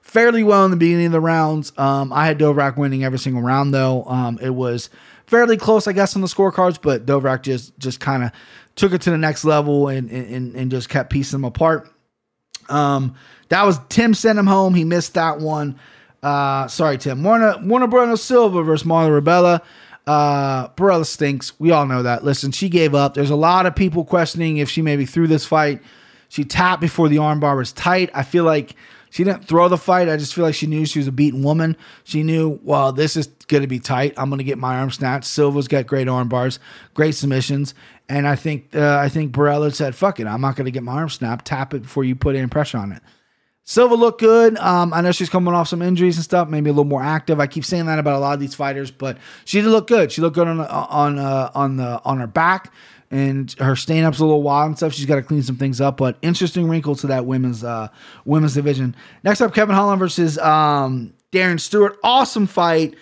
fairly 0.01 0.43
well 0.43 0.65
in 0.65 0.71
the 0.71 0.77
beginning 0.77 1.07
of 1.07 1.13
the 1.13 1.21
rounds. 1.21 1.73
Um, 1.77 2.13
I 2.13 2.27
had 2.27 2.39
Dvorak 2.39 2.77
winning 2.77 3.05
every 3.05 3.19
single 3.19 3.43
round, 3.43 3.75
though. 3.75 4.05
Um, 4.05 4.39
it 4.41 4.51
was 4.51 4.89
fairly 5.31 5.57
close, 5.57 5.87
I 5.87 5.93
guess, 5.93 6.17
on 6.17 6.23
the 6.23 6.29
scorecards, 6.29 6.79
but 6.83 7.07
Dvorak 7.07 7.43
just 7.43 7.79
just 7.79 8.01
kind 8.01 8.25
of 8.25 8.33
took 8.75 8.93
it 8.93 9.01
to 9.03 9.11
the 9.11 9.19
next 9.19 9.45
level 9.45 9.89
and, 9.89 10.11
and 10.11 10.55
and 10.55 10.71
just 10.71 10.89
kept 10.89 11.11
piecing 11.11 11.39
them 11.39 11.45
apart. 11.45 11.91
Um, 12.69 13.15
that 13.49 13.65
was 13.65 13.79
Tim 13.89 14.13
sent 14.13 14.39
him 14.39 14.47
home. 14.47 14.75
He 14.75 14.85
missed 14.85 15.15
that 15.15 15.39
one. 15.39 15.79
Uh, 16.23 16.69
sorry, 16.69 16.99
Tim. 16.99 17.23
Warner 17.23 17.57
Warner 17.63 17.87
Bruno 17.87 18.17
Silva 18.17 18.63
versus 18.63 18.87
Marla 18.87 19.21
Rebella. 19.21 19.63
Uh, 20.07 20.69
Borella 20.71 21.07
stinks. 21.07 21.59
We 21.61 21.71
all 21.71 21.87
know 21.87 22.03
that. 22.03 22.25
Listen, 22.25 22.51
she 22.51 22.69
gave 22.69 22.95
up. 22.95 23.15
There's 23.15 23.31
a 23.31 23.37
lot 23.37 23.67
of 23.67 23.77
people 23.77 24.05
questioning 24.05 24.57
if 24.57 24.69
she 24.69 24.83
maybe 24.83 25.07
threw 25.07 25.27
this 25.27 25.47
fight. 25.47 25.83
She 26.29 26.45
tapped 26.45 26.81
before 26.81 27.09
the 27.09 27.17
armbar 27.17 27.57
was 27.57 27.73
tight. 27.73 28.11
I 28.15 28.23
feel 28.23 28.45
like 28.45 28.75
she 29.11 29.25
didn't 29.25 29.47
throw 29.47 29.69
the 29.69 29.77
fight. 29.77 30.09
I 30.09 30.17
just 30.17 30.35
feel 30.35 30.45
like 30.45 30.55
she 30.55 30.67
knew 30.67 30.87
she 30.87 31.01
was 31.01 31.09
a 31.09 31.13
beaten 31.13 31.43
woman. 31.43 31.77
She 32.05 32.23
knew, 32.23 32.61
well, 32.63 32.93
this 32.93 33.17
is 33.17 33.27
going 33.49 33.63
to 33.63 33.67
be 33.67 33.81
tight. 33.81 34.15
I'm 34.17 34.31
going 34.31 34.39
to 34.39 34.45
get 34.45 34.57
my 34.57 34.79
arm 34.79 34.91
snatched. 34.91 35.27
Silva's 35.27 35.69
got 35.69 35.87
great 35.87 36.09
arm 36.09 36.29
bars, 36.29 36.61
great 36.95 37.17
submissions, 37.17 37.75
and 38.09 38.27
I 38.27 38.37
think 38.37 38.75
uh, 38.75 38.99
I 38.99 39.09
think 39.09 39.33
Borella 39.33 39.75
said, 39.75 39.95
"Fuck 39.95 40.21
it, 40.21 40.27
I'm 40.27 40.41
not 40.41 40.57
going 40.57 40.65
to 40.65 40.71
get 40.71 40.83
my 40.83 40.93
arm 40.93 41.09
snapped. 41.09 41.45
Tap 41.45 41.75
it 41.75 41.83
before 41.83 42.05
you 42.05 42.15
put 42.15 42.37
any 42.37 42.47
pressure 42.47 42.79
on 42.79 42.93
it." 42.93 43.03
Silva 43.65 43.95
looked 43.95 44.21
good. 44.21 44.57
Um, 44.59 44.93
I 44.93 45.01
know 45.01 45.13
she's 45.13 45.29
coming 45.29 45.55
off 45.55 45.69
some 45.69 45.83
injuries 45.83 46.17
and 46.17 46.25
stuff, 46.25 46.49
maybe 46.49 46.71
a 46.71 46.73
little 46.73 46.85
more 46.85 47.03
active. 47.03 47.39
I 47.39 47.47
keep 47.47 47.65
saying 47.65 47.87
that 47.87 48.01
about 48.01 48.17
a 48.17 48.19
lot 48.19 48.35
of 48.35 48.41
these 48.41 48.55
fighters, 48.55 48.91
but 48.91 49.19
she 49.45 49.61
did 49.61 49.69
look 49.69 49.87
good. 49.87 50.11
She 50.11 50.21
looked 50.21 50.35
good 50.35 50.49
on 50.49 50.61
on 50.61 51.19
uh, 51.19 51.51
on 51.55 51.77
the 51.77 52.01
on 52.05 52.19
her 52.19 52.27
back 52.27 52.73
and 53.11 53.53
her 53.59 53.75
stand 53.75 54.07
up's 54.07 54.21
a 54.21 54.25
little 54.25 54.43
wild 54.43 54.69
and 54.69 54.77
stuff. 54.77 54.93
She's 54.93 55.07
got 55.07 55.17
to 55.17 55.23
clean 55.23 55.43
some 55.43 55.57
things 55.57 55.81
up, 55.81 55.97
but 55.97 56.17
interesting 56.23 56.69
wrinkle 56.69 56.95
to 56.97 57.09
that 57.09 57.27
women's 57.27 57.65
uh, 57.65 57.89
women's 58.25 58.55
division. 58.55 58.95
Next 59.25 59.41
up, 59.41 59.53
Kevin 59.53 59.75
Holland 59.75 59.99
versus 59.99 60.39
um, 60.39 61.13
Darren 61.33 61.59
Stewart. 61.59 61.99
Awesome 62.05 62.47
fight. 62.47 62.95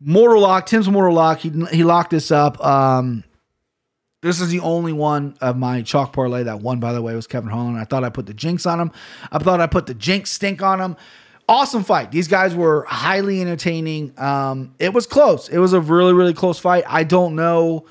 Mortal 0.00 0.42
lock. 0.42 0.66
Tim's 0.66 0.88
mortal 0.88 1.14
lock. 1.14 1.38
He 1.38 1.50
he 1.72 1.82
locked 1.82 2.10
this 2.10 2.30
up. 2.30 2.62
Um, 2.64 3.24
this 4.20 4.40
is 4.40 4.50
the 4.50 4.60
only 4.60 4.92
one 4.92 5.36
of 5.40 5.56
my 5.56 5.82
chalk 5.82 6.12
parlay 6.12 6.42
that 6.42 6.60
won, 6.60 6.80
by 6.80 6.92
the 6.92 7.00
way, 7.00 7.14
was 7.14 7.26
Kevin 7.26 7.50
Holland. 7.50 7.78
I 7.78 7.84
thought 7.84 8.04
I 8.04 8.10
put 8.10 8.26
the 8.26 8.34
jinx 8.34 8.66
on 8.66 8.80
him. 8.80 8.92
I 9.30 9.38
thought 9.38 9.60
I 9.60 9.66
put 9.66 9.86
the 9.86 9.94
jinx 9.94 10.30
stink 10.30 10.60
on 10.60 10.80
him. 10.80 10.96
Awesome 11.48 11.82
fight. 11.82 12.10
These 12.10 12.28
guys 12.28 12.54
were 12.54 12.84
highly 12.88 13.40
entertaining. 13.40 14.12
Um, 14.18 14.74
it 14.78 14.92
was 14.92 15.06
close. 15.06 15.48
It 15.48 15.58
was 15.58 15.72
a 15.72 15.80
really, 15.80 16.12
really 16.12 16.34
close 16.34 16.58
fight. 16.58 16.84
I 16.86 17.04
don't 17.04 17.36
know 17.36 17.86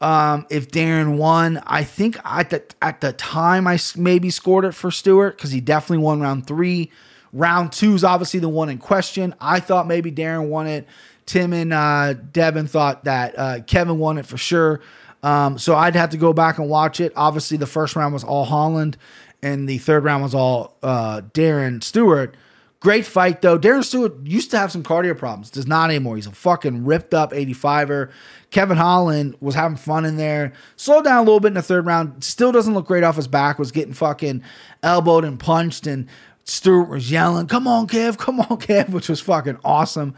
um, 0.00 0.46
if 0.50 0.70
Darren 0.70 1.16
won. 1.16 1.62
I 1.66 1.84
think 1.84 2.18
at 2.24 2.50
the 2.50 2.62
at 2.82 3.00
the 3.00 3.12
time 3.12 3.66
I 3.66 3.78
maybe 3.96 4.30
scored 4.30 4.64
it 4.64 4.72
for 4.72 4.90
Stewart 4.90 5.36
because 5.36 5.50
he 5.50 5.60
definitely 5.60 6.04
won 6.04 6.20
round 6.20 6.46
three. 6.46 6.90
Round 7.32 7.72
two 7.72 7.94
is 7.94 8.04
obviously 8.04 8.40
the 8.40 8.48
one 8.48 8.68
in 8.68 8.78
question. 8.78 9.34
I 9.40 9.60
thought 9.60 9.86
maybe 9.86 10.12
Darren 10.12 10.48
won 10.48 10.66
it. 10.66 10.86
Tim 11.26 11.52
and 11.52 11.72
uh, 11.72 12.12
Devin 12.12 12.66
thought 12.66 13.04
that 13.04 13.38
uh, 13.38 13.60
Kevin 13.66 13.98
won 13.98 14.18
it 14.18 14.26
for 14.26 14.36
sure. 14.36 14.80
Um, 15.22 15.58
so 15.58 15.74
I'd 15.74 15.96
have 15.96 16.10
to 16.10 16.18
go 16.18 16.32
back 16.32 16.58
and 16.58 16.68
watch 16.68 17.00
it. 17.00 17.12
Obviously, 17.16 17.56
the 17.56 17.66
first 17.66 17.96
round 17.96 18.12
was 18.12 18.22
all 18.22 18.44
Holland, 18.44 18.98
and 19.42 19.66
the 19.68 19.78
third 19.78 20.04
round 20.04 20.22
was 20.22 20.34
all 20.34 20.76
uh, 20.82 21.22
Darren 21.32 21.82
Stewart. 21.82 22.36
Great 22.84 23.06
fight 23.06 23.40
though. 23.40 23.58
Darren 23.58 23.82
Stewart 23.82 24.12
used 24.26 24.50
to 24.50 24.58
have 24.58 24.70
some 24.70 24.82
cardio 24.82 25.16
problems. 25.16 25.48
Does 25.48 25.66
not 25.66 25.88
anymore. 25.88 26.16
He's 26.16 26.26
a 26.26 26.32
fucking 26.32 26.84
ripped 26.84 27.14
up 27.14 27.32
85er. 27.32 28.10
Kevin 28.50 28.76
Holland 28.76 29.36
was 29.40 29.54
having 29.54 29.78
fun 29.78 30.04
in 30.04 30.18
there. 30.18 30.52
Slowed 30.76 31.04
down 31.04 31.16
a 31.16 31.22
little 31.22 31.40
bit 31.40 31.48
in 31.48 31.54
the 31.54 31.62
third 31.62 31.86
round. 31.86 32.22
Still 32.22 32.52
doesn't 32.52 32.74
look 32.74 32.86
great 32.86 33.02
off 33.02 33.16
his 33.16 33.26
back. 33.26 33.58
Was 33.58 33.72
getting 33.72 33.94
fucking 33.94 34.42
elbowed 34.82 35.24
and 35.24 35.40
punched. 35.40 35.86
And 35.86 36.08
Stewart 36.44 36.90
was 36.90 37.10
yelling, 37.10 37.46
"Come 37.46 37.66
on, 37.66 37.86
Kev! 37.86 38.18
Come 38.18 38.38
on, 38.40 38.58
Kev!" 38.58 38.88
Which 38.90 39.08
was 39.08 39.18
fucking 39.18 39.56
awesome. 39.64 40.14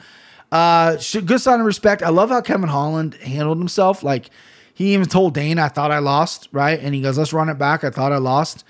Uh, 0.51 0.97
good 1.25 1.41
sign 1.41 1.61
of 1.61 1.67
respect. 1.67 2.03
I 2.03 2.09
love 2.09 2.31
how 2.31 2.41
Kevin 2.41 2.69
Holland 2.69 3.15
handled 3.15 3.59
himself. 3.59 4.03
Like 4.03 4.29
he 4.75 4.93
even 4.93 5.07
told 5.07 5.35
Dane, 5.35 5.61
"I 5.61 5.69
thought 5.69 5.93
I 5.93 6.01
lost," 6.01 6.49
right? 6.51 6.81
And 6.81 6.97
he 6.97 7.01
goes, 7.01 7.17
"Let's 7.17 7.33
run 7.33 7.49
it 7.49 7.59
back." 7.59 7.85
I 7.85 7.91
thought 7.91 8.11
I 8.11 8.19
lost. 8.19 8.65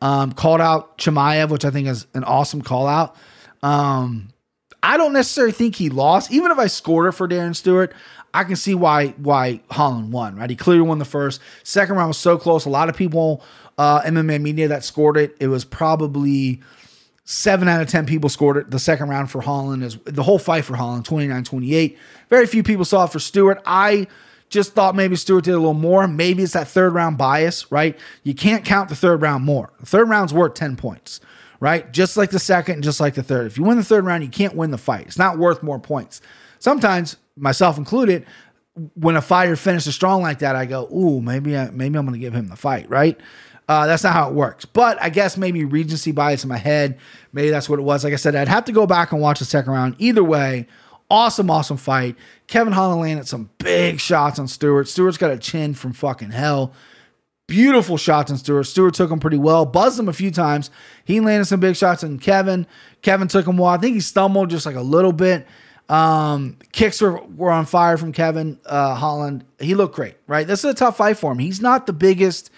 Um, 0.00 0.32
called 0.32 0.62
out 0.62 0.96
Chimaev, 0.96 1.50
which 1.50 1.66
I 1.66 1.70
think 1.70 1.86
is 1.86 2.06
an 2.14 2.24
awesome 2.24 2.62
call 2.62 2.86
out. 2.86 3.14
Um, 3.62 4.28
I 4.82 4.96
don't 4.96 5.12
necessarily 5.12 5.52
think 5.52 5.76
he 5.76 5.88
lost. 5.90 6.32
Even 6.32 6.50
if 6.50 6.58
I 6.58 6.66
scored 6.66 7.06
it 7.08 7.12
for 7.12 7.28
Darren 7.28 7.54
Stewart, 7.54 7.92
I 8.34 8.44
can 8.44 8.56
see 8.56 8.74
why 8.74 9.08
why 9.18 9.60
Holland 9.70 10.12
won. 10.12 10.36
Right, 10.36 10.50
he 10.50 10.56
clearly 10.56 10.82
won 10.82 10.98
the 10.98 11.04
first. 11.04 11.40
Second 11.62 11.96
round 11.96 12.08
was 12.08 12.18
so 12.18 12.36
close. 12.36 12.64
A 12.64 12.70
lot 12.70 12.88
of 12.88 12.96
people, 12.96 13.42
uh, 13.78 14.02
MMA 14.02 14.40
media 14.40 14.68
that 14.68 14.84
scored 14.84 15.16
it. 15.16 15.36
It 15.38 15.48
was 15.48 15.64
probably 15.64 16.60
seven 17.24 17.68
out 17.68 17.80
of 17.80 17.88
ten 17.88 18.06
people 18.06 18.28
scored 18.28 18.56
it. 18.56 18.70
The 18.70 18.78
second 18.78 19.08
round 19.08 19.30
for 19.30 19.40
Holland 19.40 19.84
is 19.84 19.96
the 20.04 20.22
whole 20.22 20.38
fight 20.38 20.64
for 20.64 20.74
Holland 20.74 21.04
29-28. 21.04 21.96
Very 22.28 22.46
few 22.46 22.62
people 22.62 22.84
saw 22.84 23.04
it 23.04 23.12
for 23.12 23.20
Stewart. 23.20 23.62
I 23.64 24.08
just 24.48 24.72
thought 24.72 24.96
maybe 24.96 25.14
Stewart 25.16 25.44
did 25.44 25.52
a 25.54 25.58
little 25.58 25.72
more. 25.72 26.08
Maybe 26.08 26.42
it's 26.42 26.52
that 26.54 26.68
third 26.68 26.92
round 26.94 27.16
bias, 27.16 27.70
right? 27.70 27.98
You 28.24 28.34
can't 28.34 28.64
count 28.64 28.88
the 28.88 28.96
third 28.96 29.22
round 29.22 29.44
more. 29.44 29.72
The 29.80 29.86
third 29.86 30.08
round's 30.08 30.34
worth 30.34 30.54
10 30.54 30.76
points 30.76 31.20
right? 31.62 31.92
Just 31.92 32.16
like 32.16 32.30
the 32.30 32.40
second, 32.40 32.82
just 32.82 32.98
like 32.98 33.14
the 33.14 33.22
third. 33.22 33.46
If 33.46 33.56
you 33.56 33.62
win 33.62 33.76
the 33.76 33.84
third 33.84 34.04
round, 34.04 34.24
you 34.24 34.28
can't 34.28 34.56
win 34.56 34.72
the 34.72 34.78
fight. 34.78 35.06
It's 35.06 35.16
not 35.16 35.38
worth 35.38 35.62
more 35.62 35.78
points. 35.78 36.20
Sometimes, 36.58 37.18
myself 37.36 37.78
included, 37.78 38.26
when 38.94 39.14
a 39.14 39.22
fighter 39.22 39.54
finishes 39.54 39.94
strong 39.94 40.22
like 40.22 40.40
that, 40.40 40.56
I 40.56 40.66
go, 40.66 40.88
"Ooh, 40.92 41.20
maybe 41.20 41.56
I, 41.56 41.70
maybe 41.70 41.96
I'm 41.96 42.04
going 42.04 42.14
to 42.14 42.18
give 42.18 42.34
him 42.34 42.48
the 42.48 42.56
fight," 42.56 42.90
right? 42.90 43.16
Uh, 43.68 43.86
that's 43.86 44.02
not 44.02 44.12
how 44.12 44.28
it 44.28 44.34
works. 44.34 44.64
But 44.64 45.00
I 45.00 45.08
guess 45.08 45.36
maybe 45.36 45.64
recency 45.64 46.10
bias 46.10 46.42
in 46.42 46.48
my 46.48 46.56
head. 46.56 46.98
Maybe 47.32 47.50
that's 47.50 47.68
what 47.68 47.78
it 47.78 47.82
was. 47.82 48.02
Like 48.02 48.12
I 48.12 48.16
said, 48.16 48.34
I'd 48.34 48.48
have 48.48 48.64
to 48.64 48.72
go 48.72 48.84
back 48.84 49.12
and 49.12 49.20
watch 49.20 49.38
the 49.38 49.44
second 49.44 49.72
round. 49.72 49.94
Either 49.98 50.24
way, 50.24 50.66
awesome, 51.08 51.48
awesome 51.48 51.76
fight. 51.76 52.16
Kevin 52.48 52.72
Holland 52.72 53.02
landed 53.02 53.28
some 53.28 53.50
big 53.58 54.00
shots 54.00 54.40
on 54.40 54.48
Stewart. 54.48 54.88
Stewart's 54.88 55.16
got 55.16 55.30
a 55.30 55.38
chin 55.38 55.74
from 55.74 55.92
fucking 55.92 56.32
hell 56.32 56.72
beautiful 57.52 57.98
shots 57.98 58.30
on 58.30 58.38
Stewart. 58.38 58.66
Stewart 58.66 58.94
took 58.94 59.10
him 59.10 59.20
pretty 59.20 59.36
well, 59.36 59.66
buzzed 59.66 59.98
him 59.98 60.08
a 60.08 60.12
few 60.14 60.30
times. 60.30 60.70
He 61.04 61.20
landed 61.20 61.44
some 61.44 61.60
big 61.60 61.76
shots 61.76 62.02
on 62.02 62.18
Kevin. 62.18 62.66
Kevin 63.02 63.28
took 63.28 63.46
him 63.46 63.58
well. 63.58 63.68
I 63.68 63.76
think 63.76 63.92
he 63.92 64.00
stumbled 64.00 64.48
just 64.48 64.64
like 64.64 64.74
a 64.74 64.80
little 64.80 65.12
bit. 65.12 65.46
Um, 65.90 66.56
kicks 66.72 67.02
were, 67.02 67.22
were 67.22 67.50
on 67.50 67.66
fire 67.66 67.98
from 67.98 68.12
Kevin 68.12 68.58
uh, 68.64 68.94
Holland. 68.94 69.44
He 69.60 69.74
looked 69.74 69.94
great, 69.94 70.14
right? 70.26 70.46
This 70.46 70.60
is 70.60 70.70
a 70.70 70.74
tough 70.74 70.96
fight 70.96 71.18
for 71.18 71.32
him. 71.32 71.40
He's 71.40 71.60
not 71.60 71.86
the 71.86 71.92
biggest 71.92 72.50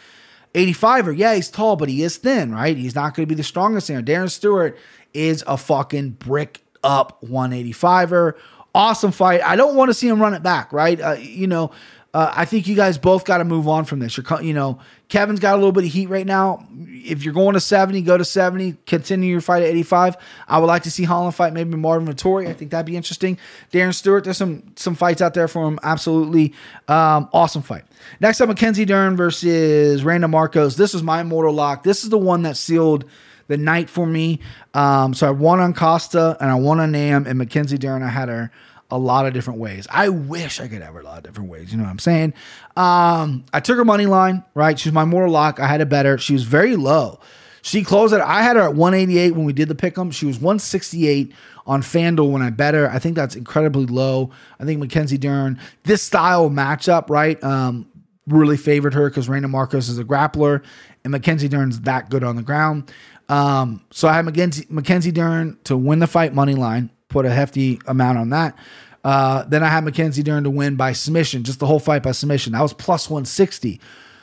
85er. 0.55 1.19
Yeah, 1.19 1.35
he's 1.35 1.51
tall, 1.51 1.75
but 1.75 1.89
he 1.89 2.05
is 2.05 2.17
thin, 2.17 2.53
right? 2.55 2.77
He's 2.77 2.95
not 2.95 3.17
going 3.17 3.27
to 3.27 3.29
be 3.29 3.35
the 3.35 3.43
strongest 3.43 3.89
there. 3.89 4.01
Darren 4.01 4.31
Stewart 4.31 4.79
is 5.13 5.43
a 5.49 5.57
fucking 5.57 6.11
brick 6.11 6.63
up 6.85 7.21
185er. 7.23 8.35
Awesome 8.77 9.11
fight. 9.11 9.43
I 9.43 9.57
don't 9.57 9.75
want 9.75 9.89
to 9.89 9.95
see 9.95 10.07
him 10.07 10.23
run 10.23 10.35
it 10.35 10.45
back, 10.45 10.73
right? 10.73 11.01
Uh, 11.01 11.17
you 11.19 11.49
know, 11.49 11.73
uh, 12.15 12.33
I 12.33 12.45
think 12.45 12.69
you 12.69 12.77
guys 12.77 12.97
both 12.97 13.25
got 13.25 13.39
to 13.39 13.45
move 13.45 13.67
on 13.67 13.85
from 13.85 13.99
this. 13.99 14.17
You're, 14.17 14.41
you 14.41 14.55
know, 14.55 14.79
Kevin's 15.09 15.41
got 15.41 15.55
a 15.55 15.57
little 15.57 15.73
bit 15.73 15.85
of 15.85 15.91
heat 15.91 16.09
right 16.09 16.25
now. 16.25 16.65
If 16.73 17.25
you're 17.25 17.35
going 17.35 17.55
to 17.55 17.61
70, 17.61 18.03
go 18.03 18.17
to 18.17 18.25
70. 18.25 18.77
Continue 18.87 19.33
your 19.33 19.41
fight 19.41 19.65
at 19.65 19.69
85. 19.71 20.17
I 20.47 20.59
would 20.59 20.67
like 20.67 20.85
to 20.85 20.93
see 20.93 21.03
Holland 21.03 21.35
fight 21.35 21.53
maybe 21.53 21.77
Marvin 21.77 22.07
Vettori. 22.07 22.47
I 22.47 22.53
think 22.53 22.71
that'd 22.71 22.87
be 22.87 22.97
interesting. 22.97 23.37
Darren 23.73 23.93
Stewart, 23.93 24.23
there's 24.23 24.37
some 24.37 24.63
some 24.77 24.95
fights 24.95 25.21
out 25.21 25.35
there 25.35 25.49
for 25.49 25.67
him. 25.67 25.81
Absolutely 25.83 26.55
um, 26.87 27.29
awesome 27.33 27.63
fight. 27.63 27.83
Next 28.21 28.41
up, 28.41 28.49
Mackenzie 28.49 28.85
Dern 28.85 29.17
versus 29.17 30.05
Randa 30.05 30.29
Markos. 30.29 30.77
This 30.77 30.95
was 30.95 31.03
my 31.03 31.25
mortal 31.25 31.53
lock. 31.53 31.83
This 31.83 32.05
is 32.05 32.11
the 32.11 32.19
one 32.19 32.43
that 32.43 32.57
sealed 32.57 33.05
the 33.49 33.57
night 33.57 33.91
for 33.91 34.07
me. 34.07 34.39
Um, 34.73 35.15
so 35.15 35.27
I 35.27 35.31
won 35.33 35.59
on 35.59 35.75
Costa 35.75 36.37
and 36.41 36.49
I 36.49 36.55
won 36.55 36.79
on 36.79 36.93
Nam 36.93 37.27
and 37.27 37.39
Mackenzie 37.39 37.77
Dern. 37.77 38.05
I 38.05 38.09
had 38.09 38.29
her 38.29 38.53
a 38.91 38.99
lot 38.99 39.27
of 39.27 39.33
different 39.33 39.61
ways. 39.61 39.87
I 39.91 40.09
wish 40.09 40.61
I 40.61 40.69
could 40.69 40.83
have 40.83 40.95
her 40.95 41.01
a 41.01 41.05
lot 41.05 41.19
of 41.19 41.25
different 41.25 41.51
ways. 41.51 41.73
You 41.73 41.79
know 41.79 41.85
what 41.85 41.91
I'm 41.91 41.99
saying? 41.99 42.35
Um, 42.77 43.45
I 43.53 43.61
took 43.61 43.77
her 43.77 43.85
money 43.85 44.07
line, 44.07 44.45
right? 44.55 44.79
She 44.79 44.89
was 44.89 44.95
my 44.95 45.05
mortal 45.05 45.33
lock. 45.33 45.59
I 45.61 45.67
had 45.67 45.81
it 45.81 45.89
better. 45.89 46.19
She 46.19 46.33
was 46.33 46.45
very 46.45 46.77
low. 46.77 47.21
She 47.63 47.83
closed 47.83 48.13
it. 48.13 48.21
I 48.21 48.43
had 48.43 48.57
her 48.57 48.63
at 48.63 48.75
188 48.75 49.31
when 49.33 49.45
we 49.45 49.55
did 49.55 49.69
the 49.69 49.75
pick 49.75 49.97
'em. 49.97 50.11
She 50.11 50.27
was 50.27 50.39
168 50.39 51.33
on 51.67 51.81
FanDuel 51.81 52.31
when 52.31 52.43
I 52.43 52.51
bet 52.51 52.75
her. 52.75 52.91
I 52.91 52.99
think 52.99 53.17
that's 53.17 53.37
incredibly 53.37 53.87
low. 53.87 54.31
I 54.61 54.65
think 54.65 54.81
Mackenzie 54.81 55.17
Dern, 55.17 55.59
this 55.85 56.03
style 56.03 56.51
matchup, 56.51 57.09
right? 57.09 57.43
Um, 57.43 57.87
really 58.27 58.59
favored 58.59 58.95
her 58.95 59.09
because 59.09 59.29
Reina 59.29 59.49
Markos 59.49 59.89
is 59.89 59.99
a 59.99 60.05
grappler 60.05 60.63
and 61.05 61.11
Mackenzie 61.11 61.49
Dern's 61.49 61.81
that 61.81 62.11
good 62.11 62.25
on 62.25 62.37
the 62.37 62.43
ground. 62.43 62.91
Um, 63.29 63.83
so 63.91 64.09
I 64.09 64.15
had 64.15 64.25
Mackenzie, 64.25 64.67
Mackenzie 64.69 65.11
Dern 65.11 65.59
to 65.65 65.77
win 65.77 65.99
the 65.99 66.07
fight 66.07 66.35
money 66.35 66.55
line, 66.55 66.91
put 67.15 67.25
a 67.25 67.31
hefty 67.31 67.81
amount 67.87 68.19
on 68.19 68.31
that. 68.31 68.59
Uh, 69.05 69.45
then 69.45 69.63
I 69.63 69.69
had 69.69 69.85
Mackenzie 69.85 70.25
Dern 70.25 70.43
to 70.45 70.51
win 70.51 70.75
by 70.75 70.93
submission, 70.93 71.45
just 71.45 71.61
the 71.61 71.67
whole 71.67 71.79
fight 71.79 72.03
by 72.03 72.11
submission. 72.11 72.55
That 72.55 72.63
was 72.63 72.73
plus 72.73 73.09
160. 73.09 73.81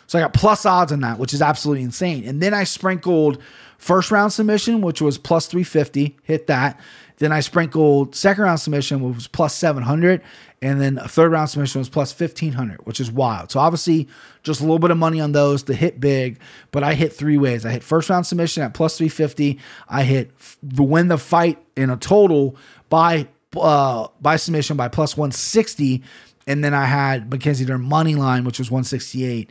So 0.08 0.20
I 0.20 0.24
got 0.24 0.34
plus 0.34 0.66
odds 0.66 0.92
on 0.92 1.00
that, 1.00 1.18
which 1.20 1.34
is 1.34 1.42
absolutely 1.42 1.84
insane. 1.84 2.28
And 2.28 2.42
then 2.42 2.54
I 2.54 2.66
sprinkled 2.66 3.42
first 3.78 4.12
round 4.12 4.34
submission, 4.34 4.82
which 4.82 5.02
was 5.02 5.18
plus 5.18 5.48
350, 5.48 6.18
hit 6.24 6.48
that. 6.48 6.80
Then 7.20 7.32
I 7.32 7.40
sprinkled 7.40 8.16
second 8.16 8.44
round 8.44 8.60
submission, 8.60 9.02
which 9.02 9.16
was 9.16 9.28
plus 9.28 9.56
700. 9.56 10.22
And 10.64 10.82
then 10.82 10.98
a 10.98 11.08
third 11.08 11.32
round 11.32 11.50
submission 11.50 11.80
was 11.80 11.88
plus 11.88 12.20
1500, 12.20 12.86
which 12.86 13.00
is 13.00 13.12
wild. 13.12 13.52
So 13.52 13.60
obviously, 13.60 14.08
just 14.44 14.60
a 14.60 14.64
little 14.64 14.80
bit 14.80 14.92
of 14.92 14.98
money 14.98 15.22
on 15.22 15.32
those 15.32 15.64
to 15.64 15.74
hit 15.74 16.00
big. 16.00 16.40
But 16.72 16.84
I 16.84 16.94
hit 16.96 17.14
three 17.14 17.38
ways. 17.38 17.66
I 17.66 17.72
hit 17.72 17.84
first 17.84 18.10
round 18.10 18.26
submission 18.28 18.64
at 18.64 18.74
plus 18.74 18.98
350. 18.98 19.60
I 19.88 20.04
hit 20.04 20.32
f- 20.40 20.58
win 20.62 21.08
the 21.08 21.18
fight 21.18 21.58
in 21.76 21.90
a 21.90 21.98
total 21.98 22.58
by 22.92 23.28
uh, 23.58 24.08
by 24.22 24.36
submission 24.36 24.78
by 24.78 24.88
plus 24.88 25.18
160. 25.18 26.04
And 26.46 26.64
then 26.64 26.76
I 26.76 26.86
had 26.86 27.32
Mackenzie 27.32 27.66
Dern 27.66 27.82
money 27.82 28.14
line, 28.14 28.44
which 28.44 28.60
was 28.60 28.70
168 28.70 29.50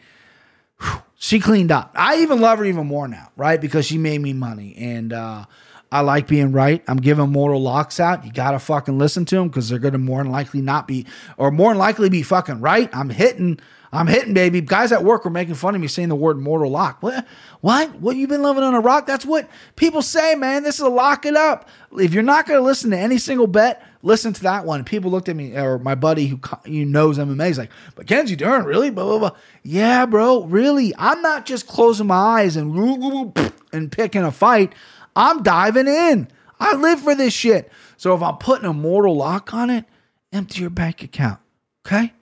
she 1.22 1.38
cleaned 1.38 1.70
up. 1.70 1.92
I 1.94 2.22
even 2.22 2.40
love 2.40 2.58
her 2.60 2.64
even 2.64 2.86
more 2.86 3.06
now, 3.06 3.30
right? 3.36 3.60
Because 3.60 3.84
she 3.84 3.98
made 3.98 4.20
me 4.22 4.32
money. 4.32 4.74
And 4.76 5.12
uh, 5.12 5.44
I 5.92 6.00
like 6.02 6.28
being 6.28 6.52
right. 6.52 6.82
I'm 6.86 6.98
giving 6.98 7.30
mortal 7.30 7.60
locks 7.60 7.98
out. 7.98 8.24
You 8.24 8.32
got 8.32 8.52
to 8.52 8.60
fucking 8.60 8.96
listen 8.96 9.24
to 9.26 9.36
them 9.36 9.48
because 9.48 9.68
they're 9.68 9.80
going 9.80 9.92
to 9.92 9.98
more 9.98 10.22
than 10.22 10.30
likely 10.30 10.60
not 10.60 10.86
be, 10.86 11.06
or 11.36 11.50
more 11.50 11.72
than 11.72 11.78
likely 11.78 12.08
be 12.08 12.22
fucking 12.22 12.60
right. 12.60 12.88
I'm 12.92 13.10
hitting. 13.10 13.58
I'm 13.92 14.06
hitting, 14.06 14.34
baby. 14.34 14.60
Guys 14.60 14.92
at 14.92 15.02
work 15.02 15.24
were 15.24 15.32
making 15.32 15.56
fun 15.56 15.74
of 15.74 15.80
me 15.80 15.88
saying 15.88 16.10
the 16.10 16.14
word 16.14 16.38
mortal 16.38 16.70
lock. 16.70 17.02
What? 17.02 17.26
What? 17.60 17.96
What 17.96 18.14
You've 18.14 18.28
been 18.28 18.42
living 18.42 18.62
on 18.62 18.74
a 18.74 18.80
rock? 18.80 19.04
That's 19.04 19.26
what 19.26 19.50
people 19.74 20.00
say, 20.00 20.36
man. 20.36 20.62
This 20.62 20.76
is 20.76 20.82
a 20.82 20.88
lock 20.88 21.26
it 21.26 21.34
up. 21.34 21.68
If 21.98 22.14
you're 22.14 22.22
not 22.22 22.46
going 22.46 22.60
to 22.60 22.64
listen 22.64 22.92
to 22.92 22.96
any 22.96 23.18
single 23.18 23.48
bet, 23.48 23.82
listen 24.04 24.32
to 24.32 24.42
that 24.44 24.64
one. 24.64 24.84
People 24.84 25.10
looked 25.10 25.28
at 25.28 25.34
me, 25.34 25.56
or 25.56 25.80
my 25.80 25.96
buddy 25.96 26.28
who 26.28 26.38
you 26.66 26.86
knows 26.86 27.18
MMA, 27.18 27.50
is 27.50 27.58
like, 27.58 27.70
but 27.96 28.06
Kenzie 28.06 28.36
Dern, 28.36 28.64
really? 28.64 28.90
Blah, 28.90 29.06
blah, 29.06 29.18
blah. 29.18 29.38
Yeah, 29.64 30.06
bro, 30.06 30.44
really. 30.44 30.94
I'm 30.96 31.20
not 31.20 31.44
just 31.44 31.66
closing 31.66 32.06
my 32.06 32.14
eyes 32.14 32.54
and 32.54 33.36
and 33.72 33.90
picking 33.90 34.22
a 34.22 34.30
fight. 34.30 34.72
I'm 35.14 35.42
diving 35.42 35.88
in. 35.88 36.28
I 36.58 36.74
live 36.74 37.00
for 37.00 37.14
this 37.14 37.32
shit. 37.32 37.70
So 37.96 38.14
if 38.14 38.22
I'm 38.22 38.36
putting 38.36 38.68
a 38.68 38.72
mortal 38.72 39.16
lock 39.16 39.52
on 39.54 39.70
it, 39.70 39.84
empty 40.32 40.60
your 40.60 40.70
bank 40.70 41.02
account. 41.02 41.40
Okay? 41.86 42.12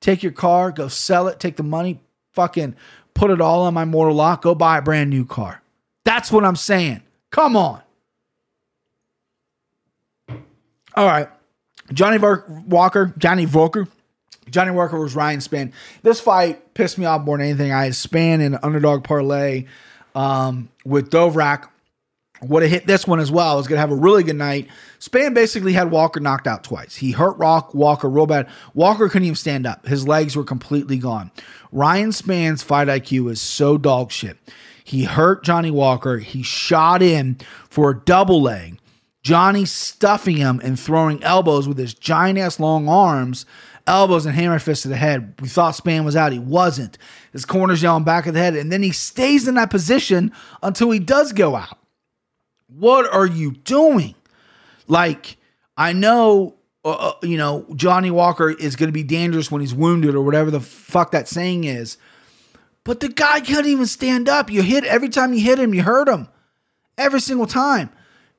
Take 0.00 0.22
your 0.22 0.32
car, 0.32 0.70
go 0.70 0.88
sell 0.88 1.28
it, 1.28 1.40
take 1.40 1.56
the 1.56 1.62
money, 1.62 2.00
fucking 2.32 2.76
put 3.14 3.30
it 3.30 3.40
all 3.40 3.62
on 3.62 3.74
my 3.74 3.84
mortal 3.84 4.14
lock, 4.14 4.42
go 4.42 4.54
buy 4.54 4.78
a 4.78 4.82
brand 4.82 5.10
new 5.10 5.24
car. 5.24 5.62
That's 6.04 6.30
what 6.30 6.44
I'm 6.44 6.56
saying. 6.56 7.02
Come 7.30 7.56
on. 7.56 7.80
All 10.96 11.06
right. 11.06 11.28
Johnny 11.92 12.18
Walker, 12.18 13.12
Johnny 13.18 13.46
Walker. 13.46 13.88
Johnny 14.50 14.70
Walker 14.70 14.98
was 14.98 15.16
Ryan 15.16 15.40
Spann. 15.40 15.72
This 16.02 16.20
fight 16.20 16.74
pissed 16.74 16.98
me 16.98 17.06
off 17.06 17.22
more 17.22 17.38
than 17.38 17.46
anything. 17.46 17.72
I 17.72 17.84
had 17.84 17.92
Spann 17.94 18.34
in 18.34 18.54
an 18.54 18.58
underdog 18.62 19.02
parlay 19.02 19.64
um, 20.14 20.68
with 20.84 21.10
Dvorak. 21.10 21.68
Would 22.48 22.62
have 22.62 22.70
hit 22.70 22.86
this 22.86 23.06
one 23.06 23.20
as 23.20 23.30
well. 23.30 23.52
I 23.52 23.54
was 23.54 23.66
going 23.66 23.76
to 23.76 23.80
have 23.80 23.90
a 23.90 23.96
really 23.96 24.22
good 24.22 24.36
night. 24.36 24.68
Spann 25.00 25.34
basically 25.34 25.72
had 25.72 25.90
Walker 25.90 26.20
knocked 26.20 26.46
out 26.46 26.64
twice. 26.64 26.96
He 26.96 27.12
hurt 27.12 27.36
Rock 27.38 27.74
Walker 27.74 28.08
real 28.08 28.26
bad. 28.26 28.48
Walker 28.74 29.08
couldn't 29.08 29.26
even 29.26 29.36
stand 29.36 29.66
up. 29.66 29.86
His 29.86 30.06
legs 30.06 30.36
were 30.36 30.44
completely 30.44 30.98
gone. 30.98 31.30
Ryan 31.72 32.10
Spann's 32.10 32.62
fight 32.62 32.88
IQ 32.88 33.30
is 33.30 33.40
so 33.40 33.78
dog 33.78 34.12
shit. 34.12 34.38
He 34.84 35.04
hurt 35.04 35.44
Johnny 35.44 35.70
Walker. 35.70 36.18
He 36.18 36.42
shot 36.42 37.02
in 37.02 37.38
for 37.68 37.90
a 37.90 37.98
double 37.98 38.42
leg. 38.42 38.78
Johnny 39.22 39.64
stuffing 39.64 40.36
him 40.36 40.60
and 40.62 40.78
throwing 40.78 41.22
elbows 41.22 41.66
with 41.66 41.78
his 41.78 41.94
giant 41.94 42.38
ass 42.38 42.60
long 42.60 42.88
arms, 42.88 43.46
elbows 43.86 44.26
and 44.26 44.34
hammer 44.34 44.58
fists 44.58 44.82
to 44.82 44.88
the 44.88 44.96
head. 44.96 45.34
We 45.40 45.48
thought 45.48 45.74
Spann 45.74 46.04
was 46.04 46.14
out. 46.14 46.32
He 46.32 46.38
wasn't. 46.38 46.98
His 47.32 47.46
corner's 47.46 47.82
yelling 47.82 48.04
back 48.04 48.26
of 48.26 48.34
the 48.34 48.40
head, 48.40 48.54
and 48.54 48.70
then 48.70 48.82
he 48.82 48.92
stays 48.92 49.48
in 49.48 49.54
that 49.54 49.70
position 49.70 50.30
until 50.62 50.90
he 50.90 50.98
does 50.98 51.32
go 51.32 51.56
out. 51.56 51.78
What 52.68 53.12
are 53.12 53.26
you 53.26 53.52
doing? 53.52 54.14
Like, 54.86 55.36
I 55.76 55.92
know, 55.92 56.54
uh, 56.84 56.90
uh, 56.90 57.12
you 57.22 57.36
know, 57.36 57.66
Johnny 57.74 58.10
Walker 58.10 58.50
is 58.50 58.76
going 58.76 58.88
to 58.88 58.92
be 58.92 59.02
dangerous 59.02 59.50
when 59.50 59.60
he's 59.60 59.74
wounded 59.74 60.14
or 60.14 60.22
whatever 60.22 60.50
the 60.50 60.60
fuck 60.60 61.10
that 61.12 61.28
saying 61.28 61.64
is. 61.64 61.96
But 62.84 63.00
the 63.00 63.08
guy 63.08 63.40
can't 63.40 63.66
even 63.66 63.86
stand 63.86 64.28
up. 64.28 64.50
You 64.50 64.62
hit 64.62 64.84
every 64.84 65.08
time 65.08 65.32
you 65.32 65.40
hit 65.40 65.58
him, 65.58 65.72
you 65.74 65.82
hurt 65.82 66.08
him. 66.08 66.28
Every 66.98 67.20
single 67.20 67.46
time. 67.46 67.90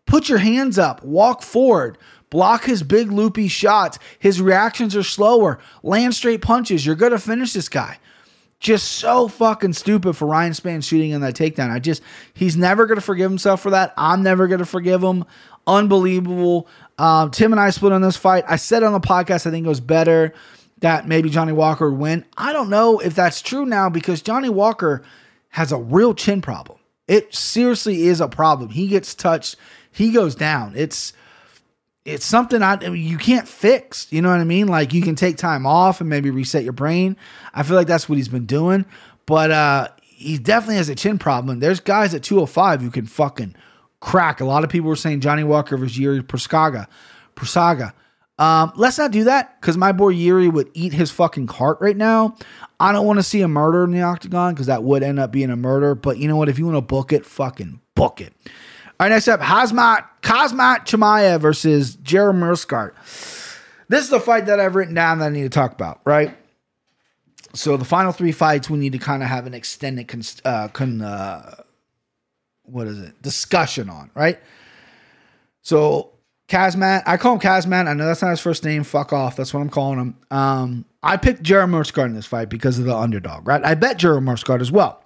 Put 0.06 0.30
your 0.30 0.38
hands 0.38 0.78
up, 0.78 1.04
walk 1.04 1.42
forward, 1.42 1.98
block 2.30 2.66
his 2.66 2.84
big 2.84 3.12
loopy 3.12 3.48
shots. 3.48 3.98
His 4.20 4.40
reactions 4.40 4.96
are 4.96 5.04
slower. 5.04 5.60
Land 5.82 6.14
straight 6.14 6.42
punches. 6.44 6.86
You're 6.86 6.96
going 6.96 7.12
to 7.12 7.18
finish 7.18 7.54
this 7.54 7.70
guy. 7.70 7.98
Just 8.66 8.94
so 8.94 9.28
fucking 9.28 9.74
stupid 9.74 10.18
for 10.18 10.26
Ryan 10.26 10.54
Spann 10.54 10.84
shooting 10.84 11.12
in 11.12 11.22
that 11.22 11.36
takedown. 11.36 11.70
I 11.70 11.78
just, 11.78 12.02
he's 12.34 12.58
never 12.58 12.88
to 12.88 13.00
forgive 13.00 13.30
himself 13.30 13.62
for 13.62 13.70
that. 13.70 13.94
I'm 13.96 14.24
never 14.24 14.48
to 14.48 14.66
forgive 14.66 15.04
him. 15.04 15.24
Unbelievable. 15.68 16.68
Um, 16.98 17.30
Tim 17.30 17.54
and 17.54 17.60
I 17.60 17.70
split 17.70 17.92
on 17.92 18.02
this 18.02 18.18
fight. 18.18 18.44
I 18.48 18.56
said 18.56 18.82
on 18.82 18.92
the 18.92 19.00
podcast, 19.00 19.46
I 19.46 19.52
think 19.52 19.68
it 19.68 19.70
was 19.70 19.82
better 19.82 20.34
that 20.80 21.08
maybe 21.08 21.30
Johnny 21.30 21.52
Walker 21.52 21.92
would 21.92 22.00
win. 22.00 22.26
I 22.38 22.54
don't 22.54 22.72
know 22.72 22.98
if 22.98 23.14
that's 23.14 23.44
true 23.44 23.68
now 23.68 23.92
because 23.92 24.24
Johnny 24.24 24.50
Walker 24.50 25.04
has 25.50 25.72
a 25.72 25.78
real 25.78 26.16
chin 26.16 26.42
problem. 26.42 26.80
It 27.08 27.36
seriously 27.36 28.08
is 28.08 28.20
a 28.20 28.28
problem. 28.28 28.70
He 28.70 28.88
gets 28.88 29.14
touched, 29.14 29.58
he 29.92 30.12
goes 30.12 30.34
down. 30.34 30.74
It's 30.76 31.14
it's 32.06 32.26
something 32.26 32.62
I 32.62 32.80
you 32.86 33.18
can't 33.18 33.48
fix. 33.48 34.08
You 34.12 34.22
know 34.22 34.30
what 34.30 34.40
I 34.40 34.44
mean? 34.44 34.68
Like 34.68 34.94
you 34.94 35.02
can 35.02 35.16
take 35.16 35.38
time 35.38 35.66
off 35.66 36.00
and 36.00 36.10
maybe 36.10 36.30
reset 36.30 36.64
your 36.64 36.74
brain. 36.74 37.18
I 37.54 37.64
feel 37.64 37.76
like 37.76 37.88
that's 37.88 38.08
what 38.08 38.18
he's 38.18 38.30
been 38.30 38.46
doing. 38.46 38.86
But 39.26 39.52
uh 39.52 39.88
he 40.02 40.38
definitely 40.38 40.78
has 40.78 40.88
a 40.88 40.96
chin 40.96 41.18
problem. 41.18 41.60
There's 41.60 41.82
guys 41.82 42.14
at 42.14 42.24
205 42.24 42.82
who 42.82 42.90
can 42.90 43.06
fucking 43.06 43.56
crack. 44.00 44.40
A 44.40 44.46
lot 44.46 44.64
of 44.64 44.70
people 44.70 44.88
were 44.88 44.96
saying 44.96 45.20
Johnny 45.20 45.44
Walker 45.44 45.76
versus 45.76 45.98
Yuri 45.98 46.22
Proskaga. 46.22 46.88
Prosaga. 47.36 47.92
Um, 48.38 48.72
let's 48.76 48.98
not 48.98 49.12
do 49.12 49.26
that 49.26 49.60
because 49.60 49.78
my 49.78 49.92
boy 49.92 50.10
Yuri 50.10 50.48
would 50.48 50.70
eat 50.74 50.94
his 50.94 51.12
fucking 51.12 51.48
heart 51.48 51.80
right 51.82 51.96
now. 51.96 52.36
I 52.80 52.92
don't 52.92 53.06
want 53.06 53.20
to 53.20 53.24
see 53.24 53.42
a 53.42 53.48
murder 53.48 53.84
in 53.84 53.92
the 53.92 54.02
octagon 54.02 54.54
because 54.54 54.68
that 54.68 54.84
would 54.84 55.04
end 55.04 55.20
up 55.20 55.32
being 55.32 55.50
a 55.50 55.56
murder. 55.56 55.96
But 55.96 56.18
you 56.18 56.28
know 56.28 56.36
what? 56.36 56.50
If 56.50 56.60
you 56.60 56.66
want 56.66 56.78
to 56.78 56.82
book 56.82 57.14
it, 57.14 57.26
fucking 57.26 57.82
book 57.96 58.22
it. 58.22 58.34
All 59.00 59.06
right, 59.06 59.10
next 59.10 59.28
up, 59.28 59.42
Hazmat 59.42 60.06
Kazmat 60.22 60.86
Chimaev 60.86 61.42
versus 61.42 61.96
Jeremy 61.96 62.42
Meerschaert. 62.42 62.94
This 63.88 64.04
is 64.04 64.10
the 64.10 64.20
fight 64.20 64.48
that 64.48 64.60
I've 64.60 64.76
written 64.76 64.96
down 64.96 65.20
that 65.20 65.26
I 65.26 65.30
need 65.30 65.44
to 65.44 65.50
talk 65.50 65.74
about, 65.74 66.02
right? 66.06 66.36
so 67.56 67.78
the 67.78 67.86
final 67.86 68.12
three 68.12 68.32
fights 68.32 68.70
we 68.70 68.78
need 68.78 68.92
to 68.92 68.98
kind 68.98 69.24
of 69.24 69.30
have 69.30 69.48
an 69.48 69.54
extended 69.54 70.08
con, 70.08 70.22
uh, 70.44 70.68
con 70.70 71.02
uh, 71.02 71.56
what 72.64 72.88
is 72.88 73.00
it 73.00 73.22
discussion 73.22 73.90
on 73.90 74.12
right 74.14 74.40
so 75.62 76.12
Kazmat, 76.48 77.02
I 77.08 77.18
call 77.18 77.34
him 77.34 77.40
Kazmat. 77.40 77.88
I 77.88 77.96
know 77.96 78.06
that's 78.06 78.22
not 78.22 78.30
his 78.30 78.40
first 78.40 78.64
name. 78.64 78.84
Fuck 78.84 79.12
off. 79.12 79.36
That's 79.36 79.52
what 79.52 79.62
I'm 79.62 79.70
calling 79.70 79.98
him. 79.98 80.18
Um, 80.30 80.86
I 81.02 81.18
picked 81.18 81.42
Jared 81.42 81.72
Meerschaert 81.72 82.06
in 82.06 82.14
this 82.14 82.28
fight 82.28 82.50
because 82.50 82.78
of 82.78 82.86
the 82.86 82.96
underdog, 82.96 83.48
right? 83.48 83.66
I 83.66 83.74
bet 83.74 83.98
Jared 83.98 84.22
Meerschaert 84.22 84.62
as 84.62 84.72
well. 84.72 85.04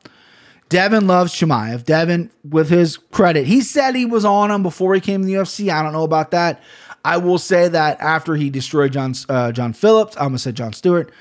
Devin 0.70 1.08
loves 1.08 1.34
Chimaev. 1.34 1.84
Devin, 1.84 2.30
with 2.48 2.70
his 2.70 2.98
credit, 2.98 3.46
he 3.48 3.62
said 3.62 3.96
he 3.96 4.06
was 4.06 4.24
on 4.24 4.52
him 4.52 4.64
before 4.64 4.94
he 4.94 5.02
came 5.02 5.22
to 5.22 5.28
the 5.28 5.34
UFC. 5.34 5.70
I 5.70 5.82
don't 5.82 5.94
know 5.94 6.04
about 6.04 6.32
that. 6.32 6.62
I 7.04 7.18
will 7.18 7.40
say 7.40 7.68
that 7.68 8.00
after 8.00 8.36
he 8.36 8.50
destroyed 8.50 8.94
John 8.94 9.14
uh, 9.30 9.52
John 9.52 9.74
Phillips, 9.74 10.16
almost 10.16 10.44
said 10.44 10.56
John 10.56 10.74
Stewart. 10.74 11.12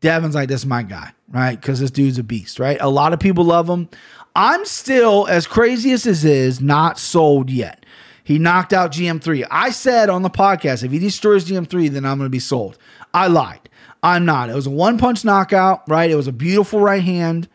Devin's 0.00 0.34
like, 0.34 0.48
this 0.48 0.60
is 0.60 0.66
my 0.66 0.82
guy, 0.82 1.12
right? 1.30 1.58
Because 1.60 1.80
this 1.80 1.90
dude's 1.90 2.18
a 2.18 2.22
beast, 2.22 2.60
right? 2.60 2.78
A 2.80 2.88
lot 2.88 3.12
of 3.12 3.18
people 3.18 3.44
love 3.44 3.68
him. 3.68 3.88
I'm 4.36 4.64
still, 4.66 5.26
as 5.26 5.46
crazy 5.46 5.92
as 5.92 6.04
this 6.04 6.22
is, 6.22 6.60
not 6.60 6.98
sold 6.98 7.50
yet. 7.50 7.86
He 8.22 8.38
knocked 8.38 8.72
out 8.72 8.92
GM3. 8.92 9.46
I 9.50 9.70
said 9.70 10.10
on 10.10 10.22
the 10.22 10.30
podcast, 10.30 10.84
if 10.84 10.92
he 10.92 10.98
destroys 10.98 11.46
GM3, 11.46 11.88
then 11.90 12.04
I'm 12.04 12.18
going 12.18 12.26
to 12.26 12.30
be 12.30 12.38
sold. 12.38 12.76
I 13.14 13.28
lied. 13.28 13.70
I'm 14.02 14.26
not. 14.26 14.50
It 14.50 14.54
was 14.54 14.66
a 14.66 14.70
one 14.70 14.98
punch 14.98 15.24
knockout, 15.24 15.82
right? 15.88 16.10
It 16.10 16.16
was 16.16 16.28
a 16.28 16.32
beautiful 16.32 16.80
right 16.80 17.02
hand, 17.02 17.48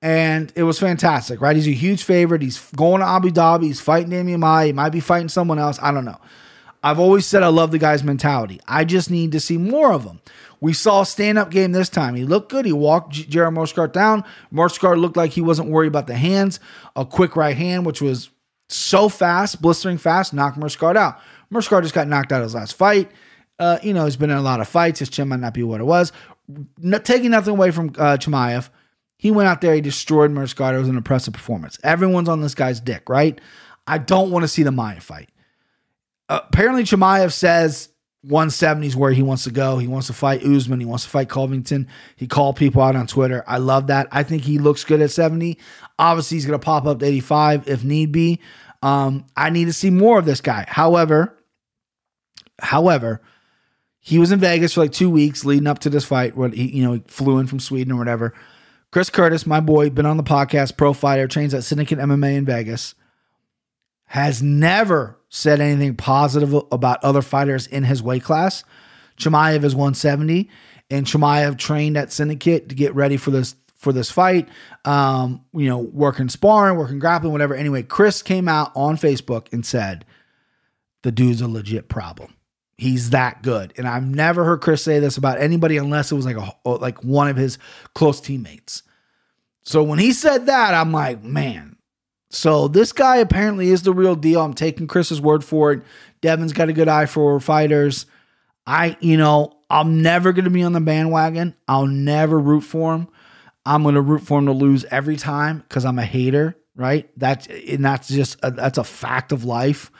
and 0.00 0.52
it 0.54 0.62
was 0.62 0.78
fantastic, 0.78 1.40
right? 1.40 1.56
He's 1.56 1.66
a 1.66 1.72
huge 1.72 2.02
favorite. 2.04 2.42
He's 2.42 2.58
going 2.76 3.00
to 3.00 3.06
Abu 3.06 3.30
Dhabi. 3.30 3.64
He's 3.64 3.80
fighting 3.80 4.10
Damian 4.10 4.40
Maia. 4.40 4.66
He 4.66 4.72
might 4.72 4.90
be 4.90 5.00
fighting 5.00 5.28
someone 5.28 5.58
else. 5.58 5.78
I 5.82 5.90
don't 5.90 6.04
know. 6.04 6.18
I've 6.82 7.00
always 7.00 7.26
said 7.26 7.42
I 7.42 7.48
love 7.48 7.72
the 7.72 7.78
guy's 7.78 8.04
mentality. 8.04 8.60
I 8.68 8.84
just 8.84 9.10
need 9.10 9.32
to 9.32 9.40
see 9.40 9.58
more 9.58 9.92
of 9.92 10.04
him. 10.04 10.20
We 10.60 10.72
saw 10.72 11.02
stand 11.02 11.38
up 11.38 11.50
game 11.50 11.72
this 11.72 11.88
time. 11.88 12.14
He 12.14 12.24
looked 12.24 12.50
good. 12.50 12.64
He 12.64 12.72
walked 12.72 13.12
J- 13.12 13.24
Jared 13.24 13.54
Meerschaert 13.54 13.92
down. 13.92 14.24
Meerschaert 14.52 14.98
looked 14.98 15.16
like 15.16 15.32
he 15.32 15.40
wasn't 15.40 15.70
worried 15.70 15.88
about 15.88 16.06
the 16.06 16.16
hands. 16.16 16.60
A 16.96 17.04
quick 17.04 17.36
right 17.36 17.56
hand, 17.56 17.84
which 17.86 18.00
was 18.00 18.30
so 18.68 19.08
fast, 19.08 19.60
blistering 19.60 19.98
fast, 19.98 20.32
knocked 20.32 20.58
Meerschaert 20.58 20.96
out. 20.96 21.18
Meerschaert 21.50 21.82
just 21.82 21.94
got 21.94 22.06
knocked 22.08 22.32
out 22.32 22.40
of 22.40 22.44
his 22.44 22.54
last 22.54 22.74
fight. 22.74 23.10
Uh, 23.58 23.78
you 23.82 23.92
know, 23.92 24.04
he's 24.04 24.16
been 24.16 24.30
in 24.30 24.36
a 24.36 24.42
lot 24.42 24.60
of 24.60 24.68
fights. 24.68 25.00
His 25.00 25.08
chin 25.08 25.28
might 25.28 25.40
not 25.40 25.54
be 25.54 25.62
what 25.64 25.80
it 25.80 25.84
was. 25.84 26.12
No, 26.78 26.98
taking 26.98 27.32
nothing 27.32 27.54
away 27.54 27.70
from 27.72 27.88
uh, 27.98 28.16
Chimaev, 28.16 28.68
he 29.18 29.32
went 29.32 29.48
out 29.48 29.60
there, 29.60 29.74
he 29.74 29.80
destroyed 29.80 30.30
Meerschaert. 30.30 30.74
It 30.74 30.78
was 30.78 30.88
an 30.88 30.96
impressive 30.96 31.34
performance. 31.34 31.78
Everyone's 31.82 32.28
on 32.28 32.40
this 32.40 32.54
guy's 32.54 32.80
dick, 32.80 33.08
right? 33.08 33.38
I 33.86 33.98
don't 33.98 34.30
want 34.30 34.44
to 34.44 34.48
see 34.48 34.62
the 34.62 34.70
Maia 34.70 35.00
fight. 35.00 35.28
Apparently, 36.28 36.84
Chimaev 36.84 37.32
says 37.32 37.88
170 38.22 38.86
is 38.86 38.96
where 38.96 39.10
he 39.10 39.22
wants 39.22 39.44
to 39.44 39.50
go. 39.50 39.78
He 39.78 39.88
wants 39.88 40.06
to 40.06 40.12
fight 40.12 40.44
Usman. 40.44 40.78
He 40.78 40.86
wants 40.86 41.04
to 41.04 41.10
fight 41.10 41.28
Covington. 41.28 41.88
He 42.14 42.28
called 42.28 42.56
people 42.56 42.80
out 42.80 42.94
on 42.94 43.08
Twitter. 43.08 43.42
I 43.46 43.58
love 43.58 43.88
that. 43.88 44.06
I 44.12 44.22
think 44.22 44.42
he 44.42 44.58
looks 44.58 44.84
good 44.84 45.00
at 45.00 45.10
70. 45.10 45.58
Obviously, 45.98 46.36
he's 46.36 46.46
going 46.46 46.58
to 46.58 46.64
pop 46.64 46.86
up 46.86 47.00
to 47.00 47.06
85 47.06 47.68
if 47.68 47.82
need 47.82 48.12
be. 48.12 48.40
Um, 48.82 49.26
I 49.36 49.50
need 49.50 49.64
to 49.64 49.72
see 49.72 49.90
more 49.90 50.18
of 50.18 50.26
this 50.26 50.40
guy. 50.40 50.64
However, 50.68 51.36
however, 52.60 53.20
he 53.98 54.18
was 54.18 54.30
in 54.30 54.38
Vegas 54.38 54.74
for 54.74 54.80
like 54.82 54.92
two 54.92 55.10
weeks 55.10 55.44
leading 55.44 55.66
up 55.66 55.80
to 55.80 55.90
this 55.90 56.04
fight. 56.04 56.36
What 56.36 56.54
he, 56.54 56.68
you 56.68 56.84
know, 56.84 56.92
he 56.92 57.02
flew 57.08 57.38
in 57.38 57.48
from 57.48 57.58
Sweden 57.58 57.92
or 57.92 57.96
whatever. 57.96 58.34
Chris 58.90 59.10
Curtis, 59.10 59.46
my 59.46 59.60
boy, 59.60 59.90
been 59.90 60.06
on 60.06 60.16
the 60.16 60.22
podcast, 60.22 60.76
pro 60.76 60.92
fighter, 60.92 61.28
trains 61.28 61.52
at 61.52 61.64
Syndicate 61.64 61.98
MMA 61.98 62.36
in 62.36 62.44
Vegas, 62.46 62.94
has 64.06 64.42
never 64.42 65.18
said 65.28 65.60
anything 65.60 65.94
positive 65.94 66.54
about 66.72 67.04
other 67.04 67.20
fighters 67.20 67.66
in 67.66 67.84
his 67.84 68.02
weight 68.02 68.24
class. 68.24 68.64
Chimaev 69.18 69.62
is 69.64 69.74
170, 69.74 70.48
and 70.90 71.04
Chimaev 71.04 71.58
trained 71.58 71.98
at 71.98 72.12
Syndicate 72.12 72.70
to 72.70 72.74
get 72.74 72.94
ready 72.94 73.18
for 73.18 73.30
this 73.30 73.54
for 73.76 73.92
this 73.92 74.10
fight. 74.10 74.48
Um, 74.86 75.44
you 75.52 75.68
know, 75.68 75.78
working 75.78 76.30
sparring, 76.30 76.78
working 76.78 76.98
grappling, 76.98 77.32
whatever. 77.32 77.54
Anyway, 77.54 77.82
Chris 77.82 78.22
came 78.22 78.48
out 78.48 78.72
on 78.74 78.96
Facebook 78.96 79.52
and 79.52 79.66
said 79.66 80.06
the 81.02 81.12
dude's 81.12 81.42
a 81.42 81.48
legit 81.48 81.88
problem. 81.88 82.34
He's 82.78 83.10
that 83.10 83.42
good, 83.42 83.74
and 83.76 83.88
I've 83.88 84.06
never 84.06 84.44
heard 84.44 84.60
Chris 84.60 84.84
say 84.84 85.00
this 85.00 85.16
about 85.16 85.40
anybody 85.40 85.76
unless 85.76 86.12
it 86.12 86.14
was 86.14 86.24
like 86.24 86.36
a 86.36 86.54
oh, 86.64 86.74
like 86.74 87.02
one 87.02 87.28
of 87.28 87.36
his 87.36 87.58
close 87.94 88.20
teammates. 88.20 88.84
So 89.62 89.82
when 89.82 89.98
he 89.98 90.12
said 90.12 90.46
that, 90.46 90.74
I'm 90.74 90.92
like, 90.92 91.22
man. 91.22 91.76
So 92.30 92.68
this 92.68 92.92
guy 92.92 93.16
apparently 93.16 93.70
is 93.70 93.82
the 93.82 93.92
real 93.92 94.14
deal. 94.14 94.40
I'm 94.40 94.54
taking 94.54 94.86
Chris's 94.86 95.20
word 95.20 95.44
for 95.44 95.72
it. 95.72 95.82
Devin's 96.20 96.52
got 96.52 96.68
a 96.68 96.72
good 96.72 96.88
eye 96.88 97.06
for 97.06 97.40
fighters. 97.40 98.06
I, 98.66 98.96
you 99.00 99.16
know, 99.16 99.58
I'm 99.70 100.02
never 100.02 100.32
going 100.32 100.44
to 100.44 100.50
be 100.50 100.62
on 100.62 100.72
the 100.72 100.80
bandwagon. 100.80 101.54
I'll 101.66 101.86
never 101.86 102.38
root 102.38 102.60
for 102.62 102.94
him. 102.94 103.08
I'm 103.66 103.82
going 103.82 103.94
to 103.94 104.00
root 104.00 104.22
for 104.22 104.38
him 104.38 104.46
to 104.46 104.52
lose 104.52 104.84
every 104.86 105.16
time 105.16 105.58
because 105.58 105.84
I'm 105.84 105.98
a 105.98 106.04
hater, 106.04 106.56
right? 106.74 107.10
That's 107.16 107.46
and 107.46 107.84
that's 107.84 108.08
just 108.08 108.38
a, 108.42 108.50
that's 108.50 108.78
a 108.78 108.84
fact 108.84 109.32
of 109.32 109.44
life. 109.44 109.90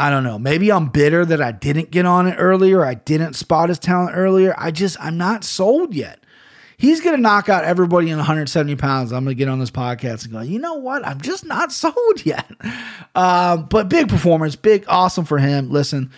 I 0.00 0.08
don't 0.08 0.24
know. 0.24 0.38
Maybe 0.38 0.72
I'm 0.72 0.88
bitter 0.88 1.26
that 1.26 1.42
I 1.42 1.52
didn't 1.52 1.90
get 1.90 2.06
on 2.06 2.26
it 2.26 2.36
earlier. 2.38 2.82
I 2.82 2.94
didn't 2.94 3.34
spot 3.34 3.68
his 3.68 3.78
talent 3.78 4.16
earlier. 4.16 4.54
I 4.56 4.70
just 4.70 4.96
I'm 4.98 5.18
not 5.18 5.44
sold 5.44 5.94
yet. 5.94 6.24
He's 6.78 7.02
going 7.02 7.16
to 7.16 7.20
knock 7.20 7.50
out 7.50 7.64
everybody 7.64 8.08
in 8.08 8.16
170 8.16 8.76
pounds. 8.76 9.12
I'm 9.12 9.24
going 9.24 9.36
to 9.36 9.38
get 9.38 9.50
on 9.50 9.58
this 9.58 9.70
podcast 9.70 10.24
and 10.24 10.32
go, 10.32 10.40
you 10.40 10.58
know 10.58 10.76
what? 10.76 11.06
I'm 11.06 11.20
just 11.20 11.44
not 11.44 11.70
sold 11.72 12.24
yet. 12.24 12.50
Uh, 13.14 13.58
but 13.58 13.90
big 13.90 14.08
performance, 14.08 14.56
big, 14.56 14.86
awesome 14.88 15.26
for 15.26 15.36
him. 15.36 15.70
Listen, 15.70 16.10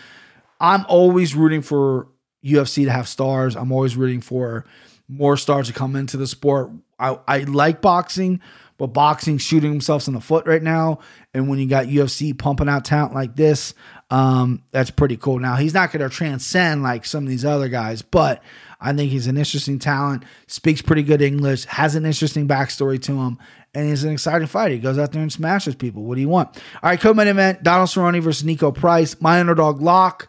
I'm 0.60 0.86
always 0.88 1.34
rooting 1.34 1.62
for 1.62 2.06
UFC 2.44 2.84
to 2.84 2.92
have 2.92 3.08
stars. 3.08 3.56
I'm 3.56 3.72
always 3.72 3.96
rooting 3.96 4.20
for 4.20 4.64
more 5.08 5.36
stars 5.36 5.66
to 5.66 5.72
come 5.72 5.96
into 5.96 6.16
the 6.16 6.28
sport. 6.28 6.70
I, 7.00 7.18
I 7.26 7.38
like 7.38 7.80
boxing, 7.80 8.40
but 8.78 8.88
boxing 8.88 9.38
shooting 9.38 9.70
themselves 9.70 10.08
in 10.08 10.14
the 10.14 10.20
foot 10.20 10.46
right 10.46 10.62
now. 10.62 10.98
And 11.34 11.48
when 11.48 11.58
you 11.58 11.66
got 11.66 11.86
UFC 11.86 12.36
pumping 12.36 12.68
out 12.68 12.84
talent 12.84 13.14
like 13.14 13.36
this, 13.36 13.74
um, 14.10 14.62
that's 14.70 14.90
pretty 14.90 15.16
cool. 15.16 15.38
Now 15.38 15.56
he's 15.56 15.74
not 15.74 15.92
going 15.92 16.08
to 16.08 16.14
transcend 16.14 16.82
like 16.82 17.04
some 17.04 17.24
of 17.24 17.30
these 17.30 17.44
other 17.44 17.68
guys, 17.68 18.02
but 18.02 18.42
I 18.80 18.92
think 18.92 19.10
he's 19.10 19.28
an 19.28 19.38
interesting 19.38 19.78
talent. 19.78 20.24
Speaks 20.48 20.82
pretty 20.82 21.02
good 21.02 21.22
English, 21.22 21.64
has 21.66 21.94
an 21.94 22.04
interesting 22.04 22.48
backstory 22.48 23.00
to 23.02 23.12
him, 23.12 23.38
and 23.74 23.88
he's 23.88 24.04
an 24.04 24.12
exciting 24.12 24.48
fighter. 24.48 24.74
He 24.74 24.80
goes 24.80 24.98
out 24.98 25.12
there 25.12 25.22
and 25.22 25.32
smashes 25.32 25.74
people. 25.74 26.02
What 26.02 26.16
do 26.16 26.20
you 26.20 26.28
want? 26.28 26.56
All 26.82 26.90
right, 26.90 27.00
co-main 27.00 27.28
event: 27.28 27.62
Donald 27.62 27.88
Cerrone 27.88 28.20
versus 28.20 28.46
Niko 28.46 28.74
Price. 28.74 29.20
My 29.20 29.40
underdog 29.40 29.80
lock. 29.80 30.28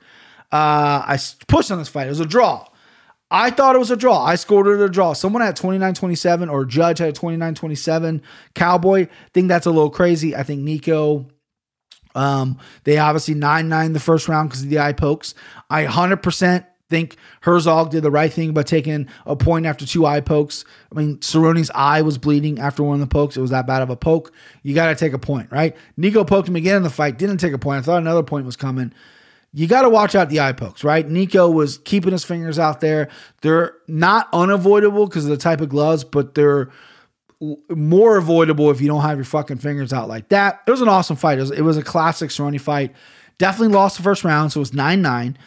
Uh, 0.52 1.02
I 1.08 1.20
pushed 1.48 1.72
on 1.72 1.80
this 1.80 1.90
fight. 1.90 2.06
It 2.06 2.12
was 2.12 2.20
a 2.20 2.26
draw. 2.26 2.68
I 3.34 3.50
thought 3.50 3.76
it 3.76 3.80
was 3.80 3.90
a 3.90 3.98
draw. 3.98 4.24
I 4.24 4.36
scored 4.36 4.68
it 4.68 4.80
a 4.80 4.88
draw. 4.88 5.14
Someone 5.14 5.42
had 5.42 5.56
29 5.56 5.96
27 5.96 6.50
or 6.50 6.66
Judge 6.66 7.00
had 7.00 7.16
29 7.16 7.56
27. 7.56 8.22
Cowboy, 8.54 9.08
think 9.34 9.48
that's 9.48 9.66
a 9.66 9.72
little 9.72 9.90
crazy. 9.90 10.36
I 10.36 10.44
think 10.44 10.62
Niko, 10.62 11.28
um, 12.14 12.60
they 12.84 13.00
obviously 13.00 13.34
9 13.34 13.68
9 13.68 13.94
the 13.94 14.00
first 14.00 14.28
round 14.28 14.50
because 14.50 14.62
of 14.62 14.70
the 14.70 14.80
eye 14.80 14.94
pokes. 14.94 15.34
I 15.68 15.86
100% 15.86 16.68
think 16.90 17.18
Herzog 17.42 17.90
did 17.90 18.04
the 18.04 18.12
right 18.12 18.32
thing 18.32 18.54
by 18.54 18.62
taking 18.62 19.08
a 19.26 19.36
point 19.36 19.66
after 19.66 19.84
two 19.84 20.06
eye 20.06 20.22
pokes. 20.22 20.64
I 20.92 21.00
mean, 21.00 21.18
Cerrone's 21.18 21.72
eye 21.74 22.04
was 22.04 22.20
bleeding 22.20 22.60
after 22.60 22.84
one 22.84 22.94
of 22.94 23.00
the 23.00 23.12
pokes. 23.12 23.36
It 23.36 23.42
was 23.42 23.50
that 23.50 23.66
bad 23.66 23.82
of 23.82 23.90
a 23.90 23.96
poke. 23.96 24.32
You 24.62 24.76
got 24.76 24.88
to 24.88 24.96
take 24.96 25.14
a 25.14 25.18
point, 25.18 25.52
right? 25.52 25.76
Niko 25.98 26.28
poked 26.28 26.48
him 26.48 26.56
again 26.56 26.78
in 26.78 26.84
the 26.84 26.92
fight, 26.92 27.18
didn't 27.18 27.38
take 27.38 27.54
a 27.54 27.58
point. 27.58 27.80
I 27.80 27.82
thought 27.82 27.98
another 27.98 28.22
point 28.22 28.46
was 28.46 28.56
coming 28.56 28.94
you 29.54 29.68
got 29.68 29.84
to 29.84 29.90
watch 29.90 30.16
out 30.16 30.30
the 30.30 30.40
eye 30.40 30.52
pokes, 30.52 30.84
right? 30.84 31.08
Niko 31.08 31.54
was 31.54 31.78
keeping 31.78 32.12
his 32.12 32.24
fingers 32.24 32.58
out 32.58 32.82
there. 32.82 33.10
They're 33.42 33.76
not 33.88 34.28
unavoidable 34.34 35.06
because 35.06 35.26
of 35.26 35.30
the 35.30 35.38
type 35.38 35.62
of 35.62 35.70
gloves, 35.70 36.04
but 36.04 36.34
they're 36.34 36.72
more 37.70 38.18
avoidable 38.18 38.72
if 38.72 38.82
you 38.82 38.88
don't 38.88 39.02
have 39.02 39.18
your 39.18 39.26
fucking 39.26 39.58
fingers 39.58 39.94
out 39.94 40.08
like 40.08 40.30
that. 40.30 40.62
It 40.66 40.72
was 40.72 40.82
an 40.82 40.88
awesome 40.88 41.16
fight. 41.16 41.38
It 41.38 41.42
was, 41.42 41.52
it 41.52 41.62
was 41.62 41.78
a 41.78 41.84
classic 41.84 42.32
Cerrone 42.32 42.60
fight. 42.60 42.94
Definitely 43.38 43.76
lost 43.76 43.98
the 43.98 44.04
first 44.04 44.24
round, 44.24 44.52
so 44.52 44.60
it 44.60 44.62
was 44.62 44.74
9 44.74 45.02
9. 45.02 45.38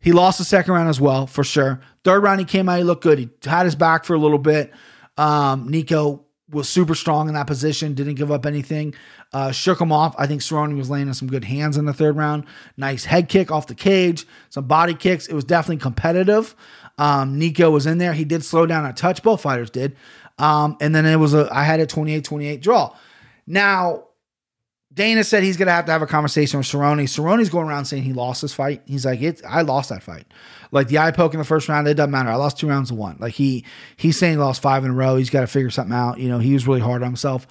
He 0.00 0.12
lost 0.12 0.38
the 0.38 0.44
second 0.44 0.74
round 0.74 0.88
as 0.88 1.00
well, 1.00 1.26
for 1.26 1.44
sure. 1.44 1.80
Third 2.02 2.22
round, 2.22 2.40
he 2.40 2.44
came 2.44 2.68
out, 2.68 2.78
he 2.78 2.84
looked 2.84 3.02
good. 3.02 3.18
He 3.18 3.30
had 3.44 3.64
his 3.64 3.74
back 3.74 4.04
for 4.04 4.14
a 4.14 4.18
little 4.18 4.38
bit. 4.38 4.72
Um, 5.16 5.68
Niko 5.68 6.24
was 6.50 6.68
super 6.68 6.94
strong 6.94 7.28
in 7.28 7.34
that 7.34 7.46
position, 7.46 7.94
didn't 7.94 8.14
give 8.14 8.30
up 8.30 8.46
anything. 8.46 8.94
Uh, 9.34 9.50
shook 9.50 9.80
him 9.80 9.90
off. 9.90 10.14
I 10.16 10.28
think 10.28 10.42
Cerrone 10.42 10.76
was 10.76 10.88
laying 10.88 11.08
on 11.08 11.14
some 11.14 11.26
good 11.26 11.42
hands 11.42 11.76
in 11.76 11.86
the 11.86 11.92
third 11.92 12.16
round. 12.16 12.44
Nice 12.76 13.04
head 13.04 13.28
kick 13.28 13.50
off 13.50 13.66
the 13.66 13.74
cage, 13.74 14.26
some 14.48 14.66
body 14.66 14.94
kicks. 14.94 15.26
It 15.26 15.34
was 15.34 15.44
definitely 15.44 15.82
competitive. 15.82 16.54
Um, 16.98 17.40
Niko 17.40 17.72
was 17.72 17.86
in 17.86 17.98
there. 17.98 18.12
He 18.12 18.24
did 18.24 18.44
slow 18.44 18.64
down 18.64 18.86
a 18.86 18.92
touch. 18.92 19.24
Both 19.24 19.42
fighters 19.42 19.70
did. 19.70 19.96
Um, 20.38 20.76
and 20.80 20.94
then 20.94 21.04
it 21.04 21.16
was 21.16 21.34
a, 21.34 21.48
I 21.52 21.64
had 21.64 21.80
a 21.80 21.86
28 21.86 22.24
28 22.24 22.62
draw. 22.62 22.96
Now, 23.44 24.04
Dana 24.92 25.24
said 25.24 25.42
he's 25.42 25.56
going 25.56 25.66
to 25.66 25.72
have 25.72 25.86
to 25.86 25.92
have 25.92 26.02
a 26.02 26.06
conversation 26.06 26.58
with 26.58 26.68
Cerrone. 26.68 27.02
Cerrone's 27.02 27.48
going 27.48 27.66
around 27.66 27.86
saying 27.86 28.04
he 28.04 28.12
lost 28.12 28.42
this 28.42 28.54
fight. 28.54 28.82
He's 28.86 29.04
like, 29.04 29.20
"It, 29.20 29.42
I 29.44 29.62
lost 29.62 29.88
that 29.88 30.04
fight. 30.04 30.26
Like 30.70 30.86
the 30.86 30.98
eye 30.98 31.10
poke 31.10 31.34
in 31.34 31.38
the 31.38 31.44
first 31.44 31.68
round, 31.68 31.88
it 31.88 31.94
doesn't 31.94 32.12
matter. 32.12 32.28
I 32.28 32.36
lost 32.36 32.60
two 32.60 32.68
rounds 32.68 32.90
to 32.90 32.94
one. 32.94 33.16
Like 33.18 33.34
he, 33.34 33.64
he's 33.96 34.16
saying 34.16 34.34
he 34.34 34.38
lost 34.38 34.62
five 34.62 34.84
in 34.84 34.92
a 34.92 34.94
row. 34.94 35.16
He's 35.16 35.30
got 35.30 35.40
to 35.40 35.48
figure 35.48 35.70
something 35.70 35.94
out. 35.94 36.20
You 36.20 36.28
know, 36.28 36.38
he 36.38 36.52
was 36.52 36.68
really 36.68 36.80
hard 36.80 37.02
on 37.02 37.08
himself. 37.08 37.48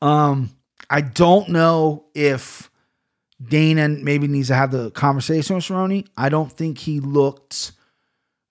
Um, 0.00 0.56
I 0.88 1.00
don't 1.00 1.48
know 1.48 2.06
if 2.14 2.70
Dana 3.42 3.88
maybe 3.88 4.28
needs 4.28 4.48
to 4.48 4.54
have 4.54 4.70
the 4.70 4.90
conversation 4.90 5.56
with 5.56 5.64
Cerrone. 5.64 6.06
I 6.16 6.28
don't 6.28 6.50
think 6.50 6.78
he 6.78 7.00
looked 7.00 7.72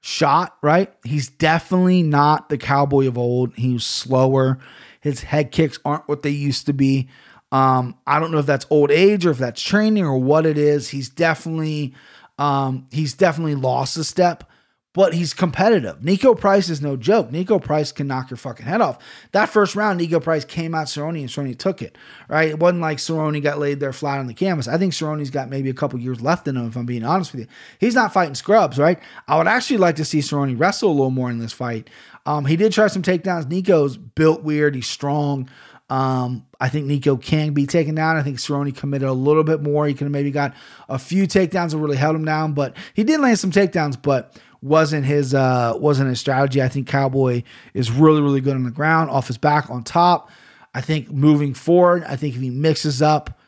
shot, 0.01 0.57
right? 0.61 0.93
He's 1.03 1.29
definitely 1.29 2.03
not 2.03 2.49
the 2.49 2.57
cowboy 2.57 3.07
of 3.07 3.17
old. 3.17 3.55
He 3.55 3.73
was 3.73 3.86
slower. 3.86 4.59
His 5.01 5.21
head 5.21 5.51
kicks 5.51 5.79
aren't 5.83 6.07
what 6.07 6.21
they 6.21 6.29
used 6.29 6.67
to 6.67 6.73
be. 6.73 7.09
Um, 7.51 7.97
I 8.05 8.19
don't 8.19 8.31
know 8.31 8.39
if 8.39 8.45
that's 8.45 8.65
old 8.69 8.91
age 8.91 9.25
or 9.25 9.31
if 9.31 9.38
that's 9.38 9.61
training 9.61 10.05
or 10.05 10.17
what 10.17 10.45
it 10.45 10.57
is. 10.57 10.89
He's 10.89 11.09
definitely 11.09 11.95
um, 12.38 12.88
he's 12.91 13.13
definitely 13.13 13.55
lost 13.55 13.97
a 13.97 14.03
step, 14.03 14.49
but 14.96 15.14
he's 15.14 15.34
competitive. 15.34 16.00
Niko 16.00 16.39
Price 16.39 16.70
is 16.70 16.82
no 16.82 16.96
joke. 16.96 17.30
Niko 17.30 17.62
Price 17.62 17.91
can 17.91 18.08
knock 18.08 18.30
your 18.30 18.38
fucking 18.38 18.66
head 18.66 18.80
off. 18.80 18.98
That 19.34 19.50
first 19.50 19.76
round, 19.76 20.00
Niko 20.00 20.24
Price 20.24 20.46
came 20.46 20.74
out 20.74 20.88
Cerrone 20.88 21.20
and 21.20 21.28
Cerrone 21.28 21.58
took 21.58 21.82
it. 21.82 21.98
Right? 22.30 22.50
It 22.50 22.60
wasn't 22.60 22.82
like 22.82 23.00
Cerrone 23.00 23.43
got 23.43 23.60
laid 23.60 23.82
there 23.82 23.91
flat 23.91 24.20
on 24.20 24.28
the 24.28 24.34
canvas. 24.34 24.70
I 24.70 24.78
think 24.78 24.93
Cerrone's 24.93 25.30
got 25.30 25.50
maybe 25.50 25.70
a 25.70 25.74
couple 25.74 26.00
years 26.00 26.22
left 26.22 26.48
in 26.48 26.56
him, 26.56 26.66
if 26.68 26.78
I'm 26.78 26.86
being 26.86 27.04
honest 27.04 27.34
with 27.34 27.41
you. 27.41 27.48
He's 27.78 27.93
not 27.93 28.14
fighting 28.14 28.36
scrubs, 28.36 28.80
right? 28.80 28.98
I 29.28 29.38
would 29.38 29.48
actually 29.48 29.78
like 29.78 29.98
to 29.98 30.06
see 30.06 30.20
Cerrone 30.20 30.58
wrestle 30.58 30.89
a 30.89 30.93
little 30.93 31.12
more 31.12 31.30
in 31.30 31.39
this 31.39 31.52
fight. 31.52 31.89
Um, 32.26 32.46
he 32.46 32.56
did 32.56 32.72
try 32.72 32.88
some 32.88 33.02
takedowns. 33.02 33.50
Niko's 33.50 33.98
built 33.98 34.43
weird. 34.43 34.76
He's 34.76 34.88
strong. 34.88 35.50
Um, 35.89 36.48
I 36.60 36.70
think 36.70 36.88
Niko 36.88 37.22
can 37.22 37.54
be 37.54 37.68
taken 37.68 37.96
down. 37.96 38.16
I 38.16 38.24
think 38.24 38.38
Cerrone 38.38 38.76
committed 38.76 39.08
a 39.08 39.14
little 39.14 39.43
bit 39.43 39.62
more. 39.62 39.86
He 39.86 39.93
could 39.93 40.06
have 40.06 40.12
maybe 40.12 40.32
got 40.32 40.56
a 40.89 40.98
few 40.98 41.28
takedowns 41.28 41.72
that 41.72 41.78
really 41.78 41.98
held 41.98 42.16
him 42.16 42.26
down, 42.26 42.54
but 42.54 42.76
he 42.93 43.04
did 43.04 43.20
land 43.20 43.38
some 43.38 43.52
takedowns, 43.52 44.02
but 44.02 44.36
wasn't 44.66 45.05
his 45.05 45.34
uh 45.34 45.74
wasn't 45.78 46.09
his 46.09 46.20
strategy. 46.20 46.61
I 46.61 46.68
think 46.68 46.88
Cowboy 46.88 47.43
is 47.74 47.91
really, 47.91 48.22
really 48.22 48.41
good 48.41 48.55
on 48.55 48.63
the 48.63 48.72
ground, 48.72 49.11
off 49.11 49.28
his 49.28 49.38
back, 49.38 49.70
on 49.70 49.84
top. 49.84 50.30
I 50.74 50.82
think 50.82 51.11
moving 51.11 51.53
forward, 51.53 52.03
I 52.03 52.16
think 52.16 52.36
if 52.36 52.41
he 52.41 52.49
mixes 52.49 53.01
up 53.01 53.39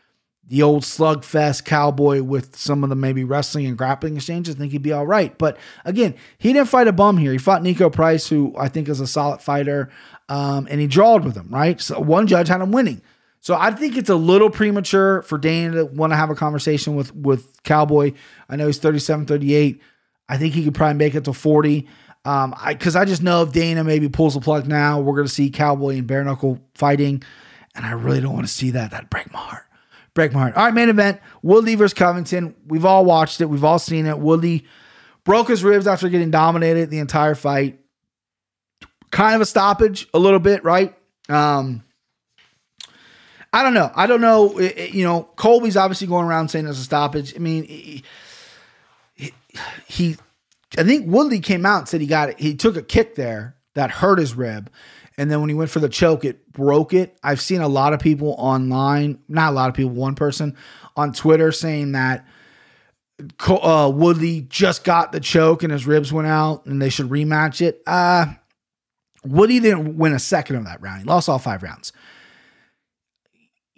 the 0.47 0.61
old 0.61 0.83
slugfest 0.83 1.65
cowboy 1.65 2.21
with 2.21 2.55
some 2.55 2.83
of 2.83 2.89
the 2.89 2.95
maybe 2.95 3.25
wrestling 3.25 3.65
and 3.65 3.77
grappling 3.77 4.15
exchanges, 4.15 4.55
I 4.55 4.59
think 4.59 4.71
he'd 4.71 4.81
be 4.81 4.93
all 4.93 5.05
right. 5.05 5.37
But 5.37 5.57
again, 5.83 6.15
he 6.37 6.53
didn't 6.53 6.69
fight 6.69 6.87
a 6.87 6.93
bum 6.93 7.17
here. 7.17 7.33
He 7.33 7.37
fought 7.37 7.63
Niko 7.63 7.91
Price, 7.91 8.29
who 8.29 8.55
I 8.57 8.69
think 8.69 8.87
is 8.87 9.01
a 9.01 9.07
solid 9.07 9.41
fighter, 9.41 9.89
um, 10.29 10.67
and 10.69 10.79
he 10.79 10.87
drawed 10.87 11.25
with 11.25 11.35
him, 11.35 11.47
right? 11.49 11.81
So 11.81 11.99
one 11.99 12.27
judge 12.27 12.47
had 12.47 12.61
him 12.61 12.71
winning. 12.71 13.01
So 13.41 13.55
I 13.55 13.71
think 13.71 13.97
it's 13.97 14.09
a 14.09 14.15
little 14.15 14.49
premature 14.49 15.23
for 15.23 15.37
Dana 15.37 15.75
to 15.77 15.85
want 15.85 16.13
to 16.13 16.17
have 16.17 16.29
a 16.29 16.35
conversation 16.35 16.95
with 16.95 17.13
with 17.15 17.61
Cowboy. 17.63 18.13
I 18.47 18.55
know 18.55 18.67
he's 18.67 18.77
37, 18.77 19.25
38. 19.25 19.81
I 20.29 20.37
think 20.37 20.53
he 20.53 20.63
could 20.63 20.75
probably 20.75 20.95
make 20.97 21.15
it 21.15 21.25
to 21.25 21.33
40. 21.33 21.87
Um, 22.25 22.53
I 22.57 22.73
because 22.73 22.95
I 22.95 23.05
just 23.05 23.23
know 23.23 23.43
if 23.43 23.51
Dana 23.53 23.83
maybe 23.83 24.09
pulls 24.09 24.33
the 24.33 24.41
plug 24.41 24.67
now, 24.67 24.99
we're 24.99 25.15
gonna 25.15 25.27
see 25.27 25.49
Cowboy 25.49 25.97
and 25.97 26.07
bare 26.07 26.23
knuckle 26.23 26.59
fighting. 26.75 27.23
And 27.75 27.85
I 27.85 27.91
really 27.91 28.19
don't 28.21 28.33
want 28.33 28.47
to 28.47 28.51
see 28.53 28.71
that. 28.71 28.91
That'd 28.91 29.09
break 29.09 29.31
my 29.31 29.39
heart 29.39 29.63
break 30.13 30.33
my 30.33 30.39
heart. 30.39 30.55
All 30.57 30.65
right, 30.65 30.73
main 30.73 30.89
event: 30.89 31.19
Woodley 31.43 31.75
versus 31.75 31.93
Covington. 31.93 32.55
We've 32.65 32.85
all 32.85 33.05
watched 33.05 33.39
it. 33.39 33.45
We've 33.45 33.63
all 33.63 33.77
seen 33.77 34.07
it. 34.07 34.17
Woodley 34.17 34.65
broke 35.23 35.47
his 35.47 35.63
ribs 35.63 35.85
after 35.85 36.09
getting 36.09 36.31
dominated 36.31 36.89
the 36.89 36.97
entire 36.97 37.35
fight. 37.35 37.79
Kind 39.11 39.35
of 39.35 39.41
a 39.41 39.45
stoppage, 39.45 40.07
a 40.15 40.17
little 40.19 40.39
bit, 40.39 40.63
right? 40.63 40.95
Um, 41.29 41.83
I 43.53 43.61
don't 43.63 43.73
know. 43.75 43.91
I 43.95 44.07
don't 44.07 44.21
know. 44.21 44.57
It- 44.57 44.77
it- 44.77 44.93
you 44.93 45.03
know, 45.03 45.23
Colby's 45.35 45.77
obviously 45.77 46.07
going 46.07 46.25
around 46.25 46.49
saying 46.49 46.65
there's 46.65 46.79
a 46.79 46.83
stoppage. 46.83 47.35
I 47.35 47.39
mean, 47.39 47.63
he, 47.65 48.03
he, 49.87 50.17
I 50.77 50.83
think 50.83 51.07
Woodley 51.07 51.39
came 51.39 51.65
out 51.65 51.79
and 51.79 51.87
said 51.87 52.01
he 52.01 52.07
got 52.07 52.29
it. 52.29 52.39
He 52.39 52.55
took 52.55 52.75
a 52.75 52.81
kick 52.81 53.15
there 53.15 53.55
that 53.75 53.91
hurt 53.91 54.19
his 54.19 54.35
rib. 54.35 54.71
And 55.17 55.31
then 55.31 55.39
when 55.39 55.49
he 55.49 55.55
went 55.55 55.71
for 55.71 55.79
the 55.79 55.89
choke, 55.89 56.25
it 56.25 56.51
broke 56.51 56.93
it. 56.93 57.17
I've 57.23 57.41
seen 57.41 57.61
a 57.61 57.67
lot 57.67 57.93
of 57.93 57.99
people 57.99 58.35
online, 58.37 59.19
not 59.27 59.51
a 59.51 59.55
lot 59.55 59.69
of 59.69 59.75
people, 59.75 59.91
one 59.91 60.15
person 60.15 60.55
on 60.95 61.11
Twitter 61.11 61.51
saying 61.51 61.93
that 61.93 62.25
uh, 63.47 63.91
Woodley 63.93 64.41
just 64.41 64.83
got 64.83 65.11
the 65.11 65.19
choke 65.19 65.63
and 65.63 65.71
his 65.71 65.87
ribs 65.87 66.13
went 66.13 66.27
out 66.27 66.65
and 66.65 66.81
they 66.81 66.89
should 66.89 67.09
rematch 67.09 67.61
it. 67.61 67.81
Uh, 67.87 68.33
Woody 69.23 69.59
didn't 69.59 69.97
win 69.97 70.13
a 70.13 70.19
second 70.19 70.57
of 70.57 70.65
that 70.65 70.81
round. 70.81 70.99
He 70.99 71.05
lost 71.05 71.27
all 71.27 71.39
five 71.39 71.63
rounds. 71.63 71.91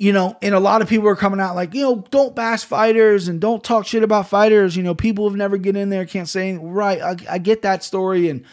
You 0.01 0.13
know, 0.13 0.37
and 0.41 0.55
a 0.55 0.61
lot 0.61 0.81
of 0.81 0.87
people 0.87 1.09
are 1.09 1.15
coming 1.17 1.41
out 1.41 1.57
like, 1.57 1.73
you 1.73 1.81
know, 1.81 2.05
don't 2.09 2.33
bash 2.33 2.63
fighters 2.63 3.27
and 3.27 3.41
don't 3.41 3.61
talk 3.61 3.85
shit 3.85 4.01
about 4.01 4.29
fighters. 4.29 4.77
You 4.77 4.81
know, 4.81 4.95
people 4.95 5.27
have 5.27 5.37
never 5.37 5.57
get 5.57 5.75
in 5.75 5.89
there, 5.89 6.05
can't 6.05 6.29
say 6.29 6.47
anything. 6.47 6.71
right. 6.71 7.01
I, 7.01 7.15
I 7.29 7.37
get 7.37 7.63
that 7.63 7.83
story 7.83 8.29
and 8.29 8.45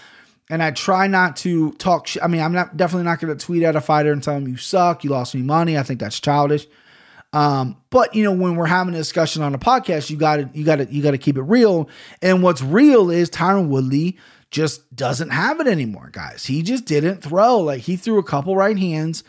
and 0.50 0.60
I 0.60 0.72
try 0.72 1.06
not 1.06 1.36
to 1.36 1.70
talk. 1.74 2.08
Sh- 2.08 2.18
I 2.20 2.26
mean, 2.26 2.40
I'm 2.42 2.52
not 2.52 2.76
definitely 2.76 3.04
not 3.04 3.20
going 3.20 3.36
to 3.36 3.44
tweet 3.44 3.62
at 3.62 3.76
a 3.76 3.80
fighter 3.80 4.12
and 4.12 4.22
tell 4.22 4.34
him 4.34 4.48
you 4.48 4.56
suck, 4.56 5.04
you 5.04 5.10
lost 5.10 5.36
me 5.36 5.42
money. 5.42 5.78
I 5.78 5.84
think 5.84 6.00
that's 6.00 6.18
childish. 6.18 6.66
Um, 7.32 7.76
but 7.90 8.14
you 8.14 8.24
know, 8.24 8.32
when 8.32 8.56
we're 8.56 8.66
having 8.66 8.94
a 8.94 8.98
discussion 8.98 9.42
on 9.42 9.54
a 9.54 9.58
podcast, 9.58 10.10
you 10.10 10.16
got 10.16 10.36
to 10.36 10.50
you 10.52 10.64
got 10.64 10.76
to 10.76 10.92
you 10.92 11.02
got 11.02 11.12
to 11.12 11.18
keep 11.18 11.36
it 11.36 11.42
real. 11.42 11.88
And 12.22 12.42
what's 12.42 12.62
real 12.62 13.10
is 13.10 13.30
Tyron 13.30 13.68
Woodley 13.68 14.18
just 14.50 14.94
doesn't 14.94 15.30
have 15.30 15.60
it 15.60 15.66
anymore, 15.66 16.08
guys. 16.12 16.46
He 16.46 16.62
just 16.62 16.86
didn't 16.86 17.22
throw. 17.22 17.58
Like 17.58 17.82
he 17.82 17.96
threw 17.96 18.18
a 18.18 18.24
couple 18.24 18.56
right 18.56 18.78
hands. 18.78 19.22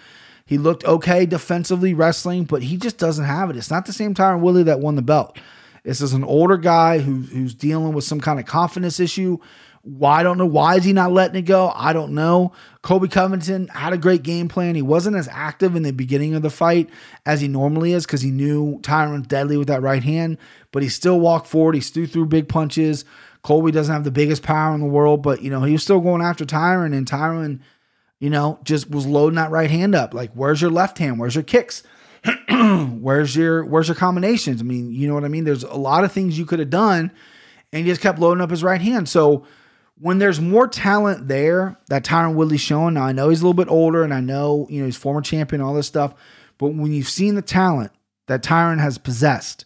He 0.48 0.58
looked 0.58 0.86
okay 0.86 1.26
defensively 1.26 1.93
wrestling, 1.93 2.45
but 2.45 2.64
he 2.64 2.78
just 2.78 2.98
doesn't 2.98 3.26
have 3.26 3.50
it. 3.50 3.58
It's 3.58 3.70
not 3.70 3.86
the 3.86 3.93
same 3.93 4.16
Tyron 4.16 4.39
Woodley 4.39 4.64
that 4.64 4.80
won 4.80 4.95
the 4.95 5.02
belt. 5.02 5.38
This 5.84 6.02
is 6.02 6.14
an 6.14 6.24
older 6.24 6.58
guy 6.58 7.00
who, 7.00 7.22
who's 7.22 7.54
dealing 7.54 7.93
with 7.93 8.06
some 8.06 8.22
kind 8.22 8.39
of 8.39 8.45
confidence 8.45 9.00
issue. 9.00 9.38
Why 9.82 10.20
I 10.20 10.24
don't 10.24 10.38
know 10.38 10.45
why 10.45 10.76
is 10.76 10.86
he 10.86 10.93
not 10.93 11.12
letting 11.12 11.38
it 11.38 11.43
go? 11.43 11.72
I 11.76 11.93
don't 11.93 12.14
know. 12.14 12.54
Colby 12.82 13.10
Covington 13.10 13.68
had 13.70 13.93
a 13.93 13.98
great 13.98 14.24
game 14.24 14.48
plan. 14.48 14.76
He 14.76 14.82
wasn't 14.82 15.18
as 15.18 15.28
active 15.30 15.76
in 15.76 15.84
the 15.84 15.91
beginning 15.91 16.34
of 16.34 16.41
the 16.41 16.50
fight 16.50 16.89
as 17.26 17.41
he 17.41 17.48
normally 17.50 17.93
is 17.93 18.06
because 18.06 18.22
he 18.22 18.32
knew 18.32 18.80
Tyron's 18.80 19.28
deadly 19.28 19.58
with 19.58 19.68
that 19.68 19.82
right 19.82 20.04
hand, 20.04 20.38
but 20.72 20.82
he 20.84 20.89
still 20.89 21.20
walked 21.20 21.48
forward. 21.48 21.76
He 21.76 21.82
still 21.82 22.06
threw 22.06 22.26
big 22.26 22.48
punches. 22.50 23.06
Colby 23.43 23.72
doesn't 23.72 23.93
have 23.93 24.04
the 24.04 24.12
biggest 24.12 24.43
power 24.43 24.74
in 24.74 24.82
the 24.82 24.88
world, 24.88 25.22
but 25.22 25.41
you 25.41 25.50
know, 25.50 25.64
he 25.64 25.74
was 25.74 25.84
still 25.84 26.02
going 26.02 26.22
after 26.22 26.45
Tyron 26.45 26.93
and 26.93 27.06
Tyron, 27.06 27.60
you 28.20 28.30
know, 28.30 28.59
just 28.63 28.89
was 28.89 29.05
loading 29.05 29.36
that 29.36 29.51
right 29.51 29.70
hand 29.70 29.95
up. 29.95 30.13
Like, 30.13 30.32
where's 30.34 30.61
your 30.61 30.72
left 30.72 30.97
hand? 30.97 31.20
Where's 31.20 31.36
your 31.36 31.43
kicks? 31.43 31.84
where's 32.49 33.36
your 33.36 33.63
where's 33.65 33.88
your 33.88 33.95
combinations? 33.95 34.61
I 34.61 34.63
mean, 34.63 34.91
you 34.91 35.07
know 35.07 35.13
what 35.13 35.26
I 35.26 35.30
mean? 35.30 35.43
There's 35.43 35.63
a 35.63 35.76
lot 35.76 36.03
of 36.03 36.11
things 36.11 36.38
you 36.38 36.45
could 36.45 36.59
have 36.59 36.70
done, 36.70 37.11
and 37.72 37.86
he 37.86 37.89
just 37.89 38.01
kept 38.01 38.20
loading 38.20 38.41
up 38.41 38.49
his 38.49 38.63
right 38.63 38.82
hand. 38.82 39.07
So 39.07 39.45
when 39.99 40.20
there's 40.20 40.39
more 40.39 40.68
talent 40.68 41.28
there 41.28 41.78
that 41.89 42.03
Tyron 42.03 42.36
Woodley's 42.36 42.61
showing, 42.61 42.95
now 42.95 43.03
I 43.03 43.11
know 43.11 43.30
he's 43.30 43.41
a 43.41 43.43
little 43.43 43.53
bit 43.53 43.72
older 43.72 44.03
and 44.03 44.13
I 44.13 44.20
know, 44.20 44.68
you 44.70 44.80
know, 44.80 44.86
he's 44.86 44.97
former 44.97 45.22
champion, 45.22 45.61
all 45.61 45.74
this 45.74 45.88
stuff, 45.88 46.13
but 46.57 46.68
when 46.68 46.93
you've 46.93 47.09
seen 47.09 47.36
the 47.36 47.41
talent 47.41 47.91
that 48.28 48.43
Tyron 48.43 48.80
has 48.80 48.97
possessed, 48.97 49.65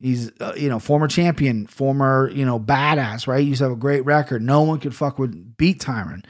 he's, 0.00 0.30
uh, 0.40 0.52
you 0.56 0.68
know, 0.68 0.78
former 0.78 1.08
champion, 1.08 1.66
former, 1.66 2.30
you 2.32 2.44
know, 2.44 2.60
badass, 2.60 3.26
right? 3.26 3.40
He 3.40 3.48
used 3.48 3.58
to 3.58 3.64
have 3.64 3.72
a 3.72 3.76
great 3.76 4.04
record. 4.04 4.42
No 4.42 4.62
one 4.62 4.78
could 4.78 4.94
fuck 4.94 5.18
with 5.18 5.56
beat 5.56 5.80
Tyron. 5.80 6.24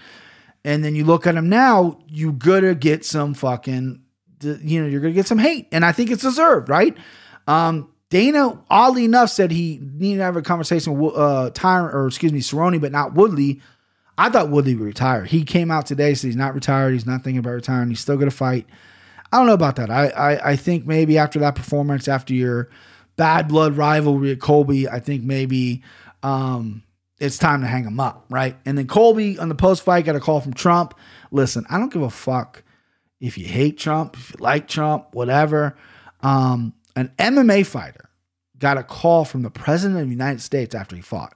And 0.65 0.85
then 0.85 0.95
you 0.95 1.05
look 1.05 1.27
at 1.27 1.35
him 1.35 1.49
now, 1.49 1.99
you 2.09 2.33
gotta 2.33 2.75
get 2.75 3.05
some 3.05 3.35
fucking, 3.35 4.03
you 4.43 4.83
know, 4.83 4.89
you're 4.89 5.01
gonna 5.01 5.13
get 5.15 5.27
some 5.27 5.39
hate. 5.39 5.69
And 5.73 5.85
I 5.85 5.93
think 5.93 6.11
it's 6.11 6.23
deserved, 6.23 6.69
right? 6.69 6.97
Um, 7.47 7.91
Dana, 8.11 8.59
oddly 8.71 9.05
enough, 9.05 9.31
said 9.31 9.51
he 9.51 9.81
needed 9.83 10.19
to 10.19 10.25
have 10.25 10.37
a 10.37 10.43
conversation 10.43 10.99
with 10.99 11.15
uh, 11.15 11.51
Tyron, 11.53 11.93
or 11.93 12.07
excuse 12.07 12.33
me, 12.33 12.41
Cerrone, 12.41 12.81
but 12.81 12.93
not 12.93 13.15
Woodley. 13.15 13.61
I 14.17 14.31
thought 14.31 14.51
Woodley 14.51 14.75
would 14.75 14.85
retire. 14.85 15.25
He 15.25 15.45
came 15.45 15.71
out 15.71 15.87
today, 15.87 16.15
said 16.15 16.29
he's 16.29 16.37
not 16.37 16.55
retired. 16.55 16.93
He's 16.93 17.07
not 17.07 17.23
thinking 17.23 17.39
about 17.39 17.51
retiring. 17.51 17.89
He's 17.89 18.01
still 18.01 18.19
to 18.19 18.31
fight. 18.31 18.67
I 19.31 19.39
don't 19.39 19.47
know 19.47 19.53
about 19.53 19.77
that. 19.77 19.91
I, 19.91 20.09
I 20.09 20.51
I 20.51 20.57
think 20.57 20.87
maybe 20.87 21.19
after 21.19 21.39
that 21.41 21.55
performance, 21.55 22.09
after 22.09 22.33
your 22.33 22.71
bad 23.17 23.47
blood 23.47 23.77
rivalry 23.77 24.33
at 24.33 24.41
Colby, 24.41 24.89
I 24.89 25.01
think 25.01 25.23
maybe 25.23 25.83
um, 26.23 26.83
it's 27.21 27.39
time 27.39 27.63
to 27.63 27.67
hang 27.67 27.85
him 27.85 27.99
up, 28.01 28.25
right? 28.29 28.57
And 28.65 28.79
then 28.79 28.87
Colby 28.87 29.39
on 29.39 29.49
the 29.49 29.55
post 29.55 29.83
fight 29.83 30.05
got 30.05 30.17
a 30.17 30.21
call 30.21 30.41
from 30.41 30.55
Trump. 30.55 30.95
Listen, 31.31 31.65
I 31.69 31.79
don't 31.79 31.93
give 31.93 32.03
a 32.03 32.11
fuck 32.11 32.63
if 33.21 33.37
you 33.37 33.47
hate 33.47 33.79
Trump, 33.79 34.17
if 34.17 34.31
you 34.31 34.37
like 34.39 34.69
Trump, 34.69 35.15
whatever. 35.15 35.77
Um, 36.21 36.75
an 36.95 37.13
MMA 37.19 37.67
fighter 37.67 38.09
got 38.59 38.79
a 38.79 38.83
call 38.83 39.25
from 39.25 39.43
the 39.43 39.51
president 39.51 40.01
of 40.01 40.07
the 40.07 40.13
United 40.13 40.41
States 40.41 40.75
after 40.75 40.97
he 40.97 41.03
fought. 41.03 41.35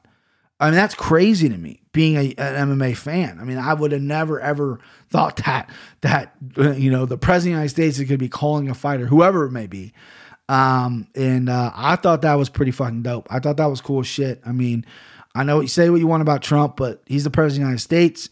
I 0.61 0.66
mean, 0.66 0.74
that's 0.74 0.95
crazy 0.95 1.49
to 1.49 1.57
me. 1.57 1.80
Being 1.93 2.16
a, 2.16 2.35
an 2.39 2.78
MMA 2.78 2.97
fan, 2.97 3.39
I 3.41 3.45
mean, 3.45 3.59
I 3.59 3.74
would 3.74 3.93
have 3.93 4.01
never 4.01 4.41
ever 4.41 4.78
thought 5.11 5.37
that 5.45 5.68
that 6.01 6.35
you 6.57 6.91
know 6.91 7.05
the 7.05 7.18
president 7.18 7.37
of 7.37 7.43
the 7.43 7.51
United 7.51 7.68
States 7.70 7.99
is 7.99 8.05
going 8.05 8.18
to 8.18 8.18
be 8.18 8.28
calling 8.28 8.70
a 8.70 8.74
fighter, 8.74 9.07
whoever 9.07 9.45
it 9.45 9.51
may 9.51 9.66
be. 9.66 9.93
Um, 10.49 11.09
and 11.14 11.49
uh, 11.49 11.72
I 11.74 11.97
thought 11.97 12.22
that 12.22 12.35
was 12.35 12.49
pretty 12.49 12.72
fucking 12.72 13.03
dope. 13.03 13.26
I 13.30 13.41
thought 13.41 13.57
that 13.59 13.66
was 13.66 13.80
cool 13.80 14.03
shit. 14.03 14.41
I 14.45 14.53
mean, 14.53 14.87
I 15.35 15.45
know 15.45 15.61
you 15.61 15.68
say 15.68 15.89
what 15.91 16.01
you 16.01 16.07
want 16.07 16.22
about 16.22 16.43
Trump, 16.43 16.76
but 16.76 17.03
he's 17.07 17.24
the 17.24 17.30
president 17.30 17.62
of 17.62 17.66
the 17.66 17.70
United 17.70 17.83
States. 17.83 18.28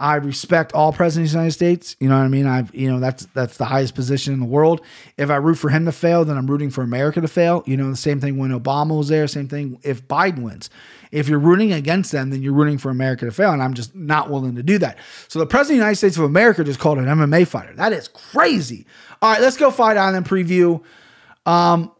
I 0.00 0.14
respect 0.16 0.72
all 0.74 0.92
presidents 0.92 1.32
of 1.32 1.32
the 1.32 1.38
United 1.38 1.54
States. 1.54 1.96
You 1.98 2.08
know 2.08 2.16
what 2.16 2.24
I 2.24 2.28
mean? 2.28 2.46
I've 2.46 2.72
you 2.72 2.88
know 2.88 3.00
that's 3.00 3.26
that's 3.34 3.56
the 3.56 3.64
highest 3.64 3.96
position 3.96 4.32
in 4.32 4.38
the 4.38 4.46
world. 4.46 4.80
If 5.16 5.28
I 5.28 5.36
root 5.36 5.56
for 5.56 5.70
him 5.70 5.86
to 5.86 5.92
fail, 5.92 6.24
then 6.24 6.36
I'm 6.36 6.46
rooting 6.46 6.70
for 6.70 6.82
America 6.82 7.20
to 7.20 7.26
fail. 7.26 7.64
You 7.66 7.76
know, 7.76 7.90
the 7.90 7.96
same 7.96 8.20
thing 8.20 8.38
when 8.38 8.52
Obama 8.52 8.96
was 8.96 9.08
there, 9.08 9.26
same 9.26 9.48
thing 9.48 9.80
if 9.82 10.06
Biden 10.06 10.42
wins. 10.42 10.70
If 11.10 11.28
you're 11.28 11.40
rooting 11.40 11.72
against 11.72 12.12
them, 12.12 12.30
then 12.30 12.42
you're 12.42 12.52
rooting 12.52 12.78
for 12.78 12.90
America 12.90 13.24
to 13.24 13.32
fail. 13.32 13.50
And 13.50 13.62
I'm 13.62 13.74
just 13.74 13.94
not 13.96 14.30
willing 14.30 14.54
to 14.54 14.62
do 14.62 14.78
that. 14.78 14.98
So 15.26 15.40
the 15.40 15.46
president 15.46 15.76
of 15.76 15.78
the 15.78 15.84
United 15.86 15.96
States 15.96 16.16
of 16.16 16.24
America 16.24 16.62
just 16.62 16.78
called 16.78 16.98
an 16.98 17.06
MMA 17.06 17.48
fighter. 17.48 17.74
That 17.74 17.92
is 17.92 18.08
crazy. 18.08 18.86
All 19.20 19.32
right, 19.32 19.40
let's 19.40 19.56
go 19.56 19.70
fight 19.70 19.96
island 19.96 20.28
preview. 20.28 20.82
Um, 21.44 21.90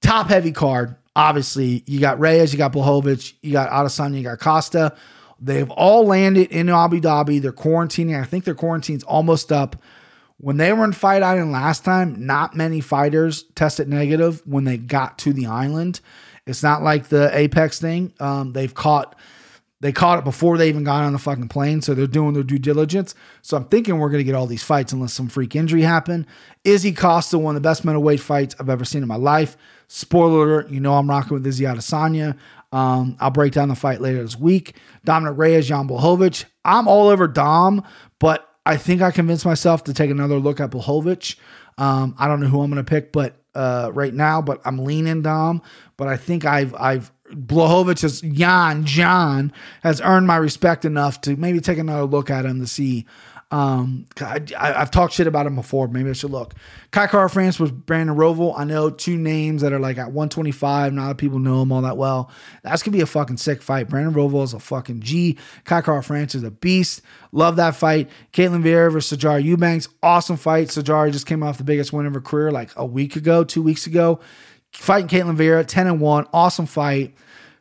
top 0.00 0.28
heavy 0.28 0.52
card. 0.52 0.94
Obviously, 1.18 1.82
you 1.88 1.98
got 1.98 2.20
Reyes, 2.20 2.52
you 2.52 2.58
got 2.58 2.72
Blachowicz, 2.72 3.34
you 3.42 3.50
got 3.50 3.70
Adesanya, 3.70 4.18
you 4.18 4.22
got 4.22 4.38
Costa. 4.38 4.96
They've 5.40 5.68
all 5.68 6.06
landed 6.06 6.52
in 6.52 6.68
Abu 6.68 7.00
Dhabi. 7.00 7.42
They're 7.42 7.50
quarantining. 7.50 8.20
I 8.20 8.24
think 8.24 8.44
their 8.44 8.54
quarantine's 8.54 9.02
almost 9.02 9.50
up. 9.50 9.82
When 10.36 10.58
they 10.58 10.72
were 10.72 10.84
in 10.84 10.92
Fight 10.92 11.24
Island 11.24 11.50
last 11.50 11.84
time, 11.84 12.24
not 12.24 12.54
many 12.54 12.80
fighters 12.80 13.42
tested 13.56 13.88
negative 13.88 14.42
when 14.46 14.62
they 14.62 14.76
got 14.76 15.18
to 15.18 15.32
the 15.32 15.46
island. 15.46 16.00
It's 16.46 16.62
not 16.62 16.84
like 16.84 17.08
the 17.08 17.36
Apex 17.36 17.80
thing. 17.80 18.12
Um, 18.20 18.52
they've 18.52 18.72
caught 18.72 19.18
they 19.80 19.90
caught 19.90 20.20
it 20.20 20.24
before 20.24 20.56
they 20.56 20.68
even 20.68 20.84
got 20.84 21.02
on 21.04 21.12
the 21.12 21.18
fucking 21.18 21.48
plane, 21.48 21.82
so 21.82 21.94
they're 21.94 22.06
doing 22.06 22.34
their 22.34 22.42
due 22.44 22.58
diligence. 22.58 23.16
So 23.42 23.56
I'm 23.56 23.64
thinking 23.64 23.98
we're 23.98 24.10
gonna 24.10 24.22
get 24.22 24.36
all 24.36 24.46
these 24.46 24.62
fights 24.62 24.92
unless 24.92 25.14
some 25.14 25.28
freak 25.28 25.56
injury 25.56 25.82
happen. 25.82 26.28
Izzy 26.62 26.92
Costa, 26.92 27.38
one 27.38 27.56
of 27.56 27.62
the 27.62 27.68
best 27.68 27.84
middleweight 27.84 28.20
fights 28.20 28.54
I've 28.60 28.70
ever 28.70 28.84
seen 28.84 29.02
in 29.02 29.08
my 29.08 29.16
life. 29.16 29.56
Spoiler 29.88 30.44
alert, 30.44 30.70
you 30.70 30.80
know 30.80 30.94
I'm 30.94 31.08
rocking 31.08 31.34
with 31.34 31.46
Izzy 31.46 31.64
Adesanya. 31.64 32.36
Um, 32.72 33.16
I'll 33.20 33.30
break 33.30 33.52
down 33.54 33.68
the 33.68 33.74
fight 33.74 34.00
later 34.00 34.22
this 34.22 34.38
week. 34.38 34.76
Dominic 35.04 35.38
Reyes, 35.38 35.66
Jan 35.66 35.88
Blachowicz. 35.88 36.44
I'm 36.64 36.86
all 36.86 37.08
over 37.08 37.26
Dom, 37.26 37.82
but 38.18 38.46
I 38.66 38.76
think 38.76 39.00
I 39.00 39.10
convinced 39.10 39.46
myself 39.46 39.84
to 39.84 39.94
take 39.94 40.10
another 40.10 40.38
look 40.38 40.60
at 40.60 40.70
Blachowicz. 40.70 41.36
Um, 41.78 42.14
I 42.18 42.28
don't 42.28 42.40
know 42.40 42.48
who 42.48 42.60
I'm 42.60 42.70
gonna 42.70 42.84
pick, 42.84 43.12
but 43.12 43.36
uh, 43.54 43.90
right 43.94 44.12
now, 44.12 44.42
but 44.42 44.60
I'm 44.64 44.84
leaning 44.84 45.22
Dom. 45.22 45.62
But 45.96 46.08
I 46.08 46.18
think 46.18 46.44
I've 46.44 46.74
I've 46.74 47.10
Blachowicz 47.32 48.02
has 48.02 48.20
Jan 48.20 48.84
John 48.84 49.52
has 49.82 50.02
earned 50.02 50.26
my 50.26 50.36
respect 50.36 50.84
enough 50.84 51.20
to 51.22 51.36
maybe 51.36 51.60
take 51.60 51.78
another 51.78 52.04
look 52.04 52.30
at 52.30 52.44
him 52.44 52.60
to 52.60 52.66
see. 52.66 53.06
Um, 53.50 54.04
I, 54.20 54.42
have 54.58 54.90
talked 54.90 55.14
shit 55.14 55.26
about 55.26 55.46
him 55.46 55.54
before. 55.54 55.88
Maybe 55.88 56.10
I 56.10 56.12
should 56.12 56.30
look. 56.30 56.54
Kai 56.90 57.06
Kara-France 57.06 57.58
was 57.58 57.70
Brandon 57.70 58.14
Royval. 58.14 58.52
I 58.58 58.64
know 58.64 58.90
two 58.90 59.16
names 59.16 59.62
that 59.62 59.72
are 59.72 59.78
like 59.78 59.96
at 59.96 60.08
125. 60.08 60.92
Not 60.92 61.00
a 61.00 61.04
lot 61.04 61.10
of 61.12 61.16
people 61.16 61.38
know 61.38 61.62
him 61.62 61.72
all 61.72 61.80
that 61.82 61.96
well. 61.96 62.30
That's 62.62 62.82
gonna 62.82 62.96
be 62.96 63.00
a 63.00 63.06
fucking 63.06 63.38
sick 63.38 63.62
fight. 63.62 63.88
Brandon 63.88 64.12
Royval 64.12 64.44
is 64.44 64.52
a 64.52 64.60
fucking 64.60 65.00
G. 65.00 65.38
Kai 65.64 65.80
Kara-France 65.80 66.34
is 66.34 66.42
a 66.42 66.50
beast. 66.50 67.00
Love 67.32 67.56
that 67.56 67.74
fight. 67.74 68.10
Ketlen 68.32 68.62
Vieira 68.62 68.92
versus 68.92 69.18
Sijara 69.18 69.42
Eubanks. 69.42 69.88
Awesome 70.02 70.36
fight. 70.36 70.68
Sijara 70.68 71.10
just 71.10 71.26
came 71.26 71.42
off 71.42 71.56
the 71.56 71.64
biggest 71.64 71.92
win 71.92 72.04
of 72.04 72.14
her 72.14 72.20
career 72.20 72.50
like 72.50 72.70
a 72.76 72.84
week 72.84 73.16
ago, 73.16 73.44
two 73.44 73.62
weeks 73.62 73.86
ago 73.86 74.20
fighting 74.72 75.08
Ketlen 75.08 75.36
Vieira, 75.36 75.66
10 75.66 75.86
and 75.86 76.00
1. 76.00 76.26
Awesome 76.32 76.66
fight. 76.66 77.14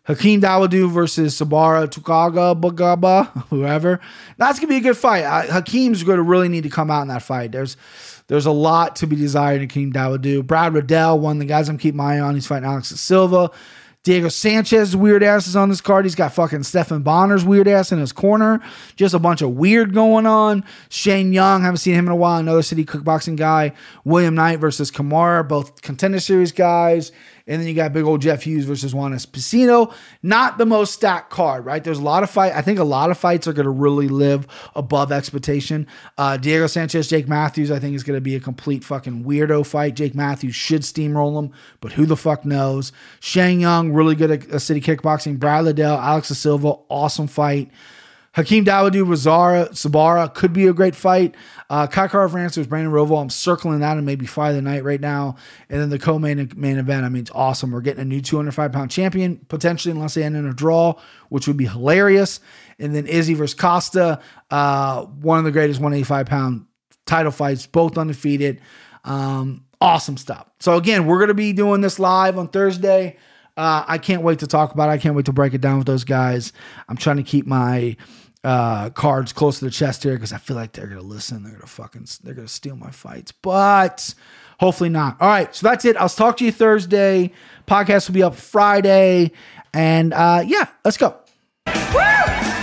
Hakeem 0.07 0.39
Dawodu 0.41 0.89
versus 0.89 1.39
Sabara 1.39 1.85
Tukaga 1.85 2.59
Bagaba, 2.59 3.27
whoever. 3.49 3.99
That's 4.37 4.57
gonna 4.57 4.69
be 4.69 4.77
a 4.77 4.81
good 4.81 4.97
fight. 4.97 5.23
Hakeem's 5.49 6.03
gonna 6.03 6.23
really 6.23 6.47
need 6.47 6.63
to 6.63 6.69
come 6.69 6.89
out 6.89 7.01
in 7.01 7.09
that 7.09 7.23
fight. 7.23 7.51
There's 7.51 7.75
there's 8.27 8.45
a 8.45 8.51
lot 8.51 8.95
to 8.97 9.07
be 9.07 9.15
desired 9.17 9.61
in 9.61 9.69
Hakeem 9.69 9.91
Dawodu. 9.91 10.45
Brad 10.47 10.73
Riddell, 10.73 11.19
one 11.19 11.37
of 11.37 11.39
the 11.39 11.45
guys 11.45 11.67
I'm 11.67 11.77
keeping 11.77 11.97
my 11.97 12.17
eye 12.17 12.19
on. 12.21 12.35
He's 12.35 12.47
fighting 12.47 12.67
Alex 12.67 12.87
Silva. 12.87 13.51
Diego 14.03 14.29
Sanchez, 14.29 14.95
weird 14.95 15.21
ass, 15.21 15.47
is 15.47 15.57
on 15.57 15.67
this 15.67 15.81
card. 15.81 16.05
He's 16.05 16.15
got 16.15 16.31
fucking 16.31 16.63
Stephan 16.63 17.03
Bonnar's 17.03 17.43
weird 17.43 17.67
ass 17.67 17.91
in 17.91 17.99
his 17.99 18.13
corner. 18.13 18.61
Just 18.95 19.13
a 19.13 19.19
bunch 19.19 19.41
of 19.41 19.51
weird 19.51 19.93
going 19.93 20.25
on. 20.25 20.63
Shane 20.87 21.33
Young, 21.33 21.61
haven't 21.61 21.79
seen 21.79 21.95
him 21.95 22.05
in 22.05 22.13
a 22.13 22.15
while. 22.15 22.39
Another 22.39 22.61
city 22.61 22.85
kickboxing 22.85 23.35
guy. 23.35 23.73
William 24.05 24.33
Knight 24.33 24.59
versus 24.59 24.91
Kamara, 24.91 25.45
both 25.45 25.81
contender 25.81 26.21
series 26.21 26.53
guys. 26.53 27.11
And 27.47 27.61
then 27.61 27.67
you 27.67 27.73
got 27.73 27.93
big 27.93 28.03
old 28.03 28.21
Jeff 28.21 28.43
Hughes 28.43 28.65
versus 28.65 28.93
Juan 28.93 29.13
Espino. 29.13 29.93
Not 30.21 30.57
the 30.57 30.65
most 30.65 30.93
stacked 30.93 31.29
card, 31.29 31.65
right? 31.65 31.81
There's 31.81 31.99
a 31.99 32.03
lot 32.03 32.23
of 32.23 32.29
fight. 32.29 32.53
I 32.53 32.61
think 32.61 32.77
a 32.77 32.83
lot 32.83 33.09
of 33.09 33.17
fights 33.17 33.47
are 33.47 33.53
going 33.53 33.65
to 33.65 33.69
really 33.71 34.09
live 34.09 34.47
above 34.75 35.11
expectation. 35.11 35.87
Uh, 36.17 36.35
Diego 36.35 36.67
Sanchez, 36.67 37.07
Jake 37.07 37.27
Matthews, 37.27 37.71
I 37.71 37.79
think 37.79 37.95
is 37.95 38.03
going 38.03 38.17
to 38.17 38.21
be 38.21 38.35
a 38.35 38.39
complete 38.41 38.83
fucking 38.83 39.23
weirdo 39.23 39.65
fight. 39.65 39.95
Jake 39.95 40.13
Matthews 40.13 40.55
should 40.55 40.81
steamroll 40.81 41.41
him, 41.41 41.53
but 41.79 41.93
who 41.93 42.05
the 42.05 42.17
fuck 42.17 42.43
knows? 42.43 42.91
Shane 43.21 43.61
Young, 43.61 43.93
really 43.93 44.15
good 44.15 44.31
at 44.31 44.47
a 44.47 44.59
city 44.59 44.81
kickboxing. 44.81 45.39
Brad 45.39 45.65
Riddell, 45.65 45.97
Alex 45.97 46.27
da 46.27 46.35
Silva, 46.35 46.75
awesome 46.89 47.27
fight. 47.27 47.71
Hakeem 48.37 48.65
Dawodu, 48.65 49.03
Razara, 49.03 49.69
Sabara 49.71 50.31
could 50.31 50.53
be 50.53 50.67
a 50.67 50.73
great 50.73 50.95
fight. 50.95 51.33
Uh, 51.71 51.87
France 51.87 52.55
was 52.55 52.67
Brandon 52.67 52.93
Royval. 52.93 53.19
I'm 53.19 53.31
circling 53.31 53.79
that 53.79 53.97
and 53.97 54.05
maybe 54.05 54.27
fight 54.27 54.49
of 54.49 54.55
the 54.57 54.61
night 54.61 54.83
right 54.83 55.01
now. 55.01 55.37
And 55.71 55.81
then 55.81 55.89
the 55.89 55.97
co-main 55.97 56.51
main 56.55 56.77
event. 56.77 57.03
I 57.03 57.09
mean, 57.09 57.23
it's 57.23 57.31
awesome. 57.33 57.71
We're 57.71 57.81
getting 57.81 58.03
a 58.03 58.05
new 58.05 58.21
205 58.21 58.71
pound 58.71 58.91
champion 58.91 59.37
potentially, 59.49 59.91
unless 59.91 60.13
they 60.13 60.21
end 60.21 60.35
in 60.35 60.45
a 60.45 60.53
draw, 60.53 60.99
which 61.29 61.47
would 61.47 61.57
be 61.57 61.65
hilarious. 61.65 62.39
And 62.77 62.93
then 62.93 63.07
Izzy 63.07 63.33
versus 63.33 63.55
Costa, 63.55 64.21
uh, 64.51 65.05
one 65.05 65.39
of 65.39 65.43
the 65.43 65.51
greatest 65.51 65.79
185 65.79 66.27
pound 66.27 66.67
title 67.07 67.31
fights, 67.31 67.65
both 67.65 67.97
undefeated. 67.97 68.61
Um, 69.03 69.65
awesome 69.81 70.15
stuff. 70.15 70.45
So 70.59 70.77
again, 70.77 71.07
we're 71.07 71.19
gonna 71.19 71.33
be 71.33 71.53
doing 71.53 71.81
this 71.81 71.97
live 71.97 72.37
on 72.37 72.49
Thursday. 72.49 73.17
Uh, 73.57 73.83
I 73.87 73.97
can't 73.97 74.21
wait 74.21 74.37
to 74.39 74.47
talk 74.47 74.75
about 74.75 74.89
it. 74.89 74.91
I 74.91 74.97
can't 74.99 75.15
wait 75.15 75.25
to 75.25 75.33
break 75.33 75.55
it 75.55 75.61
down 75.61 75.79
with 75.79 75.87
those 75.87 76.03
guys. 76.03 76.53
I'm 76.87 76.97
trying 76.97 77.17
to 77.17 77.23
keep 77.23 77.47
my 77.47 77.97
uh, 78.47 78.89
cards 78.91 79.33
close 79.33 79.59
to 79.59 79.65
the 79.65 79.71
chest 79.71 80.03
here 80.03 80.13
because 80.13 80.31
I 80.31 80.37
feel 80.37 80.55
like 80.55 80.71
they're 80.71 80.87
gonna 80.87 81.01
listen. 81.01 81.43
They're 81.43 81.51
gonna 81.51 81.67
fucking 81.67 82.07
they're 82.23 82.33
gonna 82.33 82.47
steal 82.47 82.77
my 82.77 82.91
fights, 82.91 83.33
but 83.33 84.13
hopefully 84.57 84.89
not. 84.89 85.17
All 85.19 85.27
right, 85.27 85.53
so 85.53 85.67
that's 85.67 85.83
it. 85.83 85.97
I'll 85.97 86.07
talk 86.07 86.37
to 86.37 86.45
you 86.45 86.53
Thursday. 86.53 87.33
Podcast 87.67 88.07
will 88.07 88.13
be 88.13 88.23
up 88.23 88.35
Friday, 88.35 89.31
and 89.73 90.13
uh, 90.13 90.43
yeah, 90.45 90.69
let's 90.85 90.95
go. 90.95 91.17
Hey, 91.65 92.56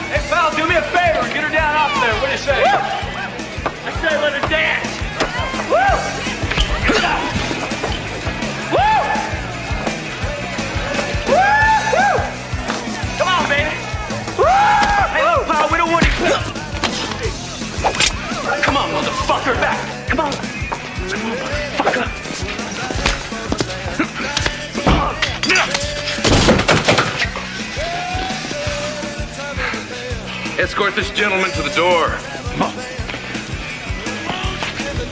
motherfucker, 18.95 19.55
back. 19.61 20.09
Come 20.09 20.21
on. 20.21 20.33
Motherfucker. 20.33 22.07
Escort 30.59 30.95
this 30.95 31.11
gentleman 31.11 31.51
to 31.51 31.63
the 31.63 31.75
door. 31.75 32.17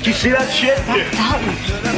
Do 0.02 0.10
you 0.10 0.16
see 0.16 0.30
that 0.30 0.48
shit? 0.50 0.78
Who 0.78 1.91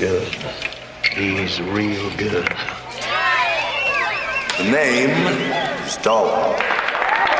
good. 0.00 0.34
He's 1.12 1.60
real 1.60 2.10
good. 2.16 2.48
The 4.56 4.64
name, 4.64 5.10
is 5.10 5.98
Stallone. 5.98 6.79